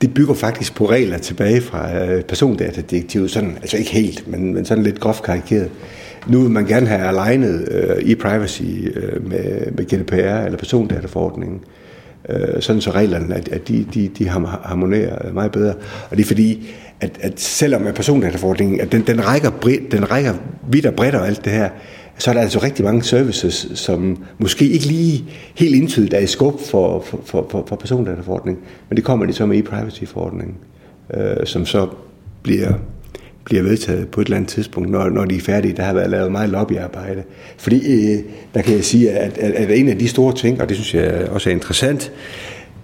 det 0.00 0.14
bygger 0.14 0.34
faktisk 0.34 0.74
på 0.74 0.90
regler 0.90 1.18
tilbage 1.18 1.60
fra 1.60 2.04
øh, 2.04 2.22
persondatadirektivet, 2.22 3.30
sådan, 3.30 3.56
altså 3.60 3.76
ikke 3.76 3.90
helt, 3.90 4.28
men, 4.28 4.54
men 4.54 4.64
sådan 4.64 4.84
lidt 4.84 5.00
groft 5.00 5.22
karikeret. 5.22 5.70
Nu 6.26 6.40
vil 6.40 6.50
man 6.50 6.66
gerne 6.66 6.86
have 6.86 7.00
alignet 7.00 7.68
øh, 7.70 8.12
e-privacy 8.12 8.62
øh, 8.94 9.28
med, 9.28 9.72
med 9.72 9.84
GDPR 9.84 10.44
eller 10.44 10.58
persondataforordningen, 10.58 11.60
øh, 12.28 12.62
sådan 12.62 12.80
så 12.80 12.90
reglerne 12.90 13.34
at, 13.34 13.48
at 13.48 13.68
de, 13.68 13.86
de, 13.94 14.08
de 14.18 14.28
harmonerer 14.28 15.26
øh, 15.26 15.34
meget 15.34 15.52
bedre. 15.52 15.74
Og 16.10 16.16
det 16.16 16.20
er 16.20 16.26
fordi, 16.26 16.68
at, 17.00 17.18
at 17.20 17.40
selvom 17.40 17.86
at 17.86 17.94
persondataforordningen, 17.94 18.80
at 18.80 18.92
den, 18.92 19.02
den, 19.06 19.26
rækker, 19.26 19.50
den 19.90 20.10
rækker 20.10 20.34
vidt 20.68 20.86
og 20.86 20.94
bredt 20.94 21.14
og 21.14 21.26
alt 21.26 21.44
det 21.44 21.52
her, 21.52 21.70
så 22.20 22.30
er 22.30 22.34
der 22.34 22.40
altså 22.40 22.58
rigtig 22.58 22.84
mange 22.84 23.02
services, 23.02 23.68
som 23.74 24.24
måske 24.38 24.68
ikke 24.68 24.86
lige 24.86 25.24
helt 25.54 25.74
indtydigt 25.74 26.14
er 26.14 26.18
i 26.18 26.26
skub 26.26 26.60
for, 26.60 27.00
for, 27.00 27.20
for, 27.24 27.46
for, 27.50 27.64
for 27.68 27.76
persondataforordningen, 27.76 28.64
men 28.88 28.96
det 28.96 29.04
kommer 29.04 29.26
de 29.26 29.32
så 29.32 29.46
med 29.46 29.56
i 29.56 29.62
privacy-forordningen, 29.62 30.56
øh, 31.14 31.36
som 31.46 31.66
så 31.66 31.88
bliver, 32.42 32.72
bliver 33.44 33.62
vedtaget 33.62 34.08
på 34.08 34.20
et 34.20 34.24
eller 34.24 34.36
andet 34.36 34.50
tidspunkt, 34.50 34.90
når, 34.90 35.08
når 35.08 35.24
de 35.24 35.36
er 35.36 35.40
færdige. 35.40 35.76
Der 35.76 35.82
har 35.82 35.94
været 35.94 36.10
lavet 36.10 36.32
meget 36.32 36.50
lobbyarbejde. 36.50 37.22
Fordi 37.56 38.12
øh, 38.12 38.18
der 38.54 38.62
kan 38.62 38.74
jeg 38.74 38.84
sige, 38.84 39.10
at, 39.10 39.38
at, 39.38 39.52
at 39.52 39.78
en 39.78 39.88
af 39.88 39.98
de 39.98 40.08
store 40.08 40.34
ting, 40.34 40.60
og 40.62 40.68
det 40.68 40.76
synes 40.76 40.94
jeg 40.94 41.28
også 41.30 41.50
er 41.50 41.54
interessant, 41.54 42.12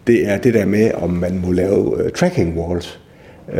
det 0.06 0.28
er 0.28 0.38
det 0.38 0.54
der 0.54 0.66
med, 0.66 0.90
om 0.94 1.10
man 1.10 1.38
må 1.38 1.52
lave 1.52 2.04
uh, 2.04 2.10
tracking 2.14 2.58
walls. 2.58 3.00
Uh, 3.48 3.56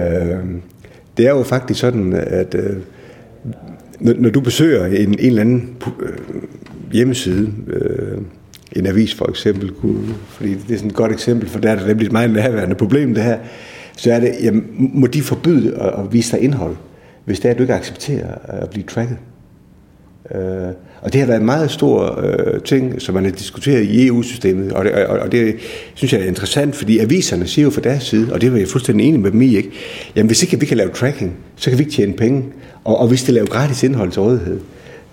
det 1.17 1.27
er 1.27 1.31
jo 1.31 1.43
faktisk 1.43 1.81
sådan, 1.81 2.13
at 2.13 2.55
uh, 2.55 2.77
når, 4.01 4.15
når 4.19 4.31
du 4.31 4.41
besøger 4.41 4.87
en, 4.87 5.09
en 5.09 5.19
eller 5.19 5.41
anden 5.41 5.77
øh, 6.01 6.13
hjemmeside, 6.93 7.53
øh, 7.67 8.19
en 8.73 8.87
avis 8.87 9.15
for 9.15 9.29
eksempel, 9.29 9.71
kunne, 9.71 10.15
fordi 10.29 10.55
det 10.55 10.71
er 10.71 10.77
sådan 10.77 10.91
et 10.91 10.97
godt 10.97 11.13
eksempel, 11.13 11.49
for 11.49 11.61
der 11.61 11.71
er 11.71 11.77
det 11.77 11.87
nemlig 11.87 12.07
et 12.07 12.13
meget 12.13 12.31
nærværende 12.31 12.75
problem 12.75 13.15
det 13.15 13.23
her, 13.23 13.39
så 13.97 14.13
er 14.13 14.21
det, 14.21 14.33
jamen, 14.43 14.91
må 14.95 15.07
de 15.07 15.23
forbyde 15.23 15.75
at, 15.75 16.05
at 16.05 16.13
vise 16.13 16.37
dig 16.37 16.45
indhold, 16.45 16.77
hvis 17.25 17.41
det 17.41 17.49
er, 17.49 17.53
at 17.53 17.59
du 17.59 17.63
ikke 17.63 17.75
accepterer 17.75 18.35
at 18.45 18.71
blive 18.71 18.85
tracket. 18.85 19.17
Øh, 20.35 20.73
og 21.01 21.13
det 21.13 21.21
har 21.21 21.27
været 21.27 21.41
en 21.41 21.47
meget 21.47 21.71
stor 21.71 22.21
øh, 22.23 22.61
ting, 22.61 23.03
som 23.03 23.15
man 23.15 23.25
har 23.25 23.31
diskuteret 23.31 23.83
i 23.83 24.07
EU-systemet, 24.07 24.73
og 24.73 24.85
det, 24.85 24.93
og, 24.93 25.19
og 25.19 25.33
det 25.33 25.57
synes 25.95 26.13
jeg 26.13 26.21
er 26.21 26.25
interessant, 26.25 26.77
fordi 26.77 26.99
aviserne 26.99 27.47
siger 27.47 27.65
jo 27.65 27.71
fra 27.71 27.81
deres 27.81 28.03
side, 28.03 28.33
og 28.33 28.41
det 28.41 28.53
var 28.53 28.59
jeg 28.59 28.69
fuldstændig 28.69 29.07
enig 29.07 29.21
med 29.21 29.31
dem 29.31 29.43
i, 29.43 29.57
ikke? 29.57 29.71
jamen 30.17 30.27
hvis 30.27 30.43
ikke 30.43 30.61
vi 30.61 30.67
kan 30.67 30.77
lave 30.77 30.91
tracking, 30.91 31.37
så 31.57 31.71
kan 31.71 31.79
vi 31.79 31.85
ikke 31.85 31.95
tjene 31.95 32.13
penge, 32.13 32.45
og, 32.85 32.99
og 32.99 33.11
vi 33.11 33.17
skal 33.17 33.35
lave 33.35 33.47
gratis 33.47 33.83
indhold 33.83 34.11
til 34.11 34.23
rådighed. 34.23 34.61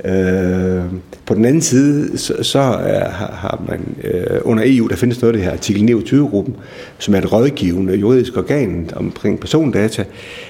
Øh, 0.05 0.83
på 1.25 1.33
den 1.33 1.45
anden 1.45 1.61
side, 1.61 2.17
så, 2.17 2.43
så 2.43 2.59
er, 2.59 3.09
har, 3.09 3.63
man 3.67 3.95
øh, 4.03 4.39
under 4.43 4.63
EU, 4.65 4.87
der 4.87 4.95
findes 4.95 5.21
noget 5.21 5.33
af 5.33 5.37
det 5.37 5.45
her 5.45 5.51
artikel 5.51 5.95
29-gruppen, 5.95 6.55
som 6.97 7.13
er 7.13 7.17
et 7.17 7.31
rådgivende 7.31 7.95
juridisk 7.95 8.37
organ 8.37 8.89
omkring 8.95 9.39
persondata. 9.39 10.03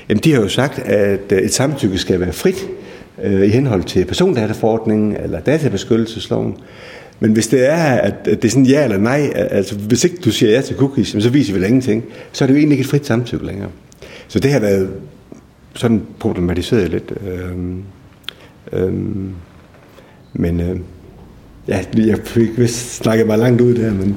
Jamen, 0.10 0.23
de 0.23 0.34
har 0.34 0.41
jo 0.41 0.47
sagt, 0.47 0.80
at 0.80 1.32
øh, 1.32 1.38
et 1.38 1.54
samtykke 1.54 1.97
skal 1.97 2.19
være 2.19 2.34
frit, 2.34 2.67
øh, 2.69 2.92
Øh, 3.23 3.47
i 3.47 3.49
henhold 3.49 3.84
til 3.84 4.06
persondataforordningen 4.06 5.17
eller 5.17 5.39
databeskyttelsesloven. 5.39 6.58
Men 7.19 7.32
hvis 7.32 7.47
det 7.47 7.69
er, 7.69 7.84
at 7.84 8.26
det 8.26 8.45
er 8.45 8.49
sådan 8.49 8.65
ja 8.65 8.84
eller 8.84 8.97
nej, 8.97 9.32
altså 9.36 9.76
hvis 9.76 10.04
ikke 10.04 10.17
du 10.26 10.32
siger 10.32 10.52
ja 10.52 10.62
til 10.62 10.76
cookies, 10.76 11.15
så 11.19 11.30
viser 11.30 11.54
vi 11.54 11.60
vel 11.60 11.67
ingenting, 11.67 12.04
så 12.32 12.43
er 12.43 12.47
det 12.47 12.54
jo 12.54 12.58
egentlig 12.58 12.76
ikke 12.76 12.84
et 12.84 12.89
frit 12.89 13.06
samtykke 13.06 13.45
længere. 13.45 13.69
Så 14.28 14.39
det 14.39 14.52
har 14.52 14.60
været 14.60 14.89
sådan 15.73 16.02
problematiseret 16.19 16.91
lidt. 16.91 17.13
Øhm, 17.28 17.84
øhm, 18.73 19.30
men 20.34 20.60
øh, 20.60 20.80
ja, 21.67 21.84
jeg 21.97 22.17
fik 22.23 22.49
vist 22.58 22.95
snakket 22.95 23.28
mig 23.28 23.38
langt 23.38 23.62
ud 23.62 23.73
der, 23.73 23.91
men, 23.91 24.15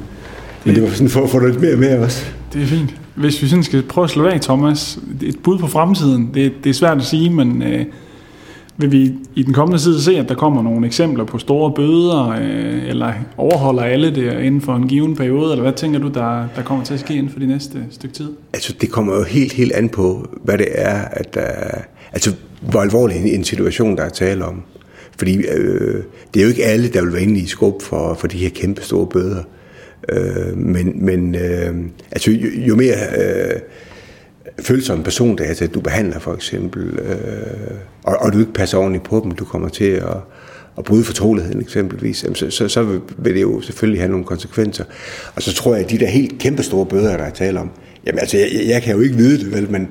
men 0.64 0.74
det 0.74 0.82
var 0.82 0.88
sådan 0.88 1.08
for 1.08 1.24
at 1.24 1.30
få 1.30 1.38
lidt 1.38 1.60
mere 1.60 1.76
med 1.76 1.98
også. 1.98 2.24
Det 2.52 2.62
er 2.62 2.66
fint. 2.66 2.94
Hvis 3.14 3.42
vi 3.42 3.48
sådan 3.48 3.64
skal 3.64 3.82
prøve 3.82 4.04
at 4.04 4.10
slå 4.10 4.26
af, 4.26 4.40
Thomas, 4.40 4.98
et 5.22 5.38
bud 5.42 5.58
på 5.58 5.66
fremtiden, 5.66 6.30
det, 6.34 6.52
det 6.64 6.70
er 6.70 6.74
svært 6.74 6.98
at 6.98 7.04
sige, 7.04 7.30
men 7.30 7.62
øh, 7.62 7.84
vil 8.78 8.92
vi 8.92 9.12
i 9.34 9.42
den 9.42 9.54
kommende 9.54 9.82
tid 9.82 10.00
se, 10.00 10.18
at 10.18 10.28
der 10.28 10.34
kommer 10.34 10.62
nogle 10.62 10.86
eksempler 10.86 11.24
på 11.24 11.38
store 11.38 11.72
bøder, 11.72 12.28
øh, 12.28 12.88
eller 12.88 13.12
overholder 13.36 13.82
alle 13.82 14.14
det 14.14 14.42
inden 14.42 14.60
for 14.60 14.74
en 14.74 14.88
given 14.88 15.16
periode, 15.16 15.52
eller 15.52 15.62
hvad 15.62 15.72
tænker 15.72 15.98
du, 15.98 16.08
der, 16.08 16.48
der 16.56 16.62
kommer 16.62 16.84
til 16.84 16.94
at 16.94 17.00
ske 17.00 17.14
inden 17.14 17.32
for 17.32 17.38
de 17.38 17.46
næste 17.46 17.78
stykke 17.90 18.14
tid? 18.14 18.30
Altså, 18.52 18.74
det 18.80 18.90
kommer 18.90 19.14
jo 19.14 19.22
helt, 19.22 19.52
helt 19.52 19.72
an 19.72 19.88
på, 19.88 20.28
hvad 20.44 20.58
det 20.58 20.68
er, 20.70 20.98
at 20.98 21.34
der, 21.34 21.46
altså, 22.12 22.34
hvor 22.60 22.80
alvorlig 22.80 23.34
en 23.34 23.44
situation, 23.44 23.96
der 23.96 24.02
er 24.02 24.08
tale 24.08 24.44
om. 24.44 24.62
Fordi 25.18 25.36
øh, 25.36 26.02
det 26.34 26.40
er 26.40 26.44
jo 26.44 26.48
ikke 26.48 26.64
alle, 26.64 26.88
der 26.88 27.02
vil 27.02 27.12
være 27.12 27.22
inde 27.22 27.40
i 27.40 27.46
skub 27.46 27.82
for, 27.82 28.14
for 28.14 28.26
de 28.26 28.38
her 28.38 28.50
kæmpe 28.50 28.82
store 28.82 29.06
bøder. 29.06 29.42
Øh, 30.08 30.56
men 30.56 31.04
men 31.04 31.34
øh, 31.34 31.74
altså, 32.12 32.30
jo, 32.30 32.48
jo 32.68 32.76
mere 32.76 32.96
øh, 33.18 33.60
følsomme 34.60 35.04
persondata, 35.04 35.66
du 35.66 35.80
behandler 35.80 36.18
for 36.18 36.34
eksempel, 36.34 36.98
øh, 36.98 37.76
og, 38.02 38.16
og 38.16 38.32
du 38.32 38.38
ikke 38.38 38.52
passer 38.52 38.78
ordentligt 38.78 39.04
på 39.04 39.20
dem, 39.24 39.30
du 39.30 39.44
kommer 39.44 39.68
til 39.68 39.90
at, 39.90 40.16
at 40.78 40.84
bryde 40.84 41.04
fortroligheden 41.04 41.60
eksempelvis, 41.60 42.26
så, 42.34 42.50
så, 42.50 42.68
så 42.68 43.00
vil 43.18 43.34
det 43.34 43.42
jo 43.42 43.60
selvfølgelig 43.60 44.00
have 44.00 44.10
nogle 44.10 44.24
konsekvenser. 44.24 44.84
Og 45.34 45.42
så 45.42 45.54
tror 45.54 45.74
jeg, 45.74 45.84
at 45.84 45.90
de 45.90 45.98
der 45.98 46.06
helt 46.06 46.38
kæmpe 46.38 46.62
store 46.62 46.86
bøder, 46.86 47.16
der 47.16 47.24
er 47.24 47.30
tale 47.30 47.60
om, 47.60 47.70
jamen 48.06 48.18
altså, 48.18 48.36
jeg, 48.38 48.48
jeg 48.66 48.82
kan 48.82 48.96
jo 48.96 49.00
ikke 49.00 49.16
vide 49.16 49.44
det, 49.44 49.52
vel, 49.52 49.70
men, 49.70 49.90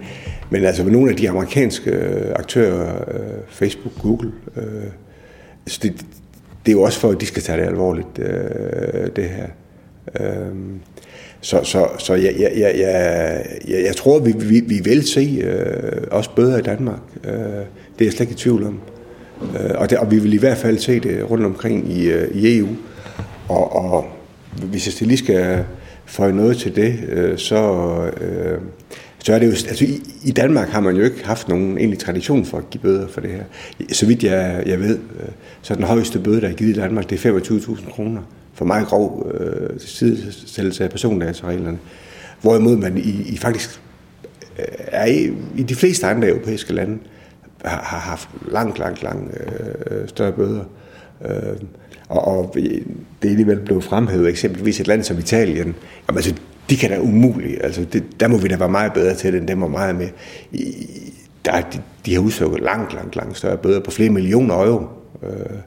men 0.50 0.66
altså 0.66 0.84
nogle 0.84 1.12
af 1.12 1.18
de 1.18 1.30
amerikanske 1.30 1.92
aktører, 2.36 2.96
øh, 3.16 3.42
Facebook, 3.50 3.94
Google, 4.02 4.32
øh, 4.58 4.64
altså 5.66 5.80
det, 5.84 6.06
det 6.66 6.72
er 6.72 6.76
jo 6.76 6.82
også 6.82 7.00
for, 7.00 7.12
at 7.12 7.22
de 7.22 7.26
skal 7.26 7.44
tage 7.44 7.62
det 7.62 7.68
alvorligt, 7.68 8.20
øh, 8.20 9.10
det 9.16 9.30
her. 9.30 9.48
Øh, 10.20 10.56
så, 11.46 11.60
så, 11.64 11.88
så 11.98 12.14
jeg, 12.14 12.36
jeg, 12.40 12.52
jeg, 12.58 12.76
jeg, 12.78 13.84
jeg 13.86 13.96
tror, 13.96 14.20
vi, 14.20 14.34
vi, 14.38 14.60
vi 14.60 14.80
vil 14.84 15.08
se 15.08 15.42
øh, 15.44 16.02
også 16.12 16.30
bøder 16.36 16.58
i 16.58 16.62
Danmark. 16.62 17.00
Øh, 17.24 17.32
det 17.32 17.38
er 18.00 18.06
jeg 18.06 18.12
slet 18.12 18.22
ikke 18.22 18.32
i 18.32 18.36
tvivl 18.36 18.64
om. 18.64 18.80
Øh, 19.42 19.72
og, 19.76 19.90
det, 19.90 19.98
og 19.98 20.12
vi 20.12 20.20
vil 20.20 20.34
i 20.34 20.38
hvert 20.38 20.58
fald 20.58 20.78
se 20.78 21.00
det 21.00 21.30
rundt 21.30 21.46
omkring 21.46 21.92
i, 21.92 22.10
øh, 22.10 22.36
i 22.36 22.58
EU. 22.58 22.68
Og, 23.50 23.76
og 23.76 24.06
hvis 24.56 25.02
jeg 25.02 25.08
lige 25.08 25.18
skal 25.18 25.64
få 26.06 26.32
noget 26.32 26.58
til 26.58 26.76
det, 26.76 27.00
øh, 27.10 27.38
så, 27.38 27.62
øh, 28.22 28.58
så 29.20 29.34
er 29.34 29.40
det 29.40 29.46
jo... 29.46 29.52
Altså 29.52 29.86
i, 29.86 30.02
i 30.24 30.32
Danmark 30.32 30.70
har 30.70 30.80
man 30.80 30.96
jo 30.96 31.04
ikke 31.04 31.26
haft 31.26 31.50
nogen 31.50 31.78
egentlig 31.78 32.00
tradition 32.00 32.46
for 32.46 32.58
at 32.58 32.70
give 32.70 32.82
bøder 32.82 33.08
for 33.08 33.22
det 33.22 33.30
her. 33.30 33.44
Så 33.92 34.06
vidt 34.06 34.24
jeg, 34.24 34.64
jeg 34.66 34.80
ved, 34.80 34.98
øh, 35.20 35.30
så 35.62 35.76
den 35.76 35.84
højeste 35.84 36.20
bøde, 36.20 36.42
der 36.42 36.48
er 36.48 36.54
givet 36.54 36.78
i 36.78 36.80
Danmark, 36.80 37.10
det 37.10 37.26
er 37.26 37.40
25.000 37.40 37.92
kroner 37.92 38.22
for 38.56 38.66
meget 38.66 38.88
grov 38.88 39.32
øh, 39.34 39.80
sidesættelse 39.80 40.84
af 40.84 40.90
persondatareglerne. 40.90 41.78
Hvorimod 42.42 42.78
man 42.78 42.98
i, 42.98 43.34
i 43.34 43.38
faktisk 43.38 43.82
øh, 44.60 44.66
er 44.78 45.06
i, 45.06 45.34
i 45.58 45.64
de 45.64 45.76
fleste 45.76 46.08
andre 46.08 46.28
europæiske 46.28 46.74
lande 46.74 46.98
har, 47.66 47.82
har 47.84 48.00
haft 48.00 48.30
langt, 48.52 48.80
langt, 48.80 49.04
langt 49.04 49.38
øh, 49.92 50.08
større 50.08 50.32
bøder. 50.32 50.64
Øh, 51.26 51.58
og, 52.10 52.28
og 52.28 52.52
det 52.56 52.84
er 53.24 53.30
alligevel 53.30 53.60
blevet 53.60 53.84
fremhævet 53.84 54.30
eksempelvis 54.30 54.80
et 54.80 54.88
land 54.88 55.04
som 55.04 55.18
Italien. 55.18 55.76
Jamen, 56.08 56.18
altså, 56.18 56.36
de 56.70 56.78
kan 56.78 56.90
da 56.90 57.00
umuligt. 57.00 57.64
Altså, 57.64 57.86
det, 57.94 58.04
der 58.20 58.28
må 58.28 58.38
vi 58.38 58.48
da 58.48 58.58
være 58.58 58.70
meget 58.70 58.94
bedre 58.94 59.16
til 59.16 59.34
det, 59.34 59.40
end 59.40 59.48
dem 59.48 59.62
var 59.62 59.68
meget 59.68 59.96
med. 59.96 60.10
I, 60.52 60.88
der, 61.46 61.62
de, 61.62 61.82
de 62.06 62.14
har 62.14 62.22
udsukket 62.22 62.62
langt, 62.62 62.94
langt, 62.94 63.16
langt 63.16 63.38
større 63.38 63.58
bøder 63.58 63.80
på 63.80 63.92
flere 63.92 64.10
millioner 64.10 64.56
euro. 64.56 64.86
Øh, 65.24 65.58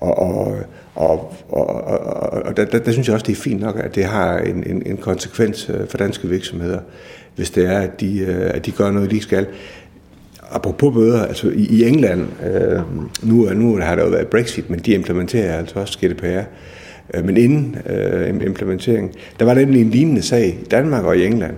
og, 0.00 0.18
og, 0.18 0.58
og, 1.00 1.34
og, 1.48 1.66
og, 1.66 2.42
og 2.42 2.56
der, 2.56 2.64
der, 2.64 2.78
der 2.78 2.92
synes 2.92 3.06
jeg 3.06 3.14
også, 3.14 3.26
det 3.26 3.32
er 3.32 3.40
fint 3.40 3.60
nok, 3.60 3.80
at 3.84 3.94
det 3.94 4.04
har 4.04 4.38
en, 4.38 4.64
en, 4.66 4.82
en 4.86 4.96
konsekvens 4.96 5.70
øh, 5.74 5.88
for 5.88 5.98
danske 5.98 6.28
virksomheder, 6.28 6.78
hvis 7.36 7.50
det 7.50 7.66
er, 7.66 7.78
at 7.78 8.00
de, 8.00 8.18
øh, 8.18 8.50
at 8.54 8.66
de 8.66 8.70
gør 8.70 8.90
noget, 8.90 9.10
de 9.10 9.20
skal. 9.20 9.46
Apropos 10.50 10.94
bøder, 10.94 11.24
altså 11.24 11.48
i, 11.48 11.66
i 11.66 11.84
England, 11.84 12.26
øh, 12.44 12.80
nu, 13.22 13.54
nu 13.54 13.76
har 13.76 13.96
der 13.96 14.04
jo 14.04 14.08
været 14.08 14.26
Brexit, 14.26 14.70
men 14.70 14.78
de 14.78 14.92
implementerer 14.92 15.58
altså 15.58 15.80
også 15.80 15.98
GDPR. 15.98 16.42
Øh, 17.14 17.24
men 17.24 17.36
inden 17.36 17.76
øh, 17.86 18.28
implementeringen, 18.28 19.12
der 19.38 19.44
var 19.44 19.54
nemlig 19.54 19.80
en 19.80 19.90
lignende 19.90 20.22
sag 20.22 20.46
i 20.46 20.64
Danmark 20.70 21.04
og 21.04 21.16
i 21.16 21.26
England, 21.26 21.54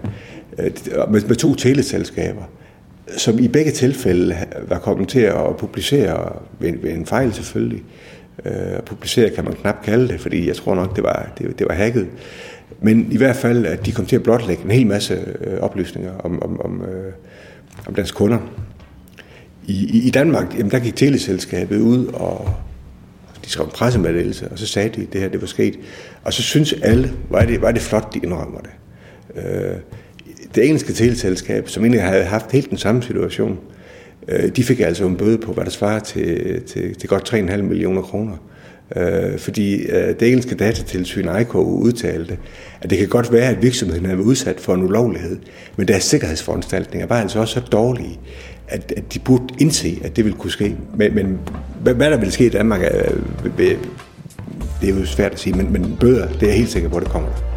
øh, 0.58 0.70
med, 1.12 1.20
med 1.28 1.36
to 1.36 1.54
teleselskaber, 1.54 2.42
som 3.16 3.38
i 3.38 3.48
begge 3.48 3.70
tilfælde 3.70 4.36
var 4.68 4.78
kommet 4.78 5.08
til 5.08 5.20
at 5.20 5.56
publicere, 5.58 6.32
ved, 6.58 6.72
ved 6.82 6.90
en 6.90 7.06
fejl 7.06 7.32
selvfølgelig, 7.32 7.82
Øh, 7.82 8.11
Øh, 8.44 8.82
publicere 8.86 9.30
kan 9.30 9.44
man 9.44 9.52
knap 9.52 9.84
kalde 9.84 10.08
det, 10.08 10.20
fordi 10.20 10.48
jeg 10.48 10.56
tror 10.56 10.74
nok, 10.74 10.96
det 10.96 11.04
var, 11.04 11.32
det, 11.38 11.58
det 11.58 11.68
var 11.68 11.74
hacket. 11.74 12.06
Men 12.80 13.12
i 13.12 13.16
hvert 13.16 13.36
fald, 13.36 13.66
at 13.66 13.86
de 13.86 13.92
kom 13.92 14.06
til 14.06 14.16
at 14.16 14.22
blotlægge 14.22 14.64
en 14.64 14.70
hel 14.70 14.86
masse 14.86 15.18
øh, 15.40 15.60
oplysninger 15.60 16.18
om, 16.18 16.42
om, 16.42 16.60
om, 16.60 16.84
øh, 16.84 17.12
om 17.86 17.94
deres 17.94 18.10
kunder. 18.10 18.38
I, 19.66 19.72
i, 19.72 20.06
i 20.06 20.10
Danmark, 20.10 20.54
jamen, 20.58 20.70
der 20.70 20.78
gik 20.78 20.96
teleselskabet 20.96 21.80
ud, 21.80 22.06
og 22.06 22.54
de 23.44 23.50
skrev 23.50 23.64
en 23.64 23.72
pressemeddelelse, 23.72 24.48
og 24.48 24.58
så 24.58 24.66
sagde 24.66 24.88
de, 24.88 25.02
at 25.02 25.12
det 25.12 25.20
her 25.20 25.28
det 25.28 25.40
var 25.40 25.46
sket. 25.46 25.78
Og 26.24 26.32
så 26.32 26.42
synes 26.42 26.72
alle, 26.72 27.12
var 27.30 27.44
det, 27.44 27.62
var 27.62 27.72
det 27.72 27.82
flot, 27.82 28.14
de 28.14 28.20
indrømmer 28.22 28.60
det. 28.60 28.70
Øh, 29.34 29.76
det 30.54 30.64
engelske 30.64 30.92
teleselskab, 30.92 31.68
som 31.68 31.82
egentlig 31.82 32.02
havde 32.02 32.24
haft 32.24 32.52
helt 32.52 32.70
den 32.70 32.78
samme 32.78 33.02
situation, 33.02 33.50
Øh, 33.52 33.81
Øh, 34.28 34.48
de 34.48 34.64
fik 34.64 34.80
altså 34.80 35.06
en 35.06 35.16
bøde 35.16 35.38
på, 35.38 35.52
hvad 35.52 35.64
der 35.64 35.70
svarer 35.70 35.98
til, 35.98 36.62
til, 36.62 36.94
til 36.94 37.08
godt 37.08 37.32
3,5 37.34 37.62
millioner 37.62 38.02
kroner. 38.02 38.36
Øh, 38.96 39.38
fordi 39.38 39.74
øh, 39.74 40.20
det 40.20 40.28
engelske 40.28 40.54
datatilsyn 40.54 41.28
ICO 41.40 41.58
udtalte, 41.58 42.38
at 42.80 42.90
det 42.90 42.98
kan 42.98 43.08
godt 43.08 43.32
være, 43.32 43.48
at 43.48 43.62
virksomheden 43.62 44.06
er 44.06 44.16
udsat 44.16 44.60
for 44.60 44.74
en 44.74 44.82
ulovlighed, 44.82 45.38
men 45.76 45.88
deres 45.88 46.04
sikkerhedsforanstaltninger 46.04 47.06
var 47.06 47.20
altså 47.20 47.40
også 47.40 47.54
så 47.54 47.60
dårlige, 47.60 48.20
at, 48.68 48.92
at 48.96 49.14
de 49.14 49.18
burde 49.18 49.44
indse, 49.58 50.00
at 50.04 50.16
det 50.16 50.24
ville 50.24 50.38
kunne 50.38 50.50
ske. 50.50 50.76
Men, 50.96 51.14
men 51.14 51.38
hvad, 51.82 51.94
hvad 51.94 52.10
der 52.10 52.16
vil 52.16 52.32
ske 52.32 52.46
i 52.46 52.48
Danmark, 52.48 52.80
øh, 52.80 53.16
det 54.80 54.90
er 54.90 54.94
jo 54.94 55.06
svært 55.06 55.32
at 55.32 55.40
sige, 55.40 55.56
men, 55.56 55.72
men 55.72 55.96
bøder, 56.00 56.28
det 56.28 56.42
er 56.42 56.46
jeg 56.46 56.56
helt 56.56 56.70
sikker 56.70 56.88
på, 56.88 56.96
at 56.96 57.02
det 57.02 57.12
kommer 57.12 57.28
der. 57.28 57.51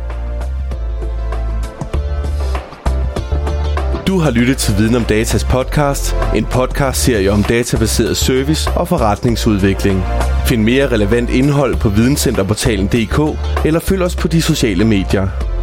Du 4.07 4.19
har 4.19 4.31
lyttet 4.31 4.57
til 4.57 4.77
Viden 4.77 4.95
om 4.95 5.03
Datas 5.03 5.43
podcast, 5.43 6.15
en 6.35 6.45
podcast-serie 6.45 7.31
om 7.31 7.43
databaseret 7.43 8.17
service 8.17 8.71
og 8.71 8.87
forretningsudvikling. 8.87 10.03
Find 10.47 10.63
mere 10.63 10.87
relevant 10.91 11.29
indhold 11.29 11.75
på 11.75 11.89
videncenterportalen.dk 11.89 13.39
eller 13.65 13.79
følg 13.79 14.01
os 14.01 14.15
på 14.15 14.27
de 14.27 14.41
sociale 14.41 14.85
medier. 14.85 15.54